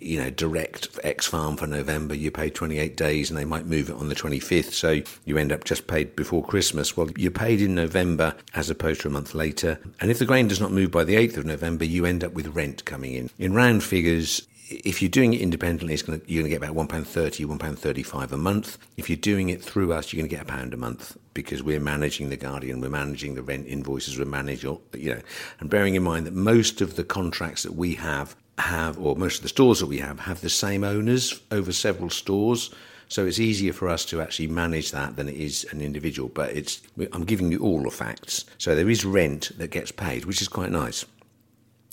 you 0.00 0.22
know, 0.22 0.30
direct 0.30 0.88
X 1.02 1.26
farm 1.26 1.56
for 1.56 1.66
November, 1.66 2.14
you 2.14 2.30
pay 2.30 2.50
28 2.50 2.96
days 2.96 3.30
and 3.30 3.38
they 3.38 3.44
might 3.44 3.66
move 3.66 3.90
it 3.90 3.96
on 3.96 4.08
the 4.08 4.14
25th. 4.14 4.72
So 4.72 5.00
you 5.24 5.38
end 5.38 5.52
up 5.52 5.64
just 5.64 5.86
paid 5.86 6.16
before 6.16 6.44
Christmas. 6.44 6.96
Well, 6.96 7.10
you're 7.16 7.30
paid 7.30 7.60
in 7.60 7.74
November 7.74 8.34
as 8.54 8.70
opposed 8.70 9.02
to 9.02 9.08
a 9.08 9.10
month 9.10 9.34
later. 9.34 9.78
And 10.00 10.10
if 10.10 10.18
the 10.18 10.26
grain 10.26 10.48
does 10.48 10.60
not 10.60 10.72
move 10.72 10.90
by 10.90 11.04
the 11.04 11.16
8th 11.16 11.38
of 11.38 11.46
November, 11.46 11.84
you 11.84 12.04
end 12.04 12.24
up 12.24 12.32
with 12.32 12.48
rent 12.48 12.84
coming 12.84 13.14
in. 13.14 13.30
In 13.38 13.54
round 13.54 13.82
figures, 13.82 14.46
if 14.68 15.02
you're 15.02 15.10
doing 15.10 15.34
it 15.34 15.40
independently, 15.40 15.96
gonna, 15.96 16.20
you're 16.26 16.42
going 16.42 16.50
to 16.52 16.58
get 16.58 16.68
about 16.68 16.88
£1.30, 16.88 17.46
£1.35 17.46 18.32
a 18.32 18.36
month. 18.36 18.78
If 18.96 19.10
you're 19.10 19.16
doing 19.16 19.50
it 19.50 19.62
through 19.62 19.92
us, 19.92 20.12
you're 20.12 20.20
going 20.20 20.30
to 20.30 20.34
get 20.34 20.42
a 20.42 20.46
pound 20.46 20.72
a 20.72 20.76
month 20.76 21.16
because 21.34 21.62
we're 21.62 21.80
managing 21.80 22.30
the 22.30 22.36
Guardian, 22.36 22.80
we're 22.80 22.88
managing 22.88 23.34
the 23.34 23.42
rent 23.42 23.66
invoices, 23.66 24.18
we're 24.18 24.24
managing, 24.24 24.78
you 24.94 25.14
know, 25.14 25.20
and 25.60 25.68
bearing 25.68 25.94
in 25.94 26.02
mind 26.02 26.26
that 26.26 26.34
most 26.34 26.80
of 26.80 26.96
the 26.96 27.04
contracts 27.04 27.64
that 27.64 27.74
we 27.74 27.94
have 27.94 28.36
have, 28.58 28.98
or 28.98 29.16
most 29.16 29.36
of 29.36 29.42
the 29.42 29.48
stores 29.48 29.80
that 29.80 29.86
we 29.86 29.98
have, 29.98 30.20
have 30.20 30.40
the 30.40 30.50
same 30.50 30.84
owners 30.84 31.40
over 31.50 31.72
several 31.72 32.10
stores. 32.10 32.72
So 33.08 33.26
it's 33.26 33.38
easier 33.38 33.72
for 33.72 33.88
us 33.88 34.04
to 34.06 34.20
actually 34.20 34.48
manage 34.48 34.90
that 34.92 35.16
than 35.16 35.28
it 35.28 35.36
is 35.36 35.66
an 35.70 35.80
individual. 35.80 36.28
But 36.28 36.52
it's 36.52 36.80
I'm 37.12 37.24
giving 37.24 37.52
you 37.52 37.58
all 37.58 37.82
the 37.82 37.90
facts. 37.90 38.44
So 38.58 38.74
there 38.74 38.90
is 38.90 39.04
rent 39.04 39.50
that 39.58 39.70
gets 39.70 39.92
paid, 39.92 40.24
which 40.24 40.40
is 40.40 40.48
quite 40.48 40.70
nice. 40.70 41.04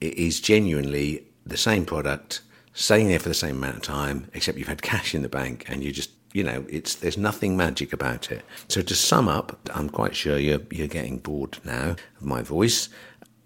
It 0.00 0.14
is 0.14 0.40
genuinely 0.40 1.24
the 1.44 1.56
same 1.56 1.84
product, 1.84 2.42
staying 2.72 3.08
there 3.08 3.18
for 3.18 3.28
the 3.28 3.34
same 3.34 3.56
amount 3.56 3.76
of 3.76 3.82
time, 3.82 4.30
except 4.34 4.58
you've 4.58 4.68
had 4.68 4.82
cash 4.82 5.14
in 5.14 5.22
the 5.22 5.28
bank 5.28 5.64
and 5.68 5.82
you 5.82 5.92
just 5.92 6.10
you 6.32 6.44
know, 6.44 6.64
it's 6.68 6.94
there's 6.96 7.18
nothing 7.18 7.56
magic 7.56 7.92
about 7.92 8.30
it. 8.30 8.44
So 8.68 8.82
to 8.82 8.94
sum 8.94 9.28
up, 9.28 9.58
I'm 9.74 9.90
quite 9.90 10.14
sure 10.14 10.38
you're 10.38 10.60
you're 10.70 10.86
getting 10.86 11.18
bored 11.18 11.58
now 11.64 11.96
of 12.20 12.22
my 12.22 12.42
voice. 12.42 12.88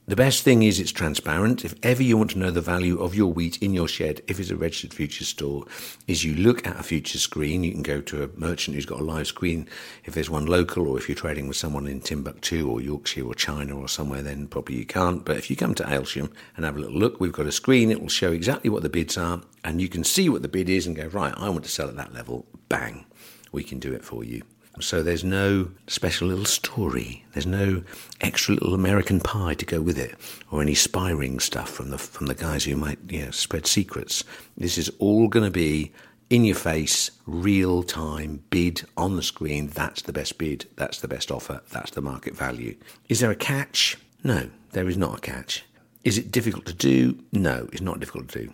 The 0.06 0.16
best 0.16 0.42
thing 0.42 0.62
is 0.62 0.78
it's 0.78 0.92
transparent. 0.92 1.64
If 1.64 1.74
ever 1.82 2.02
you 2.02 2.18
want 2.18 2.32
to 2.32 2.38
know 2.38 2.50
the 2.50 2.60
value 2.60 3.00
of 3.00 3.14
your 3.14 3.32
wheat 3.32 3.62
in 3.62 3.72
your 3.72 3.88
shed, 3.88 4.20
if 4.28 4.38
it's 4.38 4.50
a 4.50 4.56
registered 4.56 4.92
futures 4.92 5.28
store, 5.28 5.64
is 6.06 6.22
you 6.22 6.34
look 6.34 6.66
at 6.66 6.78
a 6.78 6.82
futures 6.82 7.22
screen. 7.22 7.64
You 7.64 7.72
can 7.72 7.82
go 7.82 8.02
to 8.02 8.22
a 8.22 8.28
merchant 8.36 8.74
who's 8.74 8.84
got 8.84 9.00
a 9.00 9.02
live 9.02 9.26
screen. 9.26 9.66
If 10.04 10.12
there's 10.12 10.28
one 10.28 10.44
local, 10.44 10.88
or 10.88 10.98
if 10.98 11.08
you're 11.08 11.16
trading 11.16 11.48
with 11.48 11.56
someone 11.56 11.86
in 11.86 12.02
Timbuktu 12.02 12.68
or 12.68 12.82
Yorkshire 12.82 13.24
or 13.24 13.34
China 13.34 13.78
or 13.78 13.88
somewhere, 13.88 14.20
then 14.20 14.46
probably 14.46 14.76
you 14.76 14.84
can't. 14.84 15.24
But 15.24 15.38
if 15.38 15.48
you 15.48 15.56
come 15.56 15.74
to 15.76 15.84
Aylsham 15.84 16.30
and 16.54 16.66
have 16.66 16.76
a 16.76 16.80
little 16.80 16.98
look, 16.98 17.18
we've 17.18 17.32
got 17.32 17.46
a 17.46 17.52
screen. 17.52 17.90
It 17.90 18.02
will 18.02 18.08
show 18.08 18.30
exactly 18.30 18.68
what 18.68 18.82
the 18.82 18.90
bids 18.90 19.16
are, 19.16 19.40
and 19.64 19.80
you 19.80 19.88
can 19.88 20.04
see 20.04 20.28
what 20.28 20.42
the 20.42 20.48
bid 20.48 20.68
is 20.68 20.86
and 20.86 20.94
go 20.94 21.06
right. 21.06 21.32
I 21.34 21.48
want 21.48 21.64
to 21.64 21.70
sell 21.70 21.88
at 21.88 21.96
that 21.96 22.12
level. 22.12 22.44
Bang, 22.68 23.06
we 23.52 23.64
can 23.64 23.78
do 23.78 23.94
it 23.94 24.04
for 24.04 24.22
you. 24.22 24.42
So 24.80 25.02
there's 25.02 25.24
no 25.24 25.70
special 25.86 26.28
little 26.28 26.44
story. 26.44 27.24
There's 27.32 27.46
no 27.46 27.84
extra 28.20 28.54
little 28.54 28.74
American 28.74 29.20
pie 29.20 29.54
to 29.54 29.64
go 29.64 29.80
with 29.80 29.98
it, 29.98 30.16
or 30.50 30.62
any 30.62 30.74
spy 30.74 31.10
ring 31.10 31.38
stuff 31.38 31.70
from 31.70 31.90
the 31.90 31.98
from 31.98 32.26
the 32.26 32.34
guys 32.34 32.64
who 32.64 32.76
might 32.76 32.98
you 33.08 33.24
know, 33.24 33.30
spread 33.30 33.66
secrets. 33.66 34.24
This 34.56 34.76
is 34.76 34.90
all 34.98 35.28
going 35.28 35.44
to 35.44 35.50
be 35.50 35.92
in 36.30 36.44
your 36.44 36.56
face, 36.56 37.10
real 37.26 37.82
time 37.82 38.42
bid 38.50 38.82
on 38.96 39.16
the 39.16 39.22
screen. 39.22 39.68
That's 39.68 40.02
the 40.02 40.12
best 40.12 40.38
bid. 40.38 40.66
That's 40.76 41.00
the 41.00 41.08
best 41.08 41.30
offer. 41.30 41.62
That's 41.70 41.92
the 41.92 42.02
market 42.02 42.34
value. 42.34 42.76
Is 43.08 43.20
there 43.20 43.30
a 43.30 43.36
catch? 43.36 43.96
No, 44.24 44.50
there 44.72 44.88
is 44.88 44.96
not 44.96 45.18
a 45.18 45.20
catch. 45.20 45.64
Is 46.02 46.18
it 46.18 46.32
difficult 46.32 46.66
to 46.66 46.74
do? 46.74 47.18
No, 47.32 47.68
it's 47.72 47.80
not 47.80 48.00
difficult 48.00 48.28
to 48.28 48.46
do. 48.46 48.52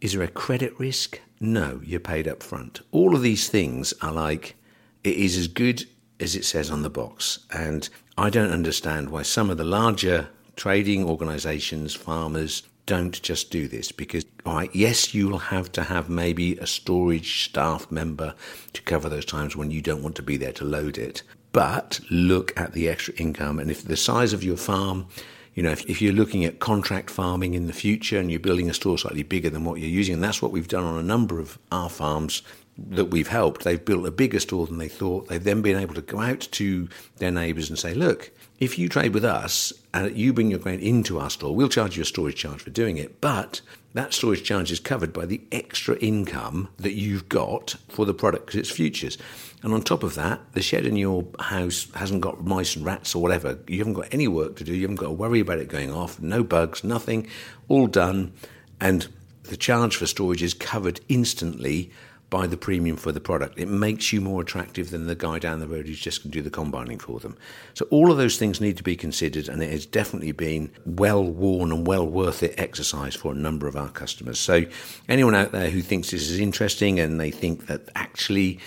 Is 0.00 0.14
there 0.14 0.22
a 0.22 0.28
credit 0.28 0.78
risk? 0.80 1.20
No, 1.38 1.80
you're 1.84 2.00
paid 2.00 2.26
up 2.26 2.42
front. 2.42 2.80
All 2.90 3.14
of 3.14 3.22
these 3.22 3.48
things 3.48 3.94
are 4.02 4.12
like 4.12 4.56
it 5.04 5.16
is 5.16 5.36
as 5.36 5.48
good 5.48 5.86
as 6.20 6.36
it 6.36 6.44
says 6.44 6.70
on 6.70 6.82
the 6.82 6.90
box. 6.90 7.40
And 7.52 7.88
I 8.16 8.30
don't 8.30 8.52
understand 8.52 9.10
why 9.10 9.22
some 9.22 9.50
of 9.50 9.58
the 9.58 9.64
larger 9.64 10.28
trading 10.56 11.04
organizations, 11.04 11.94
farmers, 11.94 12.62
don't 12.86 13.22
just 13.22 13.50
do 13.50 13.68
this 13.68 13.92
because, 13.92 14.24
all 14.44 14.56
right, 14.56 14.74
yes, 14.74 15.14
you'll 15.14 15.38
have 15.38 15.70
to 15.72 15.84
have 15.84 16.08
maybe 16.08 16.56
a 16.56 16.66
storage 16.66 17.44
staff 17.44 17.90
member 17.90 18.34
to 18.72 18.82
cover 18.82 19.08
those 19.08 19.24
times 19.24 19.56
when 19.56 19.70
you 19.70 19.80
don't 19.80 20.02
want 20.02 20.16
to 20.16 20.22
be 20.22 20.36
there 20.36 20.52
to 20.52 20.64
load 20.64 20.98
it. 20.98 21.22
But 21.52 22.00
look 22.10 22.58
at 22.58 22.72
the 22.72 22.88
extra 22.88 23.14
income. 23.14 23.58
And 23.58 23.70
if 23.70 23.84
the 23.84 23.96
size 23.96 24.32
of 24.32 24.42
your 24.42 24.56
farm, 24.56 25.06
you 25.54 25.62
know, 25.62 25.70
if, 25.70 25.88
if, 25.88 26.00
you're 26.00 26.14
looking 26.14 26.44
at 26.44 26.60
contract 26.60 27.10
farming 27.10 27.54
in 27.54 27.66
the 27.66 27.72
future 27.72 28.18
and 28.18 28.30
you're 28.30 28.40
building 28.40 28.70
a 28.70 28.74
store 28.74 28.96
slightly 28.96 29.22
bigger 29.22 29.50
than 29.50 29.64
what 29.64 29.78
you're 29.78 29.88
using, 29.88 30.14
and 30.14 30.24
that's 30.24 30.40
what 30.40 30.50
we've 30.50 30.68
done 30.68 30.84
on 30.84 30.98
a 30.98 31.02
number 31.02 31.38
of 31.38 31.58
our 31.70 31.90
farms 31.90 32.42
that 32.78 33.06
we've 33.06 33.28
helped, 33.28 33.64
they've 33.64 33.84
built 33.84 34.06
a 34.06 34.10
bigger 34.10 34.40
store 34.40 34.66
than 34.66 34.78
they 34.78 34.88
thought. 34.88 35.28
They've 35.28 35.42
then 35.42 35.62
been 35.62 35.78
able 35.78 35.94
to 35.94 36.02
go 36.02 36.20
out 36.20 36.48
to 36.52 36.88
their 37.18 37.30
neighbours 37.30 37.68
and 37.68 37.78
say, 37.78 37.94
look, 37.94 38.30
if 38.58 38.78
you 38.78 38.88
trade 38.88 39.12
with 39.12 39.24
us 39.24 39.72
and 39.92 40.16
you 40.16 40.32
bring 40.32 40.50
your 40.50 40.58
grain 40.58 40.80
into 40.80 41.18
our 41.18 41.30
store, 41.30 41.54
we'll 41.54 41.68
charge 41.68 41.96
you 41.96 42.02
a 42.02 42.06
storage 42.06 42.36
charge 42.36 42.62
for 42.62 42.70
doing 42.70 42.96
it. 42.96 43.20
But 43.20 43.60
that 43.94 44.14
storage 44.14 44.44
charge 44.44 44.70
is 44.72 44.80
covered 44.80 45.12
by 45.12 45.26
the 45.26 45.42
extra 45.52 45.96
income 45.98 46.68
that 46.78 46.94
you've 46.94 47.28
got 47.28 47.76
for 47.88 48.06
the 48.06 48.14
product 48.14 48.46
because 48.46 48.60
it's 48.60 48.70
futures. 48.70 49.18
And 49.62 49.74
on 49.74 49.82
top 49.82 50.02
of 50.02 50.14
that, 50.14 50.40
the 50.52 50.62
shed 50.62 50.86
in 50.86 50.96
your 50.96 51.26
house 51.38 51.88
hasn't 51.94 52.22
got 52.22 52.44
mice 52.44 52.74
and 52.74 52.86
rats 52.86 53.14
or 53.14 53.22
whatever. 53.22 53.58
You 53.68 53.78
haven't 53.78 53.94
got 53.94 54.12
any 54.12 54.28
work 54.28 54.56
to 54.56 54.64
do. 54.64 54.74
You 54.74 54.82
haven't 54.82 54.96
got 54.96 55.06
to 55.06 55.12
worry 55.12 55.40
about 55.40 55.58
it 55.58 55.68
going 55.68 55.92
off. 55.92 56.20
No 56.20 56.42
bugs, 56.42 56.82
nothing. 56.82 57.28
All 57.68 57.86
done. 57.86 58.32
And 58.80 59.08
the 59.44 59.56
charge 59.56 59.96
for 59.96 60.06
storage 60.06 60.42
is 60.42 60.54
covered 60.54 61.00
instantly 61.08 61.90
by 62.32 62.46
the 62.46 62.56
premium 62.56 62.96
for 62.96 63.12
the 63.12 63.20
product. 63.20 63.58
It 63.58 63.68
makes 63.68 64.10
you 64.10 64.22
more 64.22 64.40
attractive 64.40 64.90
than 64.90 65.06
the 65.06 65.14
guy 65.14 65.38
down 65.38 65.60
the 65.60 65.68
road 65.68 65.86
who's 65.86 66.00
just 66.00 66.22
going 66.22 66.32
to 66.32 66.38
do 66.38 66.42
the 66.42 66.48
combining 66.48 66.98
for 66.98 67.20
them. 67.20 67.36
So 67.74 67.86
all 67.90 68.10
of 68.10 68.16
those 68.16 68.38
things 68.38 68.58
need 68.58 68.78
to 68.78 68.82
be 68.82 68.96
considered, 68.96 69.50
and 69.50 69.62
it 69.62 69.70
has 69.70 69.84
definitely 69.84 70.32
been 70.32 70.70
well 70.86 71.22
worn 71.22 71.70
and 71.70 71.86
well 71.86 72.06
worth 72.06 72.42
it 72.42 72.54
exercise 72.56 73.14
for 73.14 73.32
a 73.32 73.34
number 73.34 73.68
of 73.68 73.76
our 73.76 73.90
customers. 73.90 74.40
So 74.40 74.64
anyone 75.10 75.34
out 75.34 75.52
there 75.52 75.68
who 75.68 75.82
thinks 75.82 76.10
this 76.10 76.30
is 76.30 76.40
interesting 76.40 76.98
and 76.98 77.20
they 77.20 77.30
think 77.30 77.66
that 77.66 77.90
actually 77.94 78.60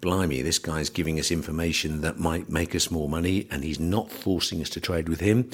blimey, 0.00 0.42
this 0.42 0.58
guy's 0.58 0.90
giving 0.90 1.20
us 1.20 1.30
information 1.30 2.00
that 2.00 2.18
might 2.18 2.48
make 2.48 2.74
us 2.74 2.90
more 2.90 3.08
money 3.08 3.46
and 3.48 3.62
he's 3.62 3.78
not 3.78 4.10
forcing 4.10 4.60
us 4.60 4.70
to 4.70 4.80
trade 4.80 5.08
with 5.08 5.20
him. 5.20 5.48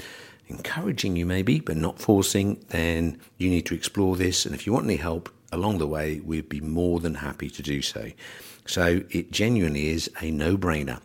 Encouraging 0.48 1.14
you, 1.14 1.26
maybe, 1.26 1.60
but 1.60 1.76
not 1.76 2.00
forcing, 2.00 2.64
then 2.70 3.20
you 3.36 3.50
need 3.50 3.66
to 3.66 3.74
explore 3.74 4.16
this. 4.16 4.46
And 4.46 4.54
if 4.54 4.66
you 4.66 4.72
want 4.72 4.86
any 4.86 4.96
help, 4.96 5.28
along 5.52 5.78
the 5.78 5.86
way, 5.86 6.20
we'd 6.20 6.48
be 6.48 6.60
more 6.60 7.00
than 7.00 7.14
happy 7.14 7.50
to 7.50 7.62
do 7.62 7.82
so. 7.82 8.10
So 8.66 9.02
it 9.10 9.30
genuinely 9.30 9.88
is 9.88 10.10
a 10.20 10.30
no 10.30 10.56
brainer. 10.56 11.00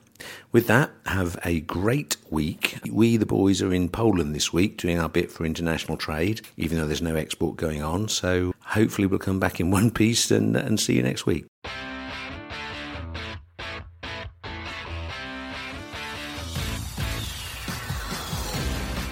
With 0.51 0.67
that, 0.67 0.91
have 1.05 1.37
a 1.43 1.59
great 1.61 2.17
week. 2.29 2.77
We, 2.89 3.17
the 3.17 3.25
boys, 3.25 3.61
are 3.61 3.73
in 3.73 3.89
Poland 3.89 4.33
this 4.33 4.53
week 4.53 4.77
doing 4.77 4.99
our 4.99 5.09
bit 5.09 5.31
for 5.31 5.45
international 5.45 5.97
trade, 5.97 6.41
even 6.57 6.77
though 6.77 6.87
there's 6.87 7.01
no 7.01 7.15
export 7.15 7.57
going 7.57 7.83
on. 7.83 8.07
So 8.07 8.53
hopefully, 8.61 9.07
we'll 9.07 9.19
come 9.19 9.39
back 9.39 9.59
in 9.59 9.71
one 9.79 9.91
piece 9.91 10.31
and, 10.31 10.55
and 10.55 10.79
see 10.79 10.95
you 10.95 11.03
next 11.03 11.25
week. 11.25 11.45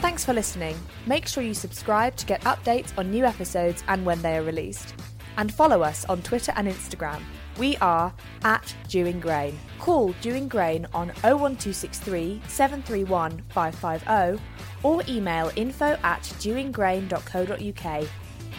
Thanks 0.02 0.26
for 0.26 0.34
listening. 0.34 0.78
Make 1.06 1.28
sure 1.28 1.44
you 1.44 1.54
subscribe 1.54 2.16
to 2.18 2.26
get 2.26 2.42
updates 2.42 2.98
on 2.98 3.10
new 3.10 3.26
episodes 3.26 3.84
and 3.88 4.06
when 4.06 4.22
they 4.22 4.38
are 4.38 4.44
released 4.44 4.94
and 5.38 5.54
follow 5.54 5.82
us 5.82 6.06
on 6.06 6.22
Twitter 6.22 6.54
and 6.56 6.68
Instagram. 6.68 7.22
We 7.58 7.78
are 7.78 8.14
at 8.44 8.76
Dewing 8.88 9.20
Grain. 9.20 9.60
Call 9.80 10.14
Dewing 10.22 10.48
Grain 10.48 10.88
on 10.94 11.10
01263 11.24 12.42
731 12.48 13.44
550 13.50 14.44
or 14.84 15.04
email 15.08 15.52
info 15.56 15.98
at 16.04 16.22
dewinggrain.co.uk. 16.40 18.08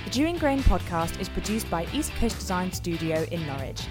The 0.05 0.11
Dewing 0.11 0.37
Grain 0.37 0.61
podcast 0.61 1.19
is 1.19 1.29
produced 1.29 1.71
by 1.71 1.87
East 1.93 2.13
Coast 2.17 2.39
Design 2.39 2.71
Studio 2.73 3.23
in 3.31 3.47
Norwich. 3.47 3.87